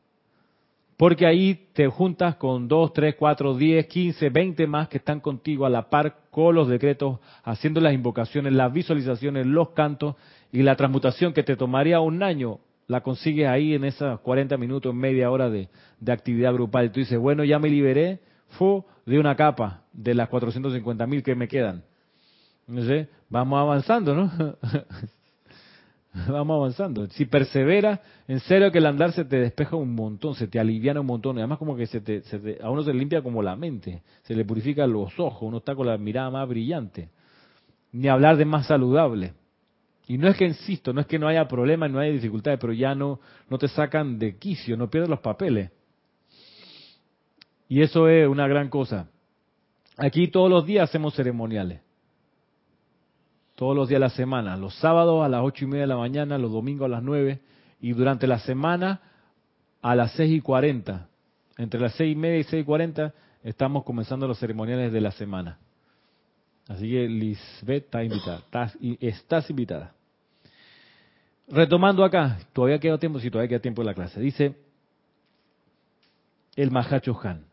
Porque 0.97 1.27
ahí 1.27 1.67
te 1.73 1.87
juntas 1.87 2.35
con 2.37 2.67
dos, 2.67 2.91
tres, 2.91 3.15
cuatro, 3.17 3.53
diez, 3.53 3.85
quince, 3.85 4.29
veinte 4.29 4.65
más 4.65 4.89
que 4.89 4.97
están 4.97 5.19
contigo 5.19 5.65
a 5.65 5.69
la 5.69 5.89
par 5.89 6.17
con 6.31 6.55
los 6.55 6.67
decretos, 6.67 7.19
haciendo 7.43 7.79
las 7.79 7.93
invocaciones, 7.93 8.53
las 8.53 8.73
visualizaciones, 8.73 9.45
los 9.45 9.69
cantos 9.69 10.15
y 10.51 10.63
la 10.63 10.75
transmutación 10.75 11.33
que 11.33 11.43
te 11.43 11.55
tomaría 11.55 11.99
un 11.99 12.23
año, 12.23 12.59
la 12.87 13.01
consigues 13.01 13.47
ahí 13.47 13.75
en 13.75 13.83
esos 13.83 14.19
40 14.21 14.57
minutos, 14.57 14.93
media 14.95 15.29
hora 15.29 15.49
de, 15.49 15.69
de 15.99 16.11
actividad 16.11 16.53
grupal. 16.53 16.85
Y 16.85 16.89
tú 16.89 16.99
dices, 16.99 17.19
bueno, 17.19 17.43
ya 17.43 17.59
me 17.59 17.69
liberé, 17.69 18.19
fue 18.49 18.81
de 19.05 19.19
una 19.19 19.35
capa 19.35 19.83
de 19.93 20.13
las 20.13 20.29
450 20.29 21.07
mil 21.07 21.23
que 21.23 21.35
me 21.35 21.47
quedan. 21.47 21.83
No 22.67 22.83
sé, 22.83 23.07
vamos 23.29 23.59
avanzando, 23.59 24.13
¿no? 24.13 24.31
vamos 26.27 26.55
avanzando. 26.55 27.07
Si 27.07 27.25
perseveras, 27.25 27.99
en 28.27 28.39
serio 28.41 28.71
que 28.71 28.79
el 28.79 28.85
andar 28.85 29.13
se 29.13 29.25
te 29.25 29.37
despeja 29.39 29.75
un 29.75 29.95
montón, 29.95 30.35
se 30.35 30.47
te 30.47 30.59
aliviana 30.59 30.99
un 30.99 31.07
montón. 31.07 31.37
Además 31.37 31.59
como 31.59 31.75
que 31.75 31.87
se 31.87 32.01
te, 32.01 32.21
a 32.61 32.69
uno 32.69 32.83
se 32.83 32.93
limpia 32.93 33.21
como 33.21 33.41
la 33.41 33.55
mente, 33.55 34.03
se 34.23 34.35
le 34.35 34.43
purifican 34.43 34.91
los 34.91 35.17
ojos, 35.19 35.43
uno 35.43 35.57
está 35.57 35.75
con 35.75 35.87
la 35.87 35.97
mirada 35.97 36.29
más 36.29 36.47
brillante. 36.47 37.09
Ni 37.91 38.07
hablar 38.09 38.37
de 38.37 38.45
más 38.45 38.67
saludable. 38.67 39.33
Y 40.07 40.17
no 40.17 40.27
es 40.27 40.37
que 40.37 40.45
insisto, 40.45 40.93
no 40.93 41.01
es 41.01 41.07
que 41.07 41.19
no 41.19 41.27
haya 41.27 41.47
problemas, 41.47 41.91
no 41.91 41.99
haya 41.99 42.11
dificultades, 42.11 42.59
pero 42.59 42.73
ya 42.73 42.95
no, 42.95 43.19
no 43.49 43.57
te 43.57 43.67
sacan 43.67 44.17
de 44.17 44.37
quicio, 44.37 44.77
no 44.77 44.89
pierdes 44.89 45.09
los 45.09 45.19
papeles. 45.19 45.71
Y 47.69 47.81
eso 47.81 48.07
es 48.07 48.27
una 48.27 48.47
gran 48.47 48.69
cosa. 48.69 49.07
Aquí 49.97 50.27
todos 50.27 50.49
los 50.49 50.65
días 50.65 50.89
hacemos 50.89 51.15
ceremoniales. 51.15 51.81
Todos 53.55 53.75
los 53.75 53.89
días 53.89 53.99
de 53.99 54.05
la 54.05 54.09
semana. 54.09 54.55
Los 54.55 54.75
sábados 54.75 55.25
a 55.25 55.29
las 55.29 55.41
ocho 55.43 55.65
y 55.65 55.67
media 55.67 55.81
de 55.81 55.87
la 55.87 55.97
mañana, 55.97 56.37
los 56.37 56.51
domingos 56.51 56.85
a 56.85 56.89
las 56.89 57.03
nueve. 57.03 57.39
Y 57.81 57.93
durante 57.93 58.27
la 58.27 58.39
semana 58.39 59.01
a 59.81 59.95
las 59.95 60.11
seis 60.13 60.31
y 60.31 60.41
cuarenta. 60.41 61.07
Entre 61.57 61.79
las 61.79 61.93
seis 61.95 62.13
y 62.13 62.15
media 62.15 62.39
y 62.39 62.43
seis 62.43 62.61
y 62.61 62.65
cuarenta 62.65 63.13
estamos 63.43 63.83
comenzando 63.83 64.27
los 64.27 64.37
ceremoniales 64.39 64.91
de 64.91 65.01
la 65.01 65.11
semana. 65.11 65.57
Así 66.67 66.89
que 66.91 67.07
Lisbeth 67.07 67.85
está 67.85 68.03
invitada. 68.03 68.43
Estás, 68.99 69.49
invitada. 69.49 69.93
Retomando 71.47 72.03
acá, 72.03 72.39
todavía 72.53 72.77
queda 72.77 72.97
tiempo, 72.97 73.19
sí, 73.19 73.31
todavía 73.31 73.49
queda 73.49 73.59
tiempo 73.61 73.81
en 73.81 73.85
la 73.87 73.93
clase. 73.93 74.19
Dice 74.19 74.55
el 76.55 76.71
Mahacho 76.71 77.17
Han. 77.23 77.46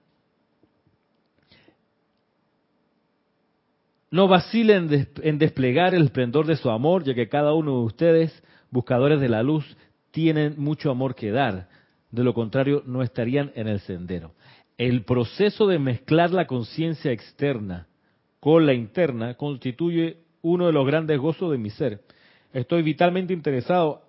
No 4.15 4.29
vacilen 4.29 5.09
en 5.25 5.39
desplegar 5.41 5.93
el 5.93 6.05
esplendor 6.05 6.47
de 6.47 6.55
su 6.55 6.71
amor, 6.71 7.03
ya 7.03 7.15
que 7.15 7.29
cada 7.29 7.53
uno 7.53 7.81
de 7.81 7.85
ustedes, 7.85 8.45
buscadores 8.71 9.21
de 9.21 9.29
la 9.29 9.43
luz, 9.43 9.77
tienen 10.13 10.55
mucho 10.57 10.93
amor 10.93 11.17
que 11.17 11.33
dar. 11.33 11.69
De 12.13 12.23
lo 12.23 12.33
contrario, 12.33 12.85
no 12.87 13.03
estarían 13.03 13.51
en 13.57 13.67
el 13.67 13.81
sendero. 13.81 14.31
El 14.79 15.03
proceso 15.03 15.67
de 15.67 15.81
mezclar 15.81 16.31
la 16.31 16.47
conciencia 16.47 17.11
externa 17.11 17.89
con 18.39 18.67
la 18.67 18.73
interna 18.73 19.35
constituye 19.35 20.19
uno 20.43 20.69
de 20.69 20.73
los 20.73 20.87
grandes 20.87 21.19
gozos 21.19 21.51
de 21.51 21.59
mi 21.59 21.71
ser. 21.71 22.03
Estoy 22.53 22.83
vitalmente 22.83 23.33
interesado 23.33 24.03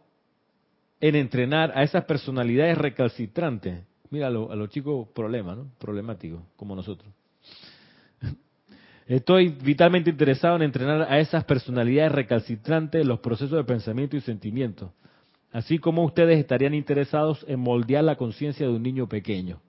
en 1.01 1.16
entrenar 1.16 1.76
a 1.76 1.82
esas 1.82 2.06
personalidades 2.06 2.78
recalcitrantes. 2.78 3.84
Mira 4.12 4.28
a, 4.28 4.30
los 4.30 4.70
chicos 4.70 5.08
problemas, 5.16 5.58
¿no? 5.58 5.72
Problemáticos, 5.80 6.43
como 6.58 6.76
nosotros. 6.76 7.12
Estoy 9.08 9.49
vitalmente 9.49 10.10
interesado 10.10 10.56
en 10.56 10.64
entrenar 10.64 11.03
a 11.03 11.20
esas 11.20 11.43
personalidades 11.43 12.12
recalcitrantes 12.12 13.06
los 13.06 13.20
procesos 13.20 13.58
de 13.58 13.64
pensamiento 13.64 14.18
y 14.18 14.22
sentimiento, 14.22 14.93
así 15.51 15.78
como 15.78 16.03
ustedes 16.03 16.39
estarían 16.39 16.74
interesados 16.74 17.45
en 17.47 17.60
moldear 17.60 18.03
la 18.03 18.16
conciencia 18.16 18.66
de 18.66 18.74
un 18.74 18.82
niño 18.82 19.08
pequeño. 19.08 19.62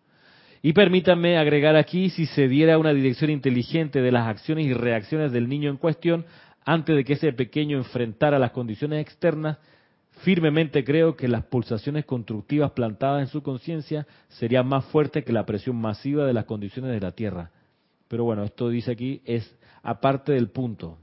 Y 0.62 0.72
permítanme 0.72 1.36
agregar 1.36 1.76
aquí, 1.76 2.08
si 2.08 2.24
se 2.24 2.48
diera 2.48 2.78
una 2.78 2.94
dirección 2.94 3.30
inteligente 3.30 4.00
de 4.00 4.10
las 4.10 4.26
acciones 4.26 4.64
y 4.64 4.72
reacciones 4.72 5.32
del 5.32 5.50
niño 5.50 5.68
en 5.68 5.76
cuestión, 5.76 6.24
antes 6.64 6.96
de 6.96 7.04
que 7.04 7.12
ese 7.12 7.30
pequeño 7.34 7.76
enfrentara 7.76 8.38
las 8.38 8.52
condiciones 8.52 9.02
externas, 9.02 9.58
firmemente 10.22 10.82
creo 10.82 11.14
que 11.14 11.28
las 11.28 11.44
pulsaciones 11.44 12.06
constructivas 12.06 12.70
plantadas 12.70 13.20
en 13.20 13.28
su 13.28 13.42
conciencia 13.42 14.06
serían 14.28 14.66
más 14.66 14.86
fuertes 14.86 15.26
que 15.26 15.32
la 15.32 15.44
presión 15.44 15.76
masiva 15.76 16.24
de 16.24 16.32
las 16.32 16.46
condiciones 16.46 16.90
de 16.90 17.00
la 17.00 17.12
Tierra. 17.12 17.50
Pero 18.08 18.24
bueno, 18.24 18.44
esto 18.44 18.68
dice 18.68 18.92
aquí, 18.92 19.22
es 19.24 19.54
aparte 19.82 20.32
del 20.32 20.48
punto. 20.48 20.98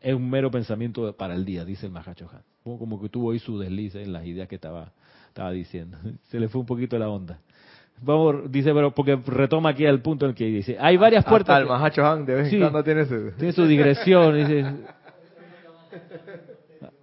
Es 0.00 0.14
un 0.14 0.28
mero 0.28 0.50
pensamiento 0.50 1.14
para 1.16 1.34
el 1.34 1.44
día, 1.44 1.64
dice 1.64 1.86
el 1.86 1.92
Mahacho 1.92 2.30
Como, 2.62 3.00
que 3.00 3.08
tuvo 3.08 3.32
ahí 3.32 3.38
su 3.38 3.58
desliz 3.58 3.94
en 3.94 4.12
las 4.12 4.26
ideas 4.26 4.48
que 4.48 4.56
estaba, 4.56 4.92
estaba 5.28 5.50
diciendo. 5.50 5.98
Se 6.30 6.38
le 6.38 6.48
fue 6.48 6.60
un 6.60 6.66
poquito 6.66 6.98
la 6.98 7.08
onda. 7.08 7.38
Vamos, 8.02 8.50
dice, 8.50 8.74
pero 8.74 8.92
porque 8.92 9.16
retoma 9.16 9.70
aquí 9.70 9.84
el 9.84 10.02
punto 10.02 10.26
en 10.26 10.30
el 10.30 10.36
que 10.36 10.46
dice, 10.46 10.76
hay 10.80 10.96
varias 10.96 11.24
puertas. 11.24 11.60
el 11.60 11.66
Mahacho 11.66 12.04
Han 12.04 12.26
de 12.26 12.34
vez 12.34 12.52
en 12.52 12.60
cuando 12.60 12.82
tiene 12.82 13.06
su... 13.06 13.30
Tiene 13.38 13.52
su 13.52 13.66
digresión. 13.66 14.36
dice, 14.36 14.64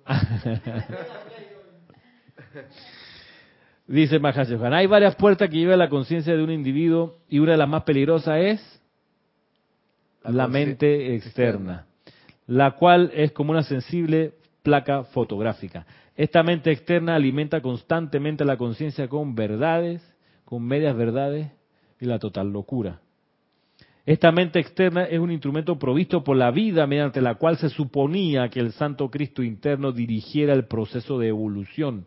Dice 3.92 4.20
Mahashohan, 4.20 4.74
hay 4.74 4.88
varias 4.88 5.18
puertas 5.18 5.50
que 5.50 5.58
llevan 5.58 5.74
a 5.74 5.84
la 5.84 5.90
conciencia 5.90 6.34
de 6.34 6.42
un 6.42 6.50
individuo 6.50 7.18
y 7.28 7.40
una 7.40 7.52
de 7.52 7.58
las 7.58 7.68
más 7.68 7.84
peligrosas 7.84 8.40
es 8.40 8.82
la, 10.24 10.48
mente 10.48 11.14
externa, 11.14 11.88
la 12.48 12.72
cual 12.72 13.12
es 13.14 13.34
como 13.34 13.52
una 13.52 13.64
sensible 13.64 14.36
placa 14.64 15.04
fotográfica. 15.04 15.86
Esta 16.16 16.42
mente 16.42 16.72
externa 16.72 17.16
alimenta 17.16 17.60
constantemente 17.60 18.46
la 18.46 18.56
conciencia 18.56 19.10
con 19.10 19.36
verdades, 19.36 20.02
con 20.46 20.64
medias 20.64 20.96
verdades 20.96 21.52
y 22.00 22.06
la 22.06 22.18
total 22.18 22.50
locura. 22.50 23.02
Esta 24.06 24.32
mente 24.32 24.60
externa 24.60 25.04
es 25.04 25.20
un 25.20 25.32
instrumento 25.32 25.78
provisto 25.78 26.24
por 26.24 26.38
la 26.38 26.50
vida 26.52 26.88
mediante 26.88 27.20
la 27.20 27.36
cual 27.36 27.58
se 27.58 27.68
suponía 27.68 28.48
que 28.48 28.62
el 28.62 28.72
Santo 28.72 29.12
Cristo 29.12 29.44
interno 29.44 29.92
dirigiera 29.92 30.54
el 30.54 30.66
proceso 30.66 31.20
de 31.20 31.28
evolución 31.28 32.06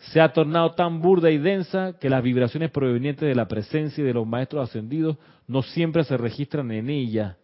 se 0.00 0.20
ha 0.20 0.32
tornado 0.32 0.72
tan 0.72 1.00
burda 1.00 1.30
y 1.30 1.38
densa 1.38 1.98
que 1.98 2.08
las 2.08 2.22
vibraciones 2.22 2.70
provenientes 2.70 3.28
de 3.28 3.34
la 3.34 3.46
presencia 3.46 4.02
y 4.02 4.06
de 4.06 4.14
los 4.14 4.26
maestros 4.26 4.68
ascendidos 4.68 5.18
no 5.46 5.62
siempre 5.62 6.04
se 6.04 6.16
registran 6.16 6.70
en 6.72 6.88
ella. 6.88 7.36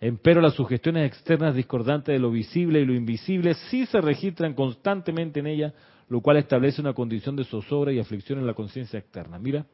Empero 0.00 0.40
las 0.40 0.54
sugestiones 0.54 1.06
externas 1.06 1.54
discordantes 1.54 2.12
de 2.12 2.18
lo 2.18 2.30
visible 2.30 2.80
y 2.80 2.84
lo 2.84 2.92
invisible 2.92 3.54
sí 3.70 3.86
se 3.86 4.00
registran 4.00 4.54
constantemente 4.54 5.40
en 5.40 5.46
ella, 5.46 5.74
lo 6.08 6.20
cual 6.20 6.38
establece 6.38 6.80
una 6.80 6.92
condición 6.92 7.36
de 7.36 7.44
zozobra 7.44 7.92
y 7.92 8.00
aflicción 8.00 8.40
en 8.40 8.46
la 8.46 8.54
conciencia 8.54 8.98
externa. 8.98 9.38
Mira, 9.38 9.64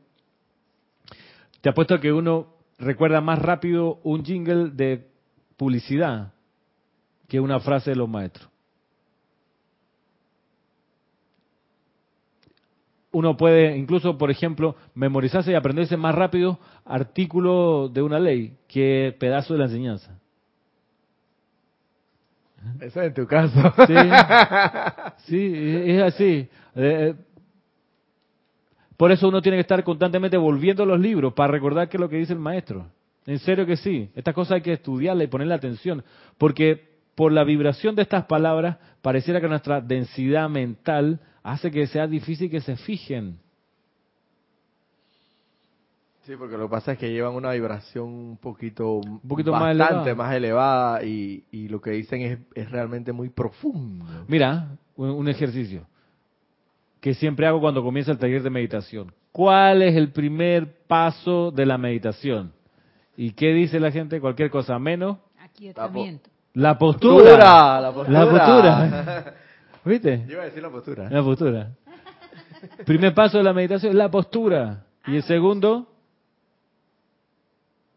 te 1.63 1.71
apuesto 1.71 1.95
a 1.95 2.01
que 2.01 2.13
uno 2.13 2.55
recuerda 2.79 3.23
más 3.23 3.39
rápido 3.39 4.01
un 4.05 4.23
jingle 4.23 4.71
de 4.71 5.09
publicidad 5.57 6.35
que 7.27 7.41
una 7.41 7.59
frase 7.59 7.91
de 7.91 7.97
los 7.97 8.09
maestros. 8.09 8.52
Uno 13.13 13.37
puede 13.37 13.77
incluso, 13.77 14.19
por 14.19 14.31
ejemplo, 14.31 14.75
memorizarse 14.95 15.53
y 15.53 15.55
aprenderse 15.55 15.97
más 15.97 16.15
rápido 16.15 16.59
artículo 16.85 17.89
de 17.89 18.03
una 18.03 18.19
ley 18.19 18.57
que 18.67 19.15
pedazo 19.19 19.55
de 19.55 19.59
la 19.59 19.67
enseñanza. 19.67 20.19
Eso 22.81 23.01
es 23.01 23.09
en 23.09 23.15
tu 23.15 23.27
caso. 23.27 23.61
Sí, 25.27 25.53
es 25.87 26.03
así. 26.03 26.25
Eh, 26.25 26.49
eh, 26.75 27.15
por 28.97 29.13
eso 29.13 29.29
uno 29.29 29.43
tiene 29.43 29.57
que 29.57 29.63
estar 29.63 29.83
constantemente 29.85 30.37
volviendo 30.37 30.85
los 30.85 30.99
libros 30.99 31.33
para 31.33 31.53
recordar 31.53 31.89
qué 31.89 31.97
es 31.97 32.01
lo 32.01 32.09
que 32.09 32.17
dice 32.17 32.33
el 32.33 32.39
maestro. 32.39 32.87
En 33.27 33.39
serio 33.39 33.67
que 33.67 33.77
sí. 33.77 34.11
Estas 34.15 34.35
cosas 34.35 34.57
hay 34.57 34.63
que 34.63 34.73
estudiarla 34.73 35.25
y 35.25 35.29
ponerle 35.29 35.55
atención. 35.55 36.05
Porque 36.39 36.93
por 37.15 37.33
la 37.33 37.45
vibración 37.45 37.95
de 37.95 38.03
estas 38.03 38.25
palabras, 38.25 38.79
pareciera 39.01 39.41
que 39.41 39.49
nuestra 39.49 39.81
densidad 39.81 40.49
mental 40.49 41.21
hace 41.43 41.71
que 41.71 41.87
sea 41.87 42.07
difícil 42.07 42.51
que 42.51 42.61
se 42.61 42.77
fijen. 42.77 43.39
Sí, 46.23 46.35
porque 46.37 46.57
lo 46.57 46.69
que 46.69 46.71
pasa 46.71 46.93
es 46.93 46.99
que 46.99 47.11
llevan 47.11 47.35
una 47.35 47.51
vibración 47.51 48.05
un 48.05 48.37
poquito, 48.37 48.95
un 48.99 49.21
poquito 49.21 49.51
bastante 49.51 50.15
más 50.15 50.33
elevada, 50.33 51.05
y, 51.05 51.45
y, 51.51 51.67
lo 51.67 51.81
que 51.81 51.91
dicen 51.91 52.21
es, 52.23 52.39
es 52.55 52.71
realmente 52.71 53.13
muy 53.13 53.29
profundo. 53.29 54.05
Mira, 54.29 54.69
un, 54.95 55.29
ejercicio 55.29 55.85
que 57.01 57.15
siempre 57.15 57.49
hago 57.49 57.61
cuando 57.61 57.83
comienza 57.83 58.13
el 58.13 58.19
taller 58.19 58.43
de 58.43 58.51
meditación. 58.51 59.13
¿Cuál 59.33 59.83
es 59.83 59.97
el 59.97 60.13
primer 60.13 60.87
paso 60.87 61.51
de 61.51 61.67
la 61.67 61.77
meditación? 61.77 62.53
¿Y 63.17 63.33
qué 63.33 63.53
dice 63.53 63.81
la 63.81 63.91
gente? 63.91 64.21
Cualquier 64.21 64.51
cosa 64.51 64.79
menos. 64.79 65.19
Aquietamiento. 65.41 66.31
La 66.55 66.79
postura. 66.79 67.81
La 67.81 67.93
postura. 67.93 68.21
La 68.21 68.31
postura. 68.31 69.35
¿Viste? 69.85 70.25
Yo 70.27 70.35
iba 70.35 70.43
a 70.43 70.47
decir 70.47 70.63
la 70.63 70.71
postura. 70.71 71.11
La 71.11 71.23
postura. 71.23 71.73
Primer 72.87 73.15
paso 73.15 73.39
de 73.39 73.45
la 73.45 73.53
meditación, 73.53 73.97
la 73.97 74.11
postura. 74.11 74.87
Y 75.07 75.17
el 75.17 75.23
segundo, 75.25 75.89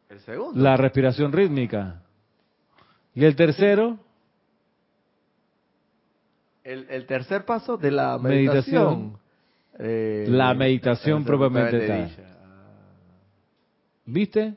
el 0.09 0.19
segundo. 0.21 0.59
La 0.59 0.75
respiración 0.77 1.31
rítmica. 1.31 2.01
Y 3.13 3.25
el 3.25 3.35
tercero. 3.35 3.99
El, 6.63 7.05
tercer 7.05 7.45
paso 7.45 7.77
de 7.77 7.91
la 7.91 8.17
meditación. 8.17 9.19
Eh, 9.77 10.25
la 10.27 10.53
meditación 10.55 11.23
propiamente 11.23 11.87
tal. 11.87 12.11
¿Viste? 14.05 14.55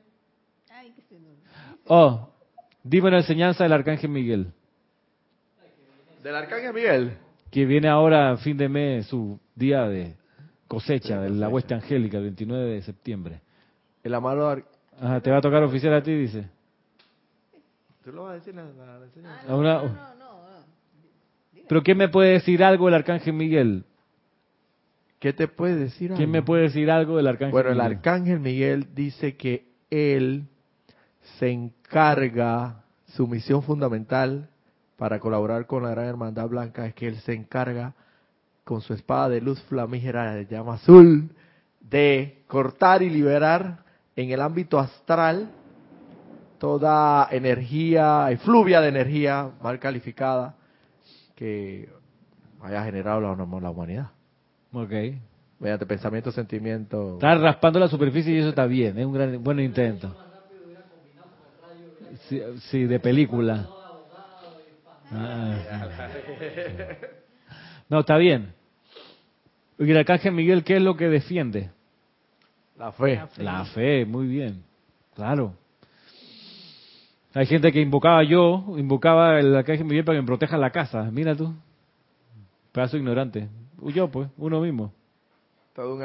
Oh, 1.86 2.30
dime 2.82 3.10
la 3.10 3.18
enseñanza 3.18 3.64
del 3.64 3.72
Arcángel 3.72 4.10
Miguel. 4.10 4.52
¿Del 6.28 6.36
Arcángel 6.36 6.74
Miguel? 6.74 7.12
Que 7.50 7.64
viene 7.64 7.88
ahora, 7.88 8.32
a 8.32 8.36
fin 8.36 8.54
de 8.58 8.68
mes, 8.68 9.06
su 9.06 9.40
día 9.54 9.88
de 9.88 10.14
cosecha, 10.66 11.22
de 11.22 11.30
la 11.30 11.48
hueste 11.48 11.72
angélica, 11.72 12.18
el 12.18 12.24
29 12.24 12.70
de 12.74 12.82
septiembre. 12.82 13.40
El 14.02 14.12
amado 14.12 14.62
Ajá, 15.00 15.22
te 15.22 15.30
va 15.30 15.38
a 15.38 15.40
tocar 15.40 15.62
oficial 15.62 15.94
a 15.94 16.02
ti, 16.02 16.12
dice. 16.14 16.50
¿Tú 18.04 18.12
lo 18.12 18.24
vas 18.24 18.32
a 18.32 18.34
decir 18.34 18.54
la, 18.54 18.64
la, 18.64 18.96
ah, 19.24 19.44
no, 19.48 19.62
no, 19.62 19.82
no, 19.82 20.42
¿Pero 21.66 21.82
quién 21.82 21.96
me 21.96 22.10
puede 22.10 22.32
decir 22.32 22.62
algo 22.62 22.84
del 22.84 22.96
Arcángel 22.96 23.32
Miguel? 23.32 23.86
¿Qué 25.20 25.32
te 25.32 25.48
puede 25.48 25.76
decir 25.76 26.12
¿Quién 26.12 26.30
me 26.30 26.42
puede 26.42 26.64
decir 26.64 26.90
algo 26.90 27.16
del 27.16 27.28
Arcángel 27.28 27.54
Miguel? 27.54 27.64
Bueno, 27.64 27.70
el 27.70 27.80
Arcángel 27.80 28.40
Miguel 28.40 28.88
dice 28.94 29.38
que 29.38 29.64
él 29.88 30.44
se 31.38 31.48
encarga, 31.48 32.84
su 33.06 33.26
misión 33.26 33.62
fundamental 33.62 34.50
para 34.98 35.20
colaborar 35.20 35.66
con 35.66 35.84
la 35.84 35.90
Gran 35.90 36.06
Hermandad 36.06 36.48
Blanca 36.48 36.84
es 36.84 36.92
que 36.92 37.06
él 37.06 37.16
se 37.20 37.32
encarga 37.32 37.94
con 38.64 38.82
su 38.82 38.92
espada 38.92 39.30
de 39.30 39.40
luz 39.40 39.62
flamígera 39.62 40.34
de 40.34 40.46
llama 40.46 40.74
azul 40.74 41.30
de 41.80 42.42
cortar 42.48 43.02
y 43.02 43.08
liberar 43.08 43.84
en 44.16 44.30
el 44.30 44.42
ámbito 44.42 44.78
astral 44.78 45.50
toda 46.58 47.28
energía, 47.30 48.28
efluvia 48.32 48.80
de 48.80 48.88
energía 48.88 49.52
mal 49.62 49.78
calificada 49.78 50.56
que 51.36 51.88
haya 52.60 52.82
generado 52.82 53.20
la, 53.20 53.36
la 53.36 53.70
humanidad. 53.70 54.10
Ok. 54.72 54.92
Mediante 55.60 55.86
pensamiento, 55.86 56.32
sentimiento. 56.32 57.14
Está 57.14 57.36
raspando 57.36 57.78
la 57.78 57.88
superficie 57.88 58.34
y 58.34 58.38
eso 58.38 58.48
está 58.48 58.66
bien, 58.66 58.98
es 58.98 59.06
un 59.06 59.12
gran, 59.12 59.42
buen 59.42 59.60
intento. 59.60 60.14
Sí, 62.70 62.84
de 62.84 62.98
película. 62.98 63.68
Ah, 65.12 65.56
no, 67.88 68.00
está 68.00 68.16
bien. 68.16 68.52
Y 69.78 69.90
el 69.90 69.96
arcángel 69.96 70.32
Miguel, 70.32 70.64
¿qué 70.64 70.76
es 70.76 70.82
lo 70.82 70.96
que 70.96 71.08
defiende? 71.08 71.70
La 72.76 72.92
fe. 72.92 73.20
La 73.38 73.64
fe. 73.64 74.04
muy 74.04 74.26
bien. 74.26 74.62
Claro. 75.14 75.54
Hay 77.34 77.46
gente 77.46 77.72
que 77.72 77.80
invocaba 77.80 78.22
yo, 78.24 78.64
invocaba 78.76 79.38
el 79.38 79.54
arcángel 79.54 79.86
Miguel 79.86 80.04
para 80.04 80.18
que 80.18 80.22
me 80.22 80.26
proteja 80.26 80.56
la 80.56 80.70
casa. 80.70 81.10
Mira 81.10 81.34
tú. 81.34 81.54
Pedazo 82.72 82.96
ignorante. 82.96 83.48
Yo, 83.94 84.08
pues, 84.08 84.28
uno 84.36 84.60
mismo. 84.60 84.92
Todo 85.74 85.94
un, 85.94 86.02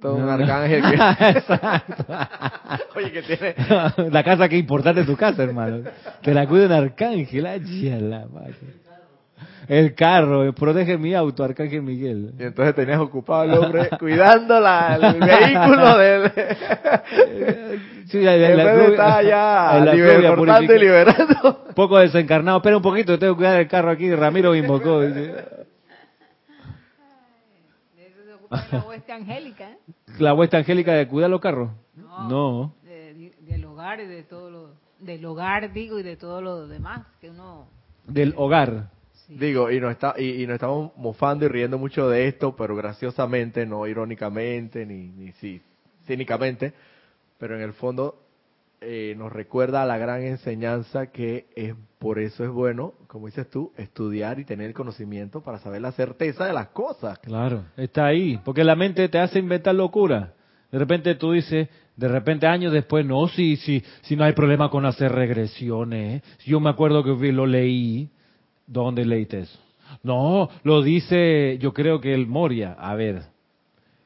todo 0.00 0.14
un 0.14 0.28
arcángel 0.28 0.82
que... 0.82 0.96
Oye, 2.96 3.12
que 3.12 3.22
tiene... 3.22 3.54
la 4.10 4.22
casa 4.22 4.48
que 4.48 4.56
es 4.56 4.60
importante 4.60 5.04
tu 5.04 5.16
casa, 5.16 5.42
hermano. 5.42 5.82
Te 6.22 6.34
la 6.34 6.46
cuida 6.46 6.66
un 6.66 6.72
arcángel. 6.72 7.46
Ay, 7.46 7.60
la 8.00 8.26
el 9.68 9.94
carro, 9.94 10.50
protege 10.54 10.96
mi 10.96 11.14
auto, 11.14 11.44
Arcángel 11.44 11.82
Miguel. 11.82 12.32
Y 12.38 12.44
entonces 12.44 12.74
tenías 12.74 13.00
ocupado 13.00 13.42
al 13.42 13.58
hombre 13.58 13.90
cuidando 13.98 14.58
la, 14.58 14.96
el 14.96 15.20
vehículo 15.20 15.98
del... 15.98 16.32
sí, 18.06 18.22
la, 18.22 18.36
la, 18.36 18.54
la 18.54 18.84
está 18.84 19.22
ya 19.22 19.92
liberando 19.92 20.74
y 20.74 20.78
liberando. 20.78 21.64
Poco 21.74 21.98
desencarnado. 21.98 22.58
Espera 22.58 22.78
un 22.78 22.82
poquito, 22.82 23.18
tengo 23.18 23.34
que 23.34 23.38
cuidar 23.38 23.60
el 23.60 23.68
carro 23.68 23.90
aquí. 23.90 24.14
Ramiro 24.14 24.52
me 24.52 24.62
la 28.50 28.84
hueste 28.86 29.12
angélica. 29.12 29.70
¿eh? 29.70 29.78
¿La 30.18 30.34
hueste 30.34 30.56
angélica 30.56 30.92
de 30.92 31.08
cuidar 31.08 31.30
los 31.30 31.40
carros? 31.40 31.70
No. 31.94 32.74
del 32.82 33.64
hogar 33.64 34.00
y 34.00 34.06
de 34.06 34.22
todo 34.22 34.50
lo... 34.50 34.88
Del 34.98 35.24
hogar, 35.24 35.72
digo, 35.72 35.98
y 35.98 36.02
de 36.02 36.16
todo 36.16 36.40
lo 36.40 36.66
demás 36.66 37.06
que 37.20 37.30
uno... 37.30 37.68
Del 38.06 38.34
hogar. 38.36 38.90
Digo, 39.28 39.70
y 39.70 39.78
nos, 39.78 39.92
está, 39.92 40.14
y, 40.18 40.46
nos 40.46 40.54
estamos 40.54 40.92
mofando 40.96 41.44
y 41.44 41.48
riendo 41.48 41.78
mucho 41.78 42.08
de 42.08 42.28
esto, 42.28 42.56
pero 42.56 42.74
graciosamente, 42.74 43.66
no 43.66 43.86
irónicamente, 43.86 44.86
ni, 44.86 45.08
ni 45.08 45.32
sí, 45.32 45.60
cínicamente, 46.06 46.72
pero 47.38 47.54
en 47.54 47.60
el 47.60 47.74
fondo 47.74 48.27
eh, 48.80 49.14
nos 49.16 49.32
recuerda 49.32 49.82
a 49.82 49.86
la 49.86 49.98
gran 49.98 50.22
enseñanza 50.22 51.08
que 51.08 51.46
es 51.56 51.74
por 51.98 52.18
eso 52.18 52.44
es 52.44 52.50
bueno, 52.50 52.94
como 53.06 53.26
dices 53.26 53.50
tú, 53.50 53.72
estudiar 53.76 54.38
y 54.38 54.44
tener 54.44 54.68
el 54.68 54.74
conocimiento 54.74 55.40
para 55.42 55.58
saber 55.58 55.82
la 55.82 55.92
certeza 55.92 56.46
de 56.46 56.52
las 56.52 56.68
cosas. 56.68 57.18
Claro, 57.18 57.64
está 57.76 58.06
ahí, 58.06 58.38
porque 58.44 58.62
la 58.62 58.76
mente 58.76 59.08
te 59.08 59.18
hace 59.18 59.38
inventar 59.38 59.74
locura. 59.74 60.34
De 60.70 60.78
repente 60.78 61.14
tú 61.14 61.32
dices, 61.32 61.68
de 61.96 62.08
repente 62.08 62.46
años 62.46 62.72
después, 62.72 63.04
no, 63.04 63.26
si, 63.28 63.56
si, 63.56 63.82
si 64.02 64.14
no 64.14 64.24
hay 64.24 64.32
problema 64.32 64.70
con 64.70 64.86
hacer 64.86 65.10
regresiones. 65.12 66.22
Yo 66.44 66.60
me 66.60 66.70
acuerdo 66.70 67.02
que 67.02 67.32
lo 67.32 67.46
leí, 67.46 68.10
¿Dónde 68.68 69.04
leíste 69.06 69.40
eso? 69.40 69.58
No, 70.02 70.50
lo 70.62 70.82
dice, 70.82 71.56
yo 71.58 71.72
creo 71.72 72.00
que 72.00 72.12
el 72.12 72.26
Moria. 72.26 72.76
A 72.78 72.94
ver. 72.94 73.22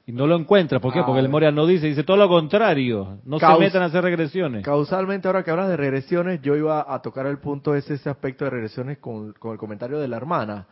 Y 0.04 0.12
no 0.12 0.26
lo 0.26 0.36
encuentra. 0.36 0.80
¿Por 0.80 0.92
qué? 0.92 1.02
Porque 1.04 1.20
el 1.20 1.28
Moria 1.28 1.52
no 1.52 1.66
dice, 1.66 1.86
dice 1.86 2.02
todo 2.02 2.16
lo 2.16 2.28
contrario. 2.28 3.18
No 3.24 3.38
se 3.38 3.58
metan 3.58 3.82
a 3.82 3.86
hacer 3.86 4.02
regresiones. 4.02 4.64
Causalmente, 4.64 5.28
ahora 5.28 5.44
que 5.44 5.50
hablas 5.52 5.68
de 5.68 5.76
regresiones, 5.76 6.42
yo 6.42 6.56
iba 6.56 6.92
a 6.92 7.00
tocar 7.02 7.26
el 7.26 7.38
punto 7.38 7.74
ese, 7.76 7.94
ese 7.94 8.10
aspecto 8.10 8.44
de 8.44 8.50
regresiones 8.50 8.98
con, 8.98 9.34
el 9.42 9.58
comentario 9.58 9.98
de 9.98 10.08
la 10.08 10.16
hermana. 10.16 10.66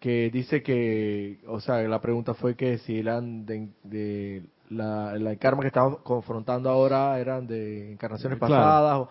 Que 0.00 0.30
dice 0.30 0.62
que, 0.62 1.40
o 1.46 1.60
sea, 1.60 1.80
la 1.82 2.00
pregunta 2.00 2.34
fue 2.34 2.56
que 2.56 2.78
si 2.78 2.98
eran 2.98 3.46
de, 3.46 4.42
la, 4.68 5.16
la 5.16 5.36
karma 5.36 5.62
que 5.62 5.68
estamos 5.68 6.00
confrontando 6.00 6.68
ahora 6.68 7.18
eran 7.18 7.46
de 7.46 7.92
encarnaciones 7.92 8.38
pasadas. 8.38 8.98
O, 8.98 9.08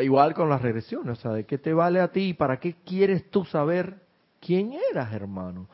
Igual 0.00 0.32
con 0.32 0.48
las 0.48 0.62
regresiones, 0.62 1.18
o 1.18 1.20
sea, 1.20 1.32
¿de 1.32 1.44
qué 1.44 1.58
te 1.58 1.74
vale 1.74 2.00
a 2.00 2.08
ti? 2.08 2.32
¿Para 2.32 2.58
qué 2.58 2.76
quieres 2.84 3.28
tú 3.28 3.44
saber 3.44 3.96
quién 4.40 4.72
eras, 4.90 5.12
hermano? 5.12 5.68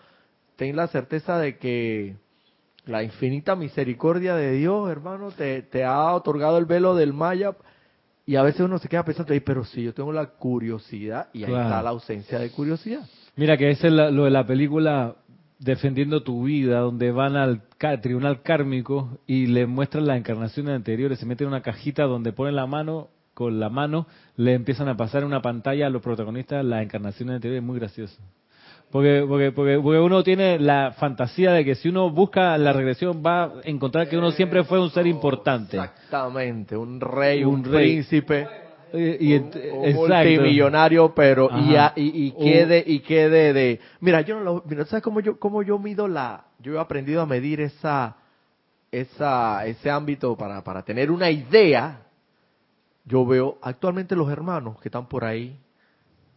Ten 0.57 0.75
la 0.75 0.89
certeza 0.89 1.39
de 1.39 1.57
que 1.57 2.17
la 2.89 3.03
infinita 3.03 3.55
misericordia 3.55 4.35
de 4.35 4.53
Dios, 4.53 4.91
hermano, 4.91 5.31
te, 5.31 5.63
te 5.63 5.85
ha 5.85 6.13
otorgado 6.15 6.59
el 6.59 6.65
velo 6.65 6.95
del 6.95 7.13
Maya 7.13 7.55
y 8.27 8.37
a 8.37 8.43
veces 8.43 8.63
uno 8.63 8.79
se 8.79 8.89
queda 8.89 9.05
pensando, 9.05 9.33
pero 9.45 9.65
si 9.65 9.83
yo 9.83 9.95
tengo 9.95 10.13
la 10.13 10.27
curiosidad 10.27 11.29
y 11.33 11.45
ahí 11.45 11.53
está 11.53 11.83
la 11.83 11.91
ausencia 11.91 12.39
de 12.39 12.51
curiosidad. 12.51 13.07
Mira 13.37 13.57
que 13.57 13.71
ese 13.71 13.89
es 13.89 13.93
lo 13.93 14.25
de 14.25 14.31
la 14.31 14.47
película 14.47 15.15
Defendiendo 15.61 16.23
tu 16.23 16.45
vida, 16.45 16.79
donde 16.79 17.11
van 17.11 17.35
al 17.35 17.63
tribunal 18.01 18.43
kármico 18.43 19.19
y 19.27 19.47
le 19.47 19.67
muestran 19.67 20.07
las 20.07 20.17
encarnaciones 20.17 20.73
anteriores, 20.73 21.19
se 21.19 21.27
meten 21.27 21.47
en 21.47 21.55
una 21.55 21.63
cajita 21.63 22.05
donde 22.05 22.33
ponen 22.33 22.55
la 22.55 22.69
mano 22.69 23.09
con 23.35 23.61
la 23.61 23.69
mano 23.69 24.07
le 24.37 24.55
empiezan 24.55 24.89
a 24.89 24.97
pasar 24.97 25.23
en 25.23 25.29
una 25.29 25.43
pantalla 25.43 25.87
a 25.87 25.91
los 25.91 26.03
protagonistas 26.03 26.65
la 26.65 26.83
encarnación 26.83 27.31
anterior, 27.31 27.59
es 27.59 27.65
muy 27.65 27.79
gracioso. 27.79 28.21
Porque, 28.91 29.25
porque, 29.29 29.53
porque, 29.53 29.99
uno 29.99 30.23
tiene 30.23 30.59
la 30.59 30.93
fantasía 30.93 31.53
de 31.53 31.65
que 31.65 31.75
si 31.75 31.91
uno 31.91 32.11
busca 32.11 32.57
la 32.57 32.73
regresión 32.73 33.23
va 33.25 33.45
a 33.45 33.53
encontrar 33.65 34.09
que 34.09 34.17
uno 34.17 34.31
siempre 34.31 34.65
fue 34.65 34.81
un 34.81 34.91
ser 34.91 35.07
importante. 35.07 35.77
Exactamente, 35.77 36.77
un 36.77 36.99
rey, 37.01 37.45
un, 37.45 37.63
príncipe. 37.63 38.49
Y, 38.95 39.35
un, 39.35 39.51
multimillonario, 39.95 41.15
pero 41.15 41.51
y, 41.53 41.77
y, 41.97 42.33
quede 42.33 42.83
y 42.87 43.01
quede 43.01 43.53
de 43.53 43.81
mira 44.01 44.23
yo 44.23 44.39
no 44.39 44.45
lo 44.45 44.65
mira 44.67 44.87
sabes 44.87 45.03
cómo 45.03 45.21
yo 45.21 45.39
cómo 45.39 45.63
yo 45.63 45.79
mido 45.79 46.09
la 46.09 46.47
yo 46.59 46.77
he 46.77 46.81
aprendido 46.81 47.21
a 47.21 47.27
medir 47.27 47.61
esa 47.61 48.17
esa 48.91 49.67
ese 49.67 49.91
ámbito 49.91 50.35
para 50.39 50.65
para 50.65 50.85
tener 50.85 51.11
una 51.11 51.31
idea 51.31 52.01
yo 53.05 53.27
veo 53.27 53.59
actualmente 53.61 54.17
los 54.17 54.31
hermanos 54.31 54.81
que 54.81 54.89
están 54.89 55.07
por 55.07 55.25
ahí 55.25 55.59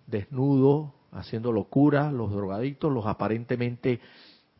desnudos, 0.07 0.89
haciendo 1.11 1.51
locuras, 1.51 2.11
los 2.13 2.31
drogadictos, 2.31 2.91
los 2.91 3.05
aparentemente 3.05 3.99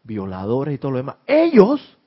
violadores 0.04 0.76
y 0.76 0.78
todo 0.78 0.91
lo 0.91 0.97
demás. 0.97 1.16
Ellos, 1.26 1.97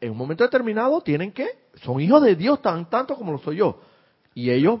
en 0.00 0.10
un 0.10 0.16
momento 0.16 0.44
determinado 0.44 1.00
tienen 1.00 1.32
que, 1.32 1.46
son 1.82 2.00
hijos 2.00 2.22
de 2.22 2.36
Dios 2.36 2.62
tan 2.62 2.88
tanto 2.88 3.16
como 3.16 3.32
lo 3.32 3.38
soy 3.38 3.56
yo. 3.56 3.80
Y 4.34 4.50
ellos, 4.50 4.80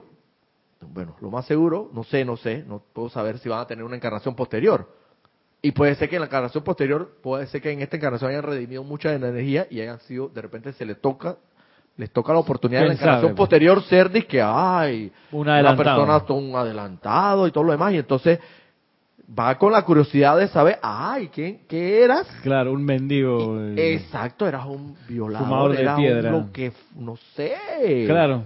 bueno, 0.80 1.16
lo 1.20 1.30
más 1.30 1.46
seguro, 1.46 1.90
no 1.92 2.04
sé, 2.04 2.24
no 2.24 2.36
sé, 2.36 2.64
no 2.66 2.82
puedo 2.92 3.08
saber 3.08 3.38
si 3.38 3.48
van 3.48 3.60
a 3.60 3.66
tener 3.66 3.84
una 3.84 3.96
encarnación 3.96 4.34
posterior. 4.34 4.88
Y 5.62 5.72
puede 5.72 5.94
ser 5.96 6.08
que 6.08 6.16
en 6.16 6.20
la 6.20 6.26
encarnación 6.26 6.62
posterior, 6.62 7.16
puede 7.22 7.46
ser 7.46 7.60
que 7.60 7.70
en 7.70 7.80
esta 7.80 7.96
encarnación 7.96 8.30
hayan 8.30 8.42
redimido 8.42 8.84
mucha 8.84 9.12
energía 9.14 9.66
y 9.70 9.80
hayan 9.80 10.00
sido, 10.00 10.28
de 10.28 10.42
repente 10.42 10.72
se 10.74 10.84
les 10.84 11.00
toca, 11.00 11.38
les 11.96 12.10
toca 12.10 12.32
la 12.32 12.38
oportunidad 12.40 12.82
en 12.82 12.88
la 12.88 12.94
encarnación 12.94 13.34
posterior 13.34 13.82
ser 13.84 14.10
de 14.10 14.26
que, 14.26 14.42
ay, 14.42 15.10
una 15.32 15.76
persona 15.76 16.22
un 16.28 16.54
adelantado 16.54 17.46
y 17.46 17.50
todo 17.50 17.64
lo 17.64 17.72
demás. 17.72 17.92
Y 17.94 17.98
entonces 17.98 18.38
va 19.38 19.56
con 19.56 19.72
la 19.72 19.82
curiosidad 19.82 20.36
de 20.36 20.48
saber, 20.48 20.78
ay, 20.82 21.28
¿quién, 21.28 21.60
¿qué 21.68 22.02
eras? 22.02 22.26
Claro, 22.42 22.72
un 22.72 22.84
mendigo. 22.84 23.58
exacto, 23.76 24.46
eras 24.46 24.66
un 24.66 24.96
violador, 25.08 25.76
de 25.76 25.88
piedra. 25.96 26.30
lo 26.30 26.52
que, 26.52 26.72
no 26.96 27.16
sé. 27.34 28.04
Claro. 28.06 28.44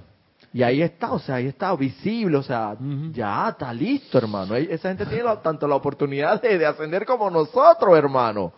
Y 0.53 0.65
ahí 0.65 0.83
está, 0.83 1.13
o 1.13 1.19
sea, 1.21 1.37
ahí 1.37 1.47
está 1.47 1.75
visible, 1.77 2.37
o 2.37 2.43
sea, 2.43 2.77
ya 3.13 3.51
está 3.51 3.73
listo, 3.73 4.19
hermano. 4.19 4.57
Esa 4.57 4.89
gente 4.89 5.07
tiene 5.07 5.25
tanto 5.43 5.69
la 5.69 5.77
oportunidad 5.77 6.43
de, 6.43 6.67
ascender 6.67 7.05
como 7.05 7.31
nosotros, 7.31 7.97
hermano. 7.97 8.53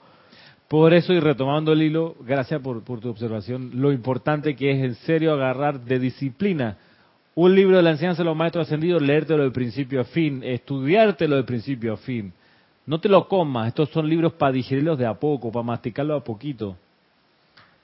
Por 0.73 0.95
eso, 0.95 1.12
y 1.12 1.20
retomando 1.20 1.75
el 1.75 1.83
hilo, 1.83 2.16
gracias 2.20 2.62
por, 2.62 2.83
por 2.83 2.99
tu 2.99 3.11
observación, 3.11 3.73
lo 3.75 3.93
importante 3.93 4.57
que 4.57 4.70
es 4.70 4.83
en 4.83 4.95
serio 4.95 5.35
agarrar 5.35 5.79
de 5.81 5.99
disciplina 5.99 6.79
un 7.35 7.55
libro 7.55 7.77
de 7.77 7.83
la 7.83 7.91
enseñanza 7.91 8.23
de 8.23 8.25
los 8.31 8.35
maestros 8.35 8.68
ascendidos, 8.68 9.03
leértelo 9.03 9.43
de 9.43 9.51
principio 9.51 10.01
a 10.01 10.05
fin, 10.05 10.43
estudiártelo 10.43 11.37
de 11.37 11.45
principio 11.45 11.93
a 11.93 11.97
fin. 11.99 12.33
No 12.87 12.99
te 12.99 13.11
lo 13.11 13.29
comas, 13.29 13.68
estos 13.68 13.91
son 13.91 14.09
libros 14.09 14.33
para 14.33 14.53
digerirlos 14.53 14.97
de 14.97 15.05
a 15.05 15.12
poco, 15.12 15.53
para 15.53 15.62
masticarlos 15.62 16.23
a 16.23 16.25
poquito. 16.25 16.75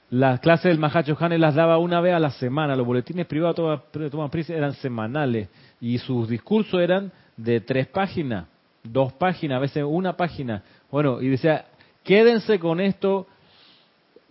Las 0.08 0.40
clases 0.40 0.70
del 0.70 0.78
Mahacho 0.78 1.14
las 1.20 1.54
daba 1.54 1.76
una 1.76 2.00
vez 2.00 2.14
a 2.14 2.18
la 2.18 2.30
semana, 2.30 2.74
los 2.74 2.86
boletines 2.86 3.26
privados 3.26 3.82
de 3.92 4.08
Thomas 4.08 4.30
Prince 4.30 4.56
eran 4.56 4.72
semanales 4.72 5.50
y 5.78 5.98
sus 5.98 6.26
discursos 6.26 6.80
eran 6.80 7.12
de 7.36 7.60
tres 7.60 7.86
páginas, 7.88 8.46
dos 8.82 9.12
páginas, 9.12 9.58
a 9.58 9.60
veces 9.60 9.84
una 9.86 10.16
página. 10.16 10.62
Bueno, 10.90 11.20
y 11.20 11.28
decía, 11.28 11.66
quédense 12.08 12.58
con 12.58 12.80
esto, 12.80 13.26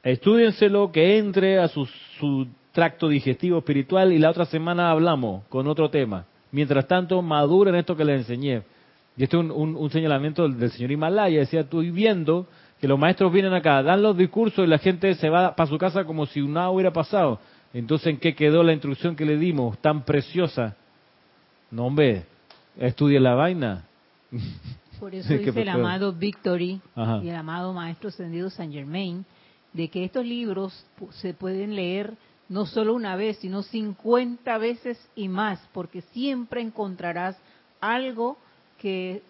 estudienselo, 0.02 0.92
que 0.92 1.20
entre 1.20 1.60
a 1.60 1.68
su, 1.68 2.48
tracto 2.72 3.08
digestivo 3.08 3.60
espiritual 3.60 4.12
y 4.12 4.18
la 4.18 4.32
otra 4.32 4.46
semana 4.46 4.90
hablamos 4.90 5.44
con 5.50 5.68
otro 5.68 5.92
tema. 5.92 6.26
Mientras 6.52 6.88
tanto, 6.88 7.22
maduren 7.22 7.76
esto 7.76 7.96
que 7.96 8.04
les 8.04 8.22
enseñé. 8.22 8.64
Y 9.16 9.24
este 9.24 9.38
es 9.38 9.44
un, 9.44 9.90
señalamiento 9.92 10.50
del, 10.50 10.72
señor 10.72 10.92
Himalaya. 10.92 11.40
Decía, 11.40 11.62
estoy 11.62 11.92
viendo 11.92 12.48
que 12.82 12.88
los 12.88 12.98
maestros 12.98 13.32
vienen 13.32 13.54
acá, 13.54 13.84
dan 13.84 14.02
los 14.02 14.18
discursos 14.18 14.66
y 14.66 14.68
la 14.68 14.80
gente 14.80 15.14
se 15.14 15.30
va 15.30 15.56
para 15.56 15.70
su 15.70 15.78
casa 15.78 16.04
como 16.04 16.26
si 16.26 16.42
nada 16.42 16.72
hubiera 16.72 16.92
pasado. 16.92 17.40
Entonces, 17.76 18.08
¿en 18.08 18.18
qué 18.18 18.34
quedó 18.34 18.64
la 18.64 18.74
instrucción 18.74 19.16
que 19.16 19.26
le 19.26 19.38
dimos 19.38 19.78
tan 19.80 20.04
preciosa? 20.04 20.76
No, 21.70 21.86
hombre, 21.86 22.24
estudie 22.80 23.20
la 23.20 23.36
vaina. 23.36 23.86
Por 25.00 25.14
eso 25.14 25.34
dice 25.34 25.62
el 25.62 25.70
amado 25.70 26.14
Victory 26.14 26.82
y 27.24 27.30
el 27.30 27.36
amado 27.36 27.74
Maestro 27.74 28.10
Ascendido 28.10 28.50
San 28.50 28.72
Germain, 28.72 29.26
de 29.74 29.90
que 29.90 30.04
estos 30.04 30.26
libros 30.26 30.86
se 31.12 31.34
pueden 31.34 31.76
leer 31.76 32.18
no 32.50 32.66
solo 32.66 32.94
una 32.94 33.16
vez, 33.16 33.38
sino 33.38 33.62
50 33.62 34.58
veces 34.58 34.98
y 35.16 35.28
más, 35.28 35.60
porque 35.74 36.02
siempre 36.02 36.62
encontrarás 36.62 37.38
algo 37.82 38.38
que, 38.80 39.22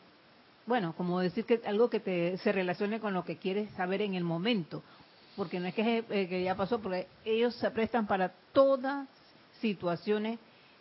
bueno, 0.65 0.93
como 0.95 1.19
decir 1.19 1.45
que 1.45 1.61
algo 1.65 1.89
que 1.89 1.99
te, 1.99 2.37
se 2.37 2.51
relacione 2.51 2.99
con 2.99 3.13
lo 3.13 3.25
que 3.25 3.37
quieres 3.37 3.69
saber 3.71 4.01
en 4.01 4.13
el 4.13 4.23
momento, 4.23 4.83
porque 5.35 5.59
no 5.59 5.67
es 5.67 5.73
que, 5.73 6.05
eh, 6.09 6.27
que 6.27 6.43
ya 6.43 6.55
pasó, 6.55 6.79
porque 6.79 7.07
ellos 7.25 7.55
se 7.55 7.69
prestan 7.71 8.07
para 8.07 8.33
todas 8.53 9.07
situaciones 9.59 10.39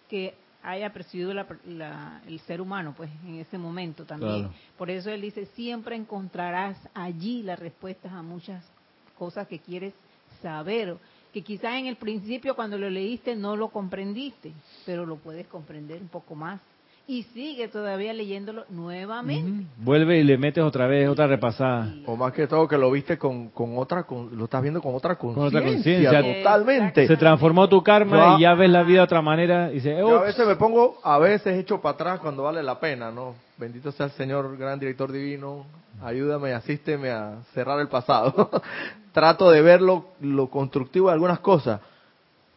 que 0.08 0.34
haya 0.66 0.92
percibido 0.92 1.30
el 1.30 2.40
ser 2.40 2.60
humano, 2.60 2.92
pues 2.96 3.08
en 3.24 3.36
ese 3.36 3.56
momento 3.56 4.04
también. 4.04 4.50
Por 4.76 4.90
eso 4.90 5.10
él 5.10 5.20
dice, 5.20 5.46
siempre 5.54 5.94
encontrarás 5.94 6.76
allí 6.92 7.42
las 7.42 7.58
respuestas 7.58 8.12
a 8.12 8.22
muchas 8.22 8.68
cosas 9.16 9.46
que 9.46 9.60
quieres 9.60 9.94
saber 10.42 10.96
que 11.32 11.42
quizás 11.42 11.74
en 11.74 11.86
el 11.86 11.96
principio 11.96 12.56
cuando 12.56 12.76
lo 12.76 12.90
leíste 12.90 13.36
no 13.36 13.56
lo 13.56 13.68
comprendiste, 13.68 14.52
pero 14.84 15.06
lo 15.06 15.16
puedes 15.16 15.46
comprender 15.46 16.02
un 16.02 16.08
poco 16.08 16.34
más. 16.34 16.60
Y 17.08 17.22
sigue 17.22 17.68
todavía 17.68 18.12
leyéndolo 18.12 18.64
nuevamente. 18.68 19.66
Vuelve 19.76 20.18
y 20.18 20.24
le 20.24 20.36
metes 20.38 20.64
otra 20.64 20.88
vez, 20.88 21.08
otra 21.08 21.28
repasada. 21.28 21.94
O 22.04 22.16
más 22.16 22.32
que 22.32 22.48
todo 22.48 22.66
que 22.66 22.76
lo 22.76 22.90
viste 22.90 23.16
con, 23.16 23.50
con 23.50 23.78
otra, 23.78 24.04
lo 24.10 24.44
estás 24.44 24.60
viendo 24.60 24.82
con 24.82 24.92
otra 24.92 25.14
conciencia. 25.14 26.20
Totalmente. 26.20 27.06
Se 27.06 27.16
transformó 27.16 27.68
tu 27.68 27.80
karma 27.82 28.36
y 28.36 28.42
ya 28.42 28.54
ves 28.54 28.70
la 28.70 28.82
vida 28.82 28.98
de 28.98 29.04
otra 29.04 29.22
manera. 29.22 29.70
Y 29.72 29.88
a 29.88 30.20
veces 30.20 30.46
me 30.46 30.56
pongo, 30.56 30.98
a 31.04 31.18
veces 31.18 31.56
hecho 31.58 31.80
para 31.80 31.94
atrás 31.94 32.20
cuando 32.20 32.42
vale 32.42 32.60
la 32.62 32.80
pena, 32.80 33.12
¿no? 33.12 33.34
Bendito 33.56 33.92
sea 33.92 34.06
el 34.06 34.12
Señor, 34.12 34.56
gran 34.58 34.78
director 34.78 35.10
divino, 35.12 35.64
ayúdame, 36.02 36.52
asísteme 36.52 37.10
a 37.10 37.38
cerrar 37.54 37.80
el 37.80 37.88
pasado. 37.88 38.50
Trato 39.12 39.50
de 39.50 39.62
ver 39.62 39.80
lo, 39.80 40.12
constructivo 40.50 41.06
de 41.06 41.14
algunas 41.14 41.38
cosas. 41.38 41.80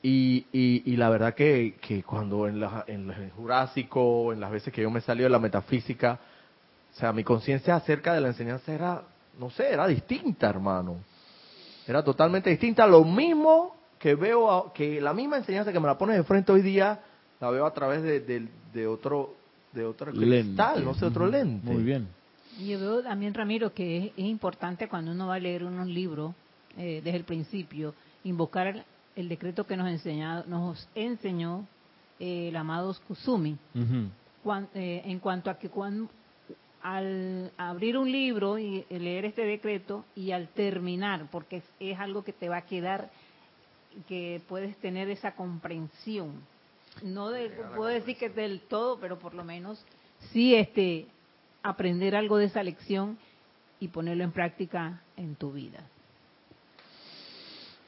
Y, 0.01 0.45
y, 0.53 0.95
la 0.95 1.09
verdad 1.09 1.33
que, 1.33 1.75
que 1.81 2.03
cuando 2.03 2.47
en, 2.47 2.61
la, 2.61 2.85
en 2.87 3.11
el 3.11 3.31
Jurásico, 3.31 4.31
en 4.31 4.39
las 4.39 4.49
veces 4.49 4.73
que 4.73 4.81
yo 4.81 4.89
me 4.89 5.01
salió 5.01 5.25
de 5.25 5.29
la 5.29 5.39
metafísica, 5.39 6.19
o 6.93 6.97
sea, 6.97 7.11
mi 7.11 7.23
conciencia 7.23 7.75
acerca 7.75 8.13
de 8.13 8.21
la 8.21 8.29
enseñanza 8.29 8.73
era, 8.73 9.03
no 9.37 9.49
sé, 9.49 9.73
era 9.73 9.87
distinta, 9.87 10.49
hermano. 10.49 10.97
Era 11.85 12.01
totalmente 12.01 12.49
distinta. 12.49 12.87
Lo 12.87 13.03
mismo 13.03 13.75
que 13.97 14.15
veo, 14.15 14.71
que 14.73 15.01
la 15.01 15.13
misma 15.13 15.37
enseñanza 15.37 15.73
que 15.73 15.79
me 15.79 15.87
la 15.87 15.97
pones 15.97 16.15
de 16.15 16.23
frente 16.23 16.51
hoy 16.53 16.61
día, 16.61 16.99
la 17.41 17.49
veo 17.49 17.65
a 17.65 17.73
través 17.73 18.01
de, 18.01 18.47
de, 18.73 18.87
otro 18.87 19.35
de 19.73 19.85
otro 19.85 20.11
cristal, 20.11 20.83
no 20.83 20.93
sé, 20.93 21.05
otro 21.05 21.27
lente. 21.27 21.69
Muy 21.69 21.83
bien. 21.83 22.07
Yo 22.59 22.79
veo 22.79 23.03
también, 23.03 23.33
Ramiro, 23.33 23.73
que 23.73 24.13
es, 24.15 24.25
importante 24.25 24.87
cuando 24.87 25.11
uno 25.11 25.27
va 25.27 25.35
a 25.35 25.39
leer 25.39 25.63
unos 25.63 25.87
libros 25.87 26.33
eh, 26.77 27.01
desde 27.03 27.17
el 27.17 27.23
principio, 27.23 27.93
invocar 28.23 28.85
el, 29.15 29.29
decreto 29.29 29.65
que 29.65 29.77
nos, 29.77 29.89
enseñado, 29.89 30.43
nos 30.47 30.87
enseñó 30.95 31.67
eh, 32.19 32.49
el 32.49 32.55
amado 32.55 32.95
Kusumi. 33.07 33.57
Eh, 34.73 35.01
en 35.05 35.19
cuanto 35.19 35.49
a 35.49 35.59
que 35.59 35.69
cuando, 35.69 36.09
al 36.81 37.51
abrir 37.57 37.97
un 37.97 38.11
libro 38.11 38.57
y 38.57 38.85
leer 38.89 39.25
este 39.25 39.43
decreto 39.45 40.05
y 40.15 40.31
al 40.31 40.47
terminar, 40.49 41.27
porque 41.31 41.61
es, 41.79 41.99
algo 41.99 42.23
que 42.23 42.33
te 42.33 42.49
va 42.49 42.57
a 42.57 42.65
quedar, 42.65 43.09
que 44.07 44.41
puedes 44.47 44.75
tener 44.77 45.09
esa 45.09 45.35
comprensión. 45.35 46.41
No 47.03 47.31
puedo 47.75 47.89
decir 47.89 48.17
que 48.17 48.27
es 48.27 48.35
del 48.35 48.61
todo, 48.61 48.99
pero 48.99 49.19
por 49.19 49.33
lo 49.33 49.43
menos 49.43 49.83
sí 50.31 50.55
este 50.55 51.07
aprender 51.63 52.15
algo 52.15 52.37
de 52.37 52.45
esa 52.45 52.63
lección 52.63 53.17
y 53.79 53.89
ponerlo 53.89 54.23
en 54.23 54.31
práctica 54.31 55.01
en 55.17 55.35
tu 55.35 55.51
vida. 55.51 55.83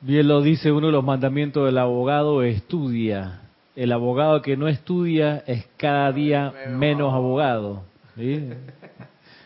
Bien 0.01 0.27
lo 0.27 0.41
dice 0.41 0.71
uno 0.71 0.87
de 0.87 0.93
los 0.93 1.03
mandamientos 1.03 1.65
del 1.67 1.77
abogado, 1.77 2.41
estudia. 2.41 3.41
El 3.75 3.91
abogado 3.91 4.41
que 4.41 4.57
no 4.57 4.67
estudia 4.67 5.43
es 5.45 5.67
cada 5.77 6.11
día 6.11 6.51
menos 6.69 7.13
abogado. 7.13 7.83
De 8.15 8.57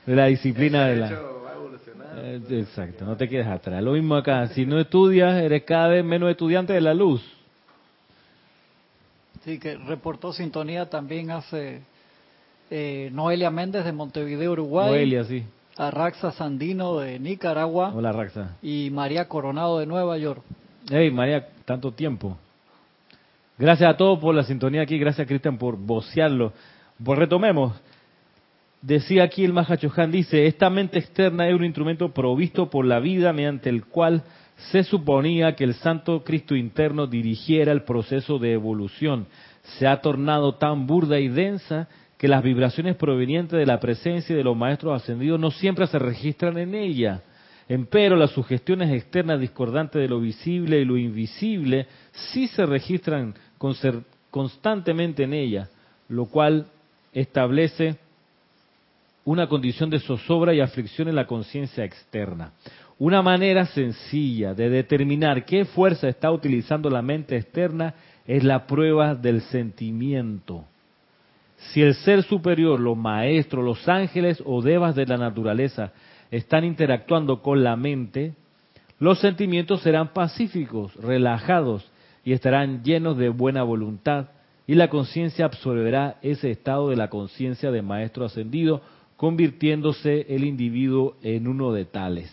la 0.05 0.27
disciplina 0.27 0.87
de 0.87 0.95
la... 0.95 1.21
Eh, 2.17 2.41
exacto, 2.51 3.03
no 3.03 3.17
te 3.17 3.27
quedes 3.27 3.47
atrás. 3.47 3.83
Lo 3.83 3.91
mismo 3.91 4.15
acá, 4.15 4.47
si 4.47 4.65
no 4.65 4.79
estudias, 4.79 5.35
eres 5.43 5.63
cada 5.63 5.89
vez 5.89 6.05
menos 6.05 6.31
estudiante 6.31 6.71
de 6.71 6.79
la 6.79 6.93
luz. 6.93 7.21
Sí, 9.43 9.59
que 9.59 9.75
reportó 9.75 10.31
sintonía 10.31 10.89
también 10.89 11.31
hace 11.31 11.81
eh, 12.71 13.09
Noelia 13.11 13.51
Méndez 13.51 13.83
de 13.83 13.91
Montevideo, 13.91 14.53
Uruguay. 14.53 14.89
Noelia, 14.89 15.25
sí. 15.25 15.43
Arraxa 15.77 16.31
Sandino 16.31 16.99
de 16.99 17.19
Nicaragua. 17.19 17.91
Hola, 17.93 18.11
Raxa. 18.11 18.55
Y 18.61 18.89
María 18.91 19.27
Coronado 19.27 19.79
de 19.79 19.85
Nueva 19.85 20.17
York. 20.17 20.41
Hey, 20.89 21.11
María, 21.11 21.47
tanto 21.65 21.91
tiempo. 21.91 22.37
Gracias 23.57 23.89
a 23.89 23.97
todos 23.97 24.19
por 24.19 24.33
la 24.33 24.43
sintonía 24.43 24.83
aquí. 24.83 24.97
Gracias, 24.97 25.27
Cristian, 25.27 25.57
por 25.57 25.77
vocearlo. 25.77 26.53
Pues 27.03 27.19
retomemos. 27.19 27.73
Decía 28.81 29.23
aquí 29.23 29.43
el 29.43 29.51
Mahachohan, 29.51 30.11
dice, 30.11 30.45
esta 30.45 30.69
mente 30.69 30.99
externa 30.99 31.47
es 31.47 31.55
un 31.55 31.65
instrumento 31.65 32.13
provisto 32.13 32.69
por 32.69 32.85
la 32.85 32.99
vida 32.99 33.33
mediante 33.33 33.67
el 33.69 33.85
cual 33.85 34.23
se 34.71 34.83
suponía 34.83 35.55
que 35.55 35.63
el 35.63 35.73
Santo 35.73 36.23
Cristo 36.23 36.55
interno 36.55 37.07
dirigiera 37.07 37.71
el 37.71 37.83
proceso 37.83 38.37
de 38.37 38.53
evolución. 38.53 39.25
Se 39.79 39.87
ha 39.87 40.01
tornado 40.01 40.55
tan 40.55 40.85
burda 40.85 41.19
y 41.19 41.27
densa 41.27 41.87
que 42.17 42.27
las 42.27 42.43
vibraciones 42.43 42.95
provenientes 42.95 43.59
de 43.59 43.65
la 43.65 43.79
presencia 43.79 44.35
de 44.35 44.43
los 44.43 44.55
maestros 44.55 45.01
ascendidos 45.01 45.39
no 45.39 45.51
siempre 45.51 45.87
se 45.87 45.99
registran 45.99 46.57
en 46.57 46.73
ella. 46.73 47.21
Empero 47.67 48.15
las 48.15 48.31
sugestiones 48.31 48.91
externas 48.91 49.39
discordantes 49.39 50.01
de 50.01 50.07
lo 50.07 50.19
visible 50.19 50.79
y 50.79 50.85
lo 50.85 50.97
invisible 50.97 51.87
sí 52.11 52.47
se 52.47 52.65
registran 52.65 53.33
constantemente 54.29 55.23
en 55.23 55.33
ella, 55.33 55.69
lo 56.07 56.25
cual 56.25 56.67
establece 57.11 57.97
una 59.23 59.47
condición 59.47 59.89
de 59.89 59.99
zozobra 59.99 60.53
y 60.53 60.61
aflicción 60.61 61.07
en 61.07 61.15
la 61.15 61.25
conciencia 61.25 61.83
externa. 61.83 62.51
Una 62.99 63.21
manera 63.21 63.65
sencilla 63.65 64.53
de 64.53 64.69
determinar 64.69 65.43
qué 65.43 65.65
fuerza 65.65 66.07
está 66.07 66.31
utilizando 66.31 66.89
la 66.89 67.01
mente 67.01 67.35
externa 67.35 67.95
es 68.25 68.43
la 68.43 68.67
prueba 68.67 69.15
del 69.15 69.41
sentimiento. 69.41 70.65
Si 71.57 71.81
el 71.81 71.93
ser 71.95 72.23
superior, 72.23 72.79
los 72.79 72.97
maestros, 72.97 73.63
los 73.63 73.87
ángeles 73.87 74.41
o 74.45 74.61
devas 74.61 74.95
de 74.95 75.05
la 75.05 75.17
naturaleza 75.17 75.93
están 76.31 76.63
interactuando 76.63 77.41
con 77.41 77.63
la 77.63 77.75
mente, 77.75 78.33
los 78.99 79.19
sentimientos 79.19 79.81
serán 79.81 80.13
pacíficos, 80.13 80.95
relajados 80.95 81.89
y 82.23 82.33
estarán 82.33 82.83
llenos 82.83 83.17
de 83.17 83.29
buena 83.29 83.63
voluntad 83.63 84.27
y 84.67 84.75
la 84.75 84.89
conciencia 84.89 85.45
absorberá 85.45 86.17
ese 86.21 86.49
estado 86.49 86.89
de 86.89 86.95
la 86.95 87.09
conciencia 87.09 87.71
de 87.71 87.81
maestro 87.81 88.25
ascendido, 88.25 88.81
convirtiéndose 89.15 90.25
el 90.29 90.43
individuo 90.43 91.15
en 91.21 91.47
uno 91.47 91.71
de 91.71 91.85
tales. 91.85 92.31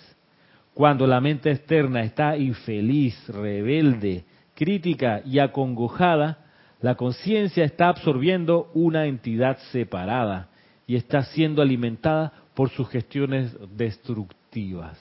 Cuando 0.75 1.07
la 1.07 1.21
mente 1.21 1.51
externa 1.51 2.03
está 2.03 2.37
infeliz, 2.37 3.15
rebelde, 3.29 4.25
crítica 4.55 5.21
y 5.25 5.39
acongojada, 5.39 6.42
la 6.83 6.97
conciencia 6.97 7.65
está 7.65 7.89
absorbiendo 7.89 8.71
una 8.75 9.07
entidad 9.07 9.57
separada 9.71 10.49
y 10.87 10.97
está 10.97 11.23
siendo 11.23 11.63
alimentada 11.63 12.33
por 12.55 12.71
sugestiones 12.71 13.57
destructivas. 13.77 14.99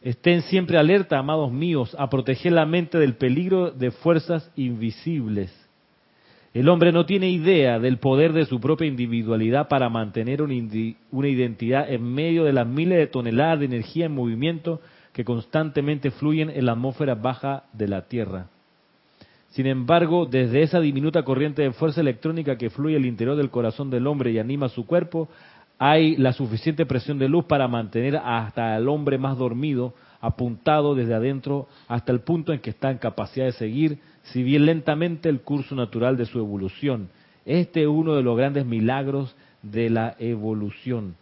Estén 0.00 0.42
siempre 0.42 0.78
alerta, 0.78 1.18
amados 1.18 1.52
míos, 1.52 1.94
a 1.98 2.10
proteger 2.10 2.52
la 2.52 2.66
mente 2.66 2.98
del 2.98 3.14
peligro 3.14 3.70
de 3.70 3.92
fuerzas 3.92 4.50
invisibles. 4.56 5.54
El 6.54 6.68
hombre 6.68 6.90
no 6.90 7.06
tiene 7.06 7.30
idea 7.30 7.78
del 7.78 7.98
poder 7.98 8.32
de 8.32 8.46
su 8.46 8.58
propia 8.58 8.86
individualidad 8.86 9.68
para 9.68 9.88
mantener 9.88 10.42
una 10.42 11.28
identidad 11.28 11.90
en 11.90 12.02
medio 12.02 12.44
de 12.44 12.52
las 12.52 12.66
miles 12.66 12.98
de 12.98 13.06
toneladas 13.06 13.60
de 13.60 13.66
energía 13.66 14.06
en 14.06 14.14
movimiento 14.14 14.80
que 15.12 15.24
constantemente 15.24 16.10
fluyen 16.10 16.50
en 16.50 16.66
la 16.66 16.72
atmósfera 16.72 17.14
baja 17.14 17.64
de 17.72 17.88
la 17.88 18.02
Tierra. 18.08 18.48
Sin 19.52 19.66
embargo, 19.66 20.24
desde 20.24 20.62
esa 20.62 20.80
diminuta 20.80 21.24
corriente 21.24 21.60
de 21.60 21.72
fuerza 21.72 22.00
electrónica 22.00 22.56
que 22.56 22.70
fluye 22.70 22.96
al 22.96 23.04
interior 23.04 23.36
del 23.36 23.50
corazón 23.50 23.90
del 23.90 24.06
hombre 24.06 24.32
y 24.32 24.38
anima 24.38 24.70
su 24.70 24.86
cuerpo, 24.86 25.28
hay 25.78 26.16
la 26.16 26.32
suficiente 26.32 26.86
presión 26.86 27.18
de 27.18 27.28
luz 27.28 27.44
para 27.44 27.68
mantener 27.68 28.16
hasta 28.16 28.74
el 28.76 28.88
hombre 28.88 29.18
más 29.18 29.36
dormido 29.36 29.92
apuntado 30.22 30.94
desde 30.94 31.14
adentro 31.14 31.68
hasta 31.86 32.12
el 32.12 32.20
punto 32.20 32.54
en 32.54 32.60
que 32.60 32.70
está 32.70 32.90
en 32.90 32.96
capacidad 32.96 33.44
de 33.44 33.52
seguir, 33.52 33.98
si 34.22 34.42
bien 34.42 34.64
lentamente, 34.64 35.28
el 35.28 35.40
curso 35.40 35.74
natural 35.74 36.16
de 36.16 36.24
su 36.24 36.38
evolución. 36.38 37.10
Este 37.44 37.82
es 37.82 37.88
uno 37.88 38.14
de 38.14 38.22
los 38.22 38.38
grandes 38.38 38.64
milagros 38.64 39.36
de 39.62 39.90
la 39.90 40.16
evolución. 40.18 41.16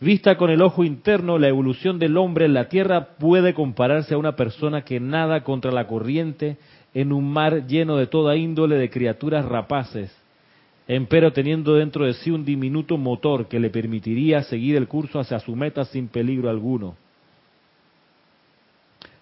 Vista 0.00 0.36
con 0.36 0.48
el 0.50 0.62
ojo 0.62 0.84
interno, 0.84 1.38
la 1.38 1.48
evolución 1.48 1.98
del 1.98 2.16
hombre 2.16 2.44
en 2.44 2.54
la 2.54 2.68
tierra 2.68 3.16
puede 3.18 3.52
compararse 3.52 4.14
a 4.14 4.18
una 4.18 4.36
persona 4.36 4.82
que 4.82 5.00
nada 5.00 5.42
contra 5.42 5.72
la 5.72 5.88
corriente 5.88 6.56
en 7.00 7.12
un 7.12 7.32
mar 7.32 7.66
lleno 7.68 7.96
de 7.96 8.08
toda 8.08 8.34
índole 8.34 8.76
de 8.76 8.90
criaturas 8.90 9.44
rapaces 9.44 10.12
empero 10.88 11.32
teniendo 11.32 11.74
dentro 11.74 12.06
de 12.06 12.14
sí 12.14 12.30
un 12.30 12.44
diminuto 12.44 12.96
motor 12.96 13.46
que 13.46 13.60
le 13.60 13.70
permitiría 13.70 14.42
seguir 14.42 14.74
el 14.74 14.88
curso 14.88 15.20
hacia 15.20 15.38
su 15.38 15.54
meta 15.54 15.84
sin 15.84 16.08
peligro 16.08 16.48
alguno. 16.48 16.96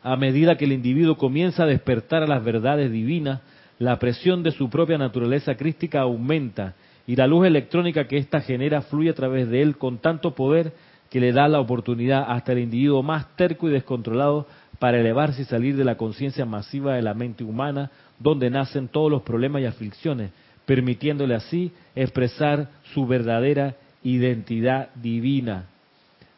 A 0.03 0.17
medida 0.17 0.57
que 0.57 0.65
el 0.65 0.73
individuo 0.73 1.17
comienza 1.17 1.65
a 1.65 1.67
despertar 1.67 2.23
a 2.23 2.29
las 2.29 2.43
verdades 2.45 2.93
divinas, 2.93 3.41
la 3.81 3.99
presión 3.99 4.45
de 4.45 4.53
su 4.53 4.71
propia 4.71 4.97
naturaleza 4.97 5.57
crística 5.57 6.01
aumenta 6.01 6.77
y 7.07 7.17
la 7.17 7.27
luz 7.27 7.47
electrónica 7.47 8.07
que 8.07 8.17
ésta 8.17 8.41
genera 8.41 8.83
fluye 8.83 9.11
a 9.11 9.15
través 9.15 9.51
de 9.51 9.61
él 9.61 9.77
con 9.77 9.99
tanto 9.99 10.35
poder 10.35 10.73
que 11.11 11.21
le 11.21 11.33
da 11.33 11.49
la 11.49 11.61
oportunidad 11.61 12.25
hasta 12.29 12.53
el 12.53 12.61
individuo 12.61 13.03
más 13.03 13.37
terco 13.37 13.69
y 13.69 13.73
descontrolado 13.73 14.47
para 14.79 15.01
elevarse 15.01 15.43
y 15.43 15.45
salir 15.45 15.77
de 15.77 15.85
la 15.85 15.97
conciencia 15.97 16.45
masiva 16.45 16.95
de 16.95 17.03
la 17.03 17.15
mente 17.15 17.45
humana, 17.45 17.91
donde 18.19 18.51
nacen 18.51 18.89
todos 18.89 19.11
los 19.11 19.23
problemas 19.23 19.63
y 19.63 19.67
aflicciones, 19.67 20.31
permitiéndole 20.65 21.35
así 21.35 21.73
expresar 21.95 22.69
su 22.95 23.07
verdadera 23.07 23.77
identidad 24.03 24.91
divina. 24.95 25.67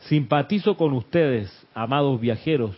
Simpatizo 0.01 0.77
con 0.77 0.93
ustedes, 0.93 1.51
amados 1.75 2.21
viajeros, 2.21 2.77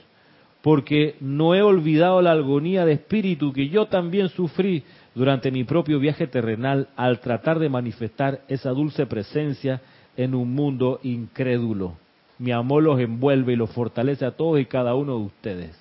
porque 0.62 1.16
no 1.20 1.54
he 1.54 1.62
olvidado 1.62 2.20
la 2.22 2.32
agonía 2.32 2.84
de 2.84 2.92
espíritu 2.92 3.52
que 3.52 3.68
yo 3.68 3.86
también 3.86 4.28
sufrí 4.28 4.84
durante 5.14 5.50
mi 5.50 5.64
propio 5.64 5.98
viaje 5.98 6.26
terrenal 6.26 6.88
al 6.96 7.20
tratar 7.20 7.58
de 7.58 7.68
manifestar 7.68 8.42
esa 8.48 8.70
dulce 8.70 9.06
presencia 9.06 9.80
en 10.16 10.34
un 10.34 10.54
mundo 10.54 11.00
incrédulo. 11.02 11.96
Mi 12.40 12.52
amor 12.52 12.82
los 12.82 12.98
envuelve 12.98 13.52
y 13.52 13.56
los 13.56 13.70
fortalece 13.70 14.24
a 14.24 14.30
todos 14.30 14.58
y 14.58 14.64
cada 14.64 14.94
uno 14.94 15.18
de 15.18 15.24
ustedes. 15.26 15.78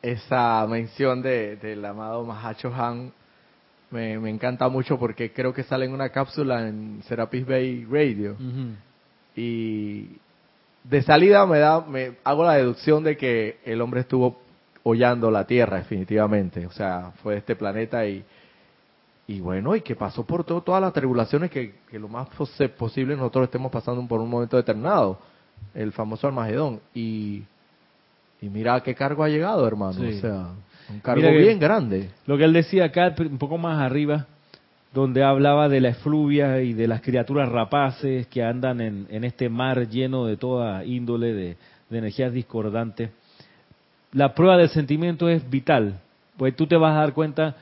Esa 0.00 0.64
mención 0.68 1.20
del 1.20 1.84
amado 1.84 2.24
Mahacho 2.24 2.72
Han 2.72 3.12
me, 3.90 4.18
me, 4.20 4.30
encanta 4.30 4.68
mucho 4.68 4.96
porque 4.96 5.32
creo 5.32 5.52
que 5.52 5.64
sale 5.64 5.86
en 5.86 5.92
una 5.92 6.10
cápsula 6.10 6.68
en 6.68 7.02
Serapis 7.08 7.44
Bay 7.44 7.84
Radio. 7.84 8.36
Y 9.34 10.10
de 10.84 11.02
salida 11.02 11.44
me 11.44 11.58
da, 11.58 11.80
me 11.80 12.12
hago 12.22 12.44
la 12.44 12.54
deducción 12.54 13.02
de 13.02 13.16
que 13.16 13.58
el 13.64 13.80
hombre 13.80 14.02
estuvo 14.02 14.40
hollando 14.84 15.28
la 15.28 15.44
Tierra 15.44 15.78
definitivamente. 15.78 16.66
O 16.66 16.70
sea, 16.70 17.12
fue 17.20 17.32
de 17.32 17.38
este 17.40 17.56
planeta 17.56 18.06
y, 18.06 18.24
y 19.26 19.40
bueno, 19.40 19.74
y 19.74 19.80
que 19.80 19.96
pasó 19.96 20.24
por 20.24 20.44
todo, 20.44 20.60
todas 20.62 20.82
las 20.82 20.92
tribulaciones 20.92 21.50
que, 21.50 21.74
que 21.90 21.98
lo 21.98 22.08
más 22.08 22.28
posible 22.76 23.16
nosotros 23.16 23.44
estemos 23.44 23.72
pasando 23.72 24.06
por 24.06 24.20
un 24.20 24.28
momento 24.28 24.56
determinado. 24.56 25.18
El 25.74 25.92
famoso 25.92 26.26
Armagedón. 26.26 26.80
Y, 26.94 27.42
y 28.40 28.48
mira 28.48 28.74
a 28.74 28.82
qué 28.82 28.94
cargo 28.94 29.24
ha 29.24 29.28
llegado, 29.28 29.66
hermano. 29.66 29.98
O 29.98 30.12
sea, 30.20 30.48
un 30.90 31.00
cargo 31.00 31.30
bien 31.30 31.58
grande. 31.58 32.10
Lo 32.26 32.36
que 32.36 32.44
él 32.44 32.52
decía 32.52 32.84
acá, 32.84 33.14
un 33.18 33.38
poco 33.38 33.56
más 33.56 33.80
arriba, 33.80 34.26
donde 34.92 35.24
hablaba 35.24 35.68
de 35.68 35.80
la 35.80 35.88
efluvia 35.88 36.60
y 36.60 36.74
de 36.74 36.86
las 36.86 37.00
criaturas 37.00 37.48
rapaces 37.48 38.26
que 38.26 38.42
andan 38.42 38.80
en, 38.80 39.24
este 39.24 39.48
mar 39.48 39.88
lleno 39.88 40.26
de 40.26 40.36
toda 40.36 40.84
índole 40.84 41.32
de, 41.32 41.56
energías 41.90 42.32
discordantes. 42.32 43.10
La 44.12 44.34
prueba 44.34 44.56
del 44.56 44.68
sentimiento 44.68 45.28
es 45.28 45.48
vital, 45.48 46.00
pues 46.36 46.54
tú 46.54 46.66
te 46.66 46.76
vas 46.76 46.92
a 46.92 47.00
dar 47.00 47.12
cuenta 47.12 47.56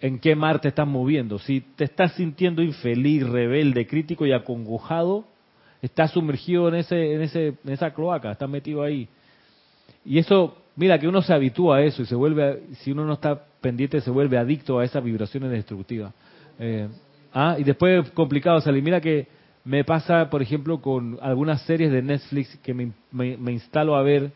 en 0.00 0.18
qué 0.18 0.34
mar 0.34 0.60
te 0.60 0.68
estás 0.68 0.86
moviendo. 0.86 1.38
Si 1.38 1.60
te 1.60 1.84
estás 1.84 2.12
sintiendo 2.12 2.62
infeliz, 2.62 3.26
rebelde, 3.26 3.86
crítico 3.86 4.26
y 4.26 4.32
acongojado, 4.32 5.24
estás 5.82 6.12
sumergido 6.12 6.68
en 6.68 6.76
ese, 6.76 7.14
en 7.14 7.22
ese, 7.22 7.46
en 7.64 7.72
esa 7.72 7.92
cloaca, 7.92 8.32
estás 8.32 8.48
metido 8.48 8.82
ahí. 8.82 9.08
Y 10.04 10.18
eso 10.18 10.56
Mira 10.78 10.96
que 10.96 11.08
uno 11.08 11.22
se 11.22 11.34
habitúa 11.34 11.78
a 11.78 11.82
eso 11.82 12.02
y 12.02 12.06
se 12.06 12.14
vuelve, 12.14 12.62
si 12.82 12.92
uno 12.92 13.04
no 13.04 13.14
está 13.14 13.46
pendiente, 13.60 14.00
se 14.00 14.12
vuelve 14.12 14.38
adicto 14.38 14.78
a 14.78 14.84
esas 14.84 15.02
vibraciones 15.02 15.50
destructivas. 15.50 16.14
Eh, 16.60 16.86
ah, 17.34 17.56
y 17.58 17.64
después 17.64 18.08
complicado 18.12 18.60
salir. 18.60 18.80
Mira 18.84 19.00
que 19.00 19.26
me 19.64 19.82
pasa, 19.82 20.30
por 20.30 20.40
ejemplo, 20.40 20.80
con 20.80 21.18
algunas 21.20 21.62
series 21.62 21.90
de 21.90 22.00
Netflix 22.00 22.56
que 22.58 22.74
me, 22.74 22.92
me, 23.10 23.50
instalo 23.50 23.96
a 23.96 24.02
ver 24.04 24.30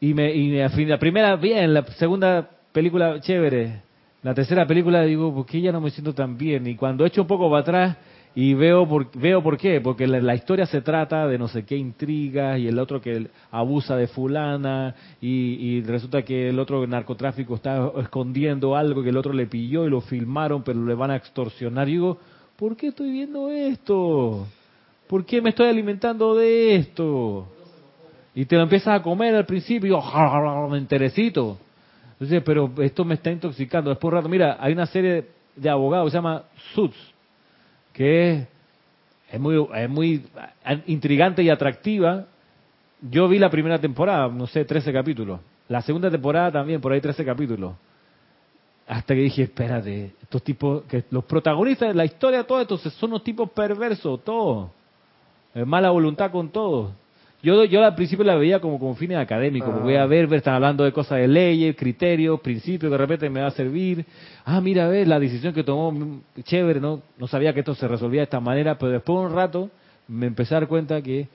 y 0.00 0.14
me, 0.14 0.34
y 0.34 0.50
la 0.86 0.98
primera 0.98 1.36
bien, 1.36 1.74
la 1.74 1.84
segunda 1.92 2.50
película 2.72 3.20
chévere, 3.20 3.82
la 4.22 4.34
tercera 4.34 4.66
película 4.66 5.02
digo, 5.02 5.34
¿por 5.34 5.46
qué 5.46 5.60
ya 5.60 5.72
no 5.72 5.80
me 5.80 5.90
siento 5.90 6.14
tan 6.14 6.36
bien? 6.36 6.66
Y 6.66 6.76
cuando 6.76 7.06
echo 7.06 7.22
un 7.22 7.28
poco 7.28 7.48
para 7.50 7.62
atrás 7.62 7.96
y 8.34 8.52
veo 8.54 8.86
por, 8.86 9.10
veo 9.18 9.42
por 9.42 9.56
qué, 9.56 9.80
porque 9.80 10.06
la, 10.06 10.34
historia 10.34 10.66
se 10.66 10.82
trata 10.82 11.26
de 11.26 11.38
no 11.38 11.48
sé 11.48 11.64
qué 11.64 11.76
intrigas 11.76 12.58
y 12.58 12.68
el 12.68 12.78
otro 12.78 13.00
que 13.00 13.28
abusa 13.50 13.96
de 13.96 14.06
fulana 14.06 14.94
y, 15.20 15.80
resulta 15.82 16.22
que 16.22 16.50
el 16.50 16.58
otro 16.58 16.86
narcotráfico 16.86 17.54
está 17.54 17.90
escondiendo 17.98 18.76
algo 18.76 19.02
que 19.02 19.08
el 19.08 19.16
otro 19.16 19.32
le 19.32 19.46
pilló 19.46 19.86
y 19.86 19.90
lo 19.90 20.02
filmaron 20.02 20.62
pero 20.62 20.84
le 20.84 20.94
van 20.94 21.10
a 21.12 21.16
extorsionar. 21.16 21.88
Y 21.88 21.92
digo, 21.92 22.18
¿por 22.56 22.76
qué 22.76 22.88
estoy 22.88 23.10
viendo 23.10 23.50
esto? 23.50 24.46
¿Por 25.08 25.24
qué 25.24 25.40
me 25.40 25.50
estoy 25.50 25.68
alimentando 25.68 26.36
de 26.36 26.76
esto? 26.76 27.48
Y 28.34 28.44
te 28.44 28.56
lo 28.56 28.62
empiezas 28.62 29.00
a 29.00 29.02
comer 29.02 29.34
al 29.34 29.46
principio, 29.46 30.00
me 30.70 30.78
enterecito. 30.78 31.58
Entonces, 32.20 32.42
pero 32.44 32.70
esto 32.78 33.04
me 33.04 33.14
está 33.14 33.30
intoxicando. 33.30 33.88
Después 33.88 34.12
rato, 34.12 34.28
mira, 34.28 34.58
hay 34.60 34.74
una 34.74 34.86
serie 34.86 35.26
de 35.56 35.70
abogados 35.70 36.12
se 36.12 36.18
llama 36.18 36.44
Suits 36.74 37.10
que 37.92 38.46
es 39.30 39.40
muy, 39.40 39.66
es 39.74 39.90
muy 39.90 40.24
intrigante 40.86 41.42
y 41.42 41.50
atractiva. 41.50 42.26
Yo 43.00 43.28
vi 43.28 43.38
la 43.38 43.50
primera 43.50 43.78
temporada, 43.78 44.28
no 44.28 44.46
sé, 44.46 44.64
13 44.64 44.92
capítulos. 44.92 45.40
La 45.68 45.82
segunda 45.82 46.10
temporada 46.10 46.50
también, 46.52 46.80
por 46.80 46.92
ahí 46.92 47.00
13 47.00 47.24
capítulos. 47.24 47.74
Hasta 48.86 49.14
que 49.14 49.20
dije, 49.20 49.42
espérate, 49.44 50.12
estos 50.22 50.42
tipos, 50.42 50.82
que 50.84 51.04
los 51.10 51.24
protagonistas 51.24 51.88
de 51.88 51.94
la 51.94 52.04
historia, 52.04 52.44
todos 52.44 52.62
estos 52.62 52.92
son 52.94 53.10
unos 53.10 53.24
tipos 53.24 53.50
perversos, 53.50 54.24
todos. 54.24 54.70
Mala 55.54 55.90
voluntad 55.90 56.30
con 56.30 56.48
todos. 56.48 56.92
Yo, 57.42 57.64
yo 57.64 57.82
al 57.82 57.94
principio 57.94 58.22
la 58.24 58.34
veía 58.34 58.60
como 58.60 58.78
con 58.78 58.96
fines 58.96 59.16
académicos, 59.16 59.82
voy 59.82 59.94
a 59.94 60.02
ah. 60.02 60.06
ver, 60.06 60.32
están 60.34 60.54
hablando 60.54 60.84
de 60.84 60.92
cosas 60.92 61.18
de 61.18 61.28
leyes, 61.28 61.74
criterios, 61.74 62.38
principios, 62.40 62.92
de 62.92 62.98
repente 62.98 63.30
me 63.30 63.40
va 63.40 63.46
a 63.46 63.52
servir. 63.52 64.04
Ah, 64.44 64.60
mira, 64.60 64.86
ver 64.88 65.08
la 65.08 65.18
decisión 65.18 65.54
que 65.54 65.64
tomó, 65.64 65.90
mm, 65.90 66.20
chévere, 66.42 66.80
no, 66.80 67.00
no 67.16 67.26
sabía 67.26 67.54
que 67.54 67.60
esto 67.60 67.74
se 67.74 67.88
resolvía 67.88 68.20
de 68.20 68.24
esta 68.24 68.40
manera, 68.40 68.76
pero 68.76 68.92
después 68.92 69.18
de 69.18 69.26
un 69.26 69.32
rato 69.34 69.70
me 70.06 70.26
empecé 70.26 70.54
a 70.54 70.60
dar 70.60 70.68
cuenta 70.68 71.00
que 71.00 71.28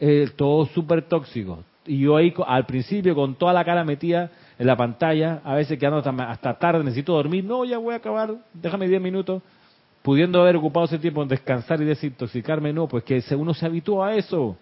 eh, 0.00 0.30
todo 0.36 0.64
súper 0.66 1.02
tóxico. 1.02 1.62
Y 1.86 1.98
yo 1.98 2.16
ahí 2.16 2.32
al 2.46 2.64
principio 2.64 3.14
con 3.14 3.34
toda 3.34 3.52
la 3.52 3.62
cara 3.62 3.84
metida 3.84 4.30
en 4.58 4.66
la 4.66 4.76
pantalla, 4.76 5.42
a 5.44 5.54
veces 5.54 5.78
quedando 5.78 5.98
hasta, 5.98 6.30
hasta 6.30 6.58
tarde, 6.58 6.82
necesito 6.82 7.12
dormir, 7.12 7.44
no, 7.44 7.66
ya 7.66 7.76
voy 7.76 7.92
a 7.92 7.98
acabar, 7.98 8.34
déjame 8.54 8.88
10 8.88 9.02
minutos, 9.02 9.42
pudiendo 10.00 10.40
haber 10.40 10.56
ocupado 10.56 10.86
ese 10.86 10.98
tiempo 10.98 11.22
en 11.22 11.28
descansar 11.28 11.82
y 11.82 11.84
desintoxicarme, 11.84 12.72
no, 12.72 12.88
pues 12.88 13.04
que 13.04 13.22
uno 13.36 13.52
se 13.52 13.66
habitúa 13.66 14.08
a 14.08 14.16
eso. 14.16 14.56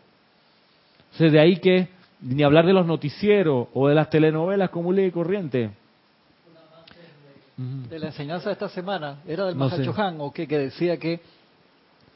Entonces 1.12 1.32
de 1.32 1.40
ahí 1.40 1.56
que 1.56 1.88
ni 2.22 2.42
hablar 2.42 2.64
de 2.64 2.72
los 2.72 2.86
noticieros 2.86 3.68
o 3.74 3.88
de 3.88 3.94
las 3.94 4.08
telenovelas 4.08 4.70
como 4.70 4.92
ley 4.92 5.10
corriente. 5.10 5.70
De 7.56 7.98
la 7.98 8.06
enseñanza 8.06 8.48
de 8.48 8.54
esta 8.54 8.68
semana, 8.70 9.18
¿era 9.26 9.46
del 9.46 9.58
no 9.58 9.66
o 10.24 10.32
qué? 10.32 10.48
Que 10.48 10.58
decía 10.58 10.96
que, 10.96 11.20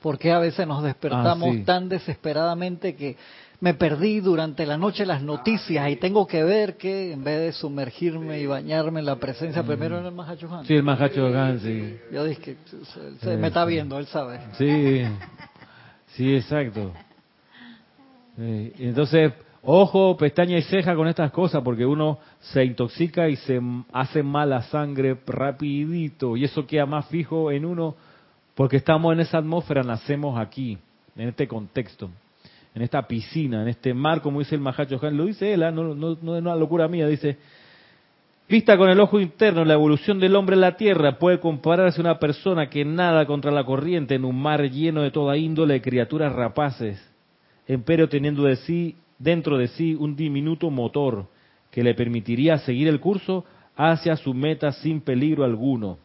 ¿por 0.01 0.19
qué 0.19 0.33
a 0.33 0.39
veces 0.39 0.67
nos 0.67 0.83
despertamos 0.83 1.57
ah, 1.61 1.63
tan 1.65 1.89
desesperadamente 1.89 2.97
que 2.97 3.17
me 3.61 3.75
perdí 3.75 4.21
durante 4.21 4.65
la 4.65 4.77
noche 4.77 5.05
las 5.05 5.23
noticias 5.23 5.91
y 5.91 5.97
tengo 5.97 6.27
que 6.27 6.43
ver 6.43 6.77
que 6.77 7.13
en 7.13 7.23
vez 7.23 7.39
de 7.41 7.53
sumergirme 7.53 8.41
y 8.41 8.47
bañarme 8.47 9.01
en 9.01 9.07
la 9.07 9.17
presencia, 9.17 9.63
primero 9.63 9.99
en 9.99 10.07
el 10.07 10.13
Mahachohan? 10.13 10.65
Sí, 10.65 10.75
el 10.75 10.83
Mahachohan, 10.83 11.61
sí. 11.61 11.97
Yo 12.13 12.25
dije 12.25 12.41
que 12.43 12.57
se, 13.21 13.37
me 13.37 13.49
está 13.49 13.65
viendo, 13.65 13.99
él 13.99 14.07
sabe. 14.07 14.41
Sí, 14.57 15.03
sí, 16.15 16.35
exacto. 16.35 16.93
Entonces, 18.39 19.33
Ojo, 19.69 20.17
pestaña 20.17 20.57
y 20.57 20.63
ceja 20.63 20.95
con 20.95 21.09
estas 21.09 21.33
cosas 21.33 21.61
porque 21.65 21.85
uno 21.85 22.21
se 22.39 22.65
intoxica 22.65 23.29
y 23.29 23.35
se 23.35 23.61
hace 23.93 24.23
mala 24.23 24.63
sangre 24.63 25.17
rapidito 25.27 26.37
y 26.37 26.45
eso 26.45 26.65
queda 26.65 26.87
más 26.87 27.07
fijo 27.07 27.51
en 27.51 27.65
uno 27.65 27.97
porque 28.55 28.77
estamos 28.77 29.13
en 29.13 29.19
esa 29.19 29.39
atmósfera, 29.39 29.83
nacemos 29.83 30.39
aquí, 30.39 30.79
en 31.17 31.29
este 31.29 31.49
contexto, 31.49 32.09
en 32.77 32.83
esta 32.83 33.09
piscina, 33.09 33.63
en 33.63 33.67
este 33.67 33.93
mar, 33.93 34.23
como 34.23 34.39
dice 34.39 34.55
el 34.55 34.61
Mahacho 34.61 35.01
Han, 35.05 35.17
lo 35.17 35.25
dice 35.25 35.53
él, 35.53 35.65
¿ah? 35.65 35.73
no, 35.73 35.97
no, 35.97 36.17
no 36.23 36.37
es 36.37 36.43
una 36.43 36.55
locura 36.55 36.87
mía, 36.87 37.09
dice, 37.09 37.37
Vista 38.49 38.79
con 38.79 38.89
el 38.89 39.01
ojo 39.01 39.19
interno, 39.19 39.65
la 39.65 39.75
evolución 39.75 40.21
del 40.21 40.37
hombre 40.37 40.55
en 40.55 40.61
la 40.61 40.77
Tierra 40.77 41.19
puede 41.19 41.41
compararse 41.41 42.01
a 42.01 42.05
una 42.05 42.21
persona 42.21 42.71
que 42.71 42.85
nada 42.85 43.27
contra 43.27 43.51
la 43.51 43.65
corriente 43.65 44.15
en 44.15 44.25
un 44.25 44.41
mar 44.41 44.63
lleno 44.71 45.03
de 45.03 45.11
toda 45.11 45.37
índole 45.37 45.75
de 45.75 45.83
criaturas 45.83 46.33
rapaces, 46.33 47.16
empero 47.67 48.09
teniendo 48.09 48.45
de 48.45 48.57
sí 48.57 48.97
dentro 49.19 49.59
de 49.59 49.69
sí 49.69 49.95
un 49.95 50.17
diminuto 50.17 50.71
motor 50.71 51.27
que 51.71 51.83
le 51.83 51.95
permitiría 51.95 52.59
seguir 52.59 52.89
el 52.89 53.01
curso 53.01 53.45
hacia 53.77 54.17
su 54.17 54.33
meta 54.35 54.73
sin 54.73 55.01
peligro 55.01 55.45
alguno. 55.45 55.99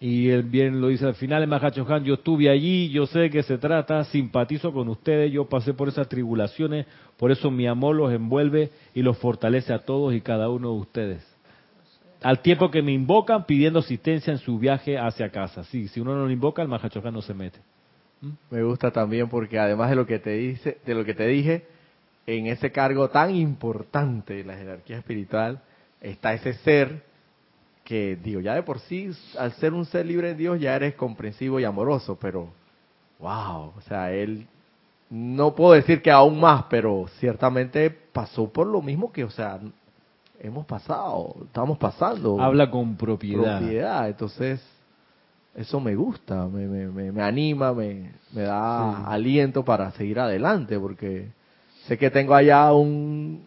Y 0.00 0.30
él 0.30 0.42
bien 0.42 0.80
lo 0.80 0.88
dice 0.88 1.06
al 1.06 1.14
final, 1.14 1.44
en 1.44 1.48
Mahacho 1.48 1.86
Han, 1.88 2.02
yo 2.02 2.14
estuve 2.14 2.50
allí, 2.50 2.88
yo 2.88 3.06
sé 3.06 3.20
de 3.20 3.30
qué 3.30 3.44
se 3.44 3.56
trata, 3.56 4.02
simpatizo 4.02 4.72
con 4.72 4.88
ustedes, 4.88 5.30
yo 5.30 5.48
pasé 5.48 5.74
por 5.74 5.88
esas 5.88 6.08
tribulaciones, 6.08 6.86
por 7.16 7.30
eso 7.30 7.52
mi 7.52 7.68
amor 7.68 7.94
los 7.94 8.12
envuelve 8.12 8.72
y 8.94 9.02
los 9.02 9.16
fortalece 9.18 9.72
a 9.72 9.78
todos 9.78 10.12
y 10.12 10.20
cada 10.20 10.48
uno 10.48 10.72
de 10.72 10.80
ustedes. 10.80 11.36
Al 12.20 12.40
tiempo 12.40 12.68
que 12.68 12.82
me 12.82 12.90
invocan 12.90 13.46
pidiendo 13.46 13.78
asistencia 13.78 14.32
en 14.32 14.38
su 14.38 14.58
viaje 14.58 14.98
hacia 14.98 15.30
casa. 15.30 15.62
Sí, 15.64 15.86
si 15.86 16.00
uno 16.00 16.16
no 16.16 16.24
lo 16.24 16.30
invoca, 16.32 16.62
el 16.62 16.68
Mahacho 16.68 17.00
Han 17.04 17.14
no 17.14 17.22
se 17.22 17.34
mete. 17.34 17.60
Me 18.50 18.62
gusta 18.62 18.90
también 18.90 19.28
porque 19.28 19.58
además 19.58 19.90
de 19.90 19.96
lo 19.96 20.06
que 20.06 20.18
te 20.18 20.30
dice, 20.30 20.78
de 20.86 20.94
lo 20.94 21.04
que 21.04 21.14
te 21.14 21.26
dije, 21.26 21.66
en 22.26 22.46
ese 22.46 22.70
cargo 22.70 23.10
tan 23.10 23.34
importante 23.34 24.34
de 24.34 24.44
la 24.44 24.56
jerarquía 24.56 24.98
espiritual 24.98 25.60
está 26.00 26.32
ese 26.34 26.54
ser 26.54 27.02
que 27.84 28.16
digo, 28.16 28.40
ya 28.40 28.54
de 28.54 28.62
por 28.62 28.78
sí 28.78 29.10
al 29.38 29.52
ser 29.54 29.72
un 29.72 29.84
ser 29.86 30.06
libre 30.06 30.28
de 30.28 30.34
Dios 30.34 30.60
ya 30.60 30.76
eres 30.76 30.94
comprensivo 30.94 31.58
y 31.58 31.64
amoroso, 31.64 32.16
pero 32.20 32.48
wow, 33.18 33.72
o 33.76 33.80
sea, 33.88 34.12
él 34.12 34.46
no 35.10 35.54
puedo 35.54 35.72
decir 35.72 36.00
que 36.00 36.10
aún 36.10 36.40
más, 36.40 36.64
pero 36.70 37.06
ciertamente 37.18 37.90
pasó 37.90 38.48
por 38.48 38.66
lo 38.66 38.80
mismo 38.80 39.12
que, 39.12 39.24
o 39.24 39.30
sea, 39.30 39.58
hemos 40.40 40.64
pasado, 40.64 41.34
estamos 41.44 41.76
pasando. 41.76 42.40
Habla 42.40 42.70
con 42.70 42.96
propiedad. 42.96 43.58
Propiedad, 43.58 44.08
entonces 44.08 44.64
eso 45.54 45.80
me 45.80 45.94
gusta, 45.94 46.46
me, 46.46 46.66
me, 46.66 47.12
me 47.12 47.22
anima, 47.22 47.72
me, 47.74 48.12
me 48.32 48.42
da 48.42 49.04
aliento 49.06 49.64
para 49.64 49.90
seguir 49.92 50.18
adelante, 50.18 50.78
porque 50.78 51.28
sé 51.86 51.98
que 51.98 52.10
tengo 52.10 52.34
allá 52.34 52.72
un, 52.72 53.46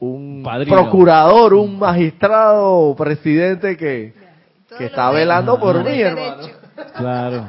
un 0.00 0.42
procurador, 0.68 1.54
un 1.54 1.78
magistrado, 1.78 2.94
presidente 2.96 3.76
que, 3.76 4.12
que 4.76 4.86
está 4.86 5.10
velando 5.10 5.58
por 5.60 5.84
mí, 5.84 6.00
hermano. 6.00 6.48
Claro. 6.96 7.46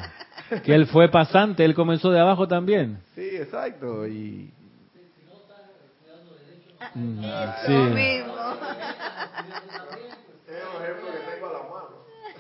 Que 0.64 0.76
él 0.76 0.86
fue 0.86 1.10
pasante, 1.10 1.66
él 1.66 1.74
comenzó 1.74 2.12
de 2.12 2.20
abajo 2.20 2.48
también. 2.48 3.00
Sí, 3.16 3.30
exacto. 3.36 4.08
Y... 4.08 4.52
Mm, 6.94 7.24
sí. 7.66 7.74
mismo. 7.74 8.36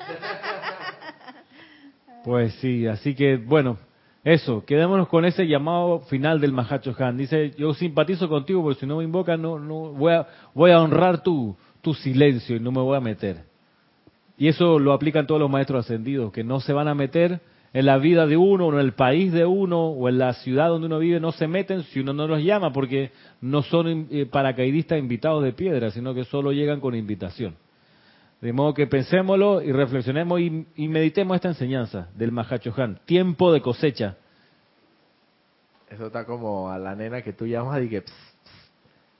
Pues 2.25 2.55
sí, 2.55 2.87
así 2.87 3.13
que 3.13 3.37
bueno, 3.37 3.77
eso, 4.23 4.65
quedémonos 4.65 5.07
con 5.09 5.25
ese 5.25 5.45
llamado 5.47 5.99
final 6.09 6.41
del 6.41 6.53
Mahacho 6.53 6.95
Han. 6.97 7.17
Dice, 7.17 7.51
yo 7.55 7.75
simpatizo 7.75 8.27
contigo, 8.27 8.63
porque 8.63 8.79
si 8.79 8.87
no 8.87 8.97
me 8.97 9.03
invocan, 9.03 9.39
no, 9.39 9.59
no, 9.59 9.91
voy, 9.91 10.13
a, 10.13 10.25
voy 10.55 10.71
a 10.71 10.81
honrar 10.81 11.21
tu, 11.21 11.55
tu 11.81 11.93
silencio 11.93 12.55
y 12.55 12.59
no 12.59 12.71
me 12.71 12.81
voy 12.81 12.97
a 12.97 12.99
meter. 12.99 13.43
Y 14.39 14.47
eso 14.47 14.79
lo 14.79 14.93
aplican 14.93 15.27
todos 15.27 15.39
los 15.39 15.51
maestros 15.51 15.85
ascendidos, 15.85 16.33
que 16.33 16.43
no 16.43 16.59
se 16.61 16.73
van 16.73 16.87
a 16.87 16.95
meter 16.95 17.41
en 17.73 17.85
la 17.85 17.99
vida 17.99 18.25
de 18.25 18.37
uno, 18.37 18.67
o 18.67 18.73
en 18.73 18.79
el 18.79 18.93
país 18.93 19.31
de 19.31 19.45
uno, 19.45 19.89
o 19.89 20.09
en 20.09 20.17
la 20.17 20.33
ciudad 20.33 20.69
donde 20.69 20.87
uno 20.87 20.97
vive, 20.97 21.19
no 21.19 21.31
se 21.31 21.47
meten 21.47 21.83
si 21.83 21.99
uno 21.99 22.11
no 22.11 22.27
los 22.27 22.41
llama, 22.41 22.73
porque 22.73 23.11
no 23.39 23.61
son 23.61 24.07
eh, 24.09 24.25
paracaidistas 24.25 24.97
invitados 24.97 25.43
de 25.43 25.53
piedra, 25.53 25.91
sino 25.91 26.15
que 26.15 26.23
solo 26.23 26.51
llegan 26.51 26.79
con 26.79 26.95
invitación. 26.95 27.53
De 28.45 28.53
modo 28.53 28.75
que 28.75 28.85
pensémoslo 28.85 29.63
y 29.63 29.71
reflexionemos 29.71 30.39
y, 30.39 30.87
meditemos 30.87 31.33
esta 31.33 31.47
enseñanza 31.47 32.09
del 32.13 32.31
Mahachohan. 32.31 32.99
Tiempo 33.03 33.51
de 33.51 33.59
cosecha. 33.59 34.17
Eso 35.89 36.05
está 36.05 36.25
como 36.25 36.69
a 36.69 36.77
la 36.77 36.93
nena 36.93 37.23
que 37.23 37.33
tú 37.33 37.47
llamas 37.47 37.81
y 37.81 37.89
que... 37.89 38.03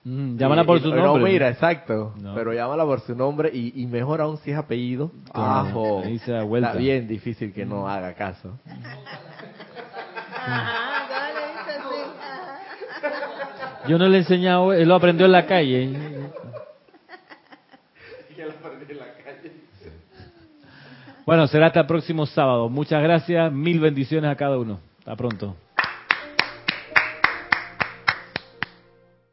Mm, 0.04 0.38
llámala 0.38 0.64
por 0.64 0.80
su 0.80 0.90
nombre. 0.90 1.06
No, 1.06 1.18
mira, 1.18 1.50
exacto. 1.50 2.14
Pero 2.36 2.54
llámala 2.54 2.86
por 2.86 3.00
su 3.00 3.16
nombre 3.16 3.50
y, 3.52 3.88
mejor 3.88 4.22
aún 4.22 4.38
si 4.38 4.52
es 4.52 4.58
apellido. 4.60 5.10
ahí 5.34 6.20
se 6.20 6.32
da 6.32 6.44
vuelta. 6.44 6.70
Está 6.70 6.80
bien 6.80 7.08
difícil 7.08 7.52
que 7.52 7.66
no 7.66 7.90
haga 7.90 8.14
caso. 8.14 8.60
Yo 13.88 13.98
no 13.98 14.08
le 14.08 14.18
he 14.18 14.20
enseñado, 14.20 14.72
él 14.72 14.88
lo 14.88 14.94
aprendió 14.94 15.26
en 15.26 15.32
la 15.32 15.48
calle. 15.48 16.30
Bueno, 21.26 21.48
será 21.48 21.68
hasta 21.68 21.82
el 21.82 21.88
próximo 21.88 22.26
sábado. 22.26 22.70
Muchas 22.70 23.02
gracias, 23.02 23.52
mil 23.52 23.80
bendiciones 23.80 24.30
a 24.30 24.36
cada 24.36 24.58
uno. 24.58 24.80
Hasta 25.00 25.16
pronto. 25.16 25.56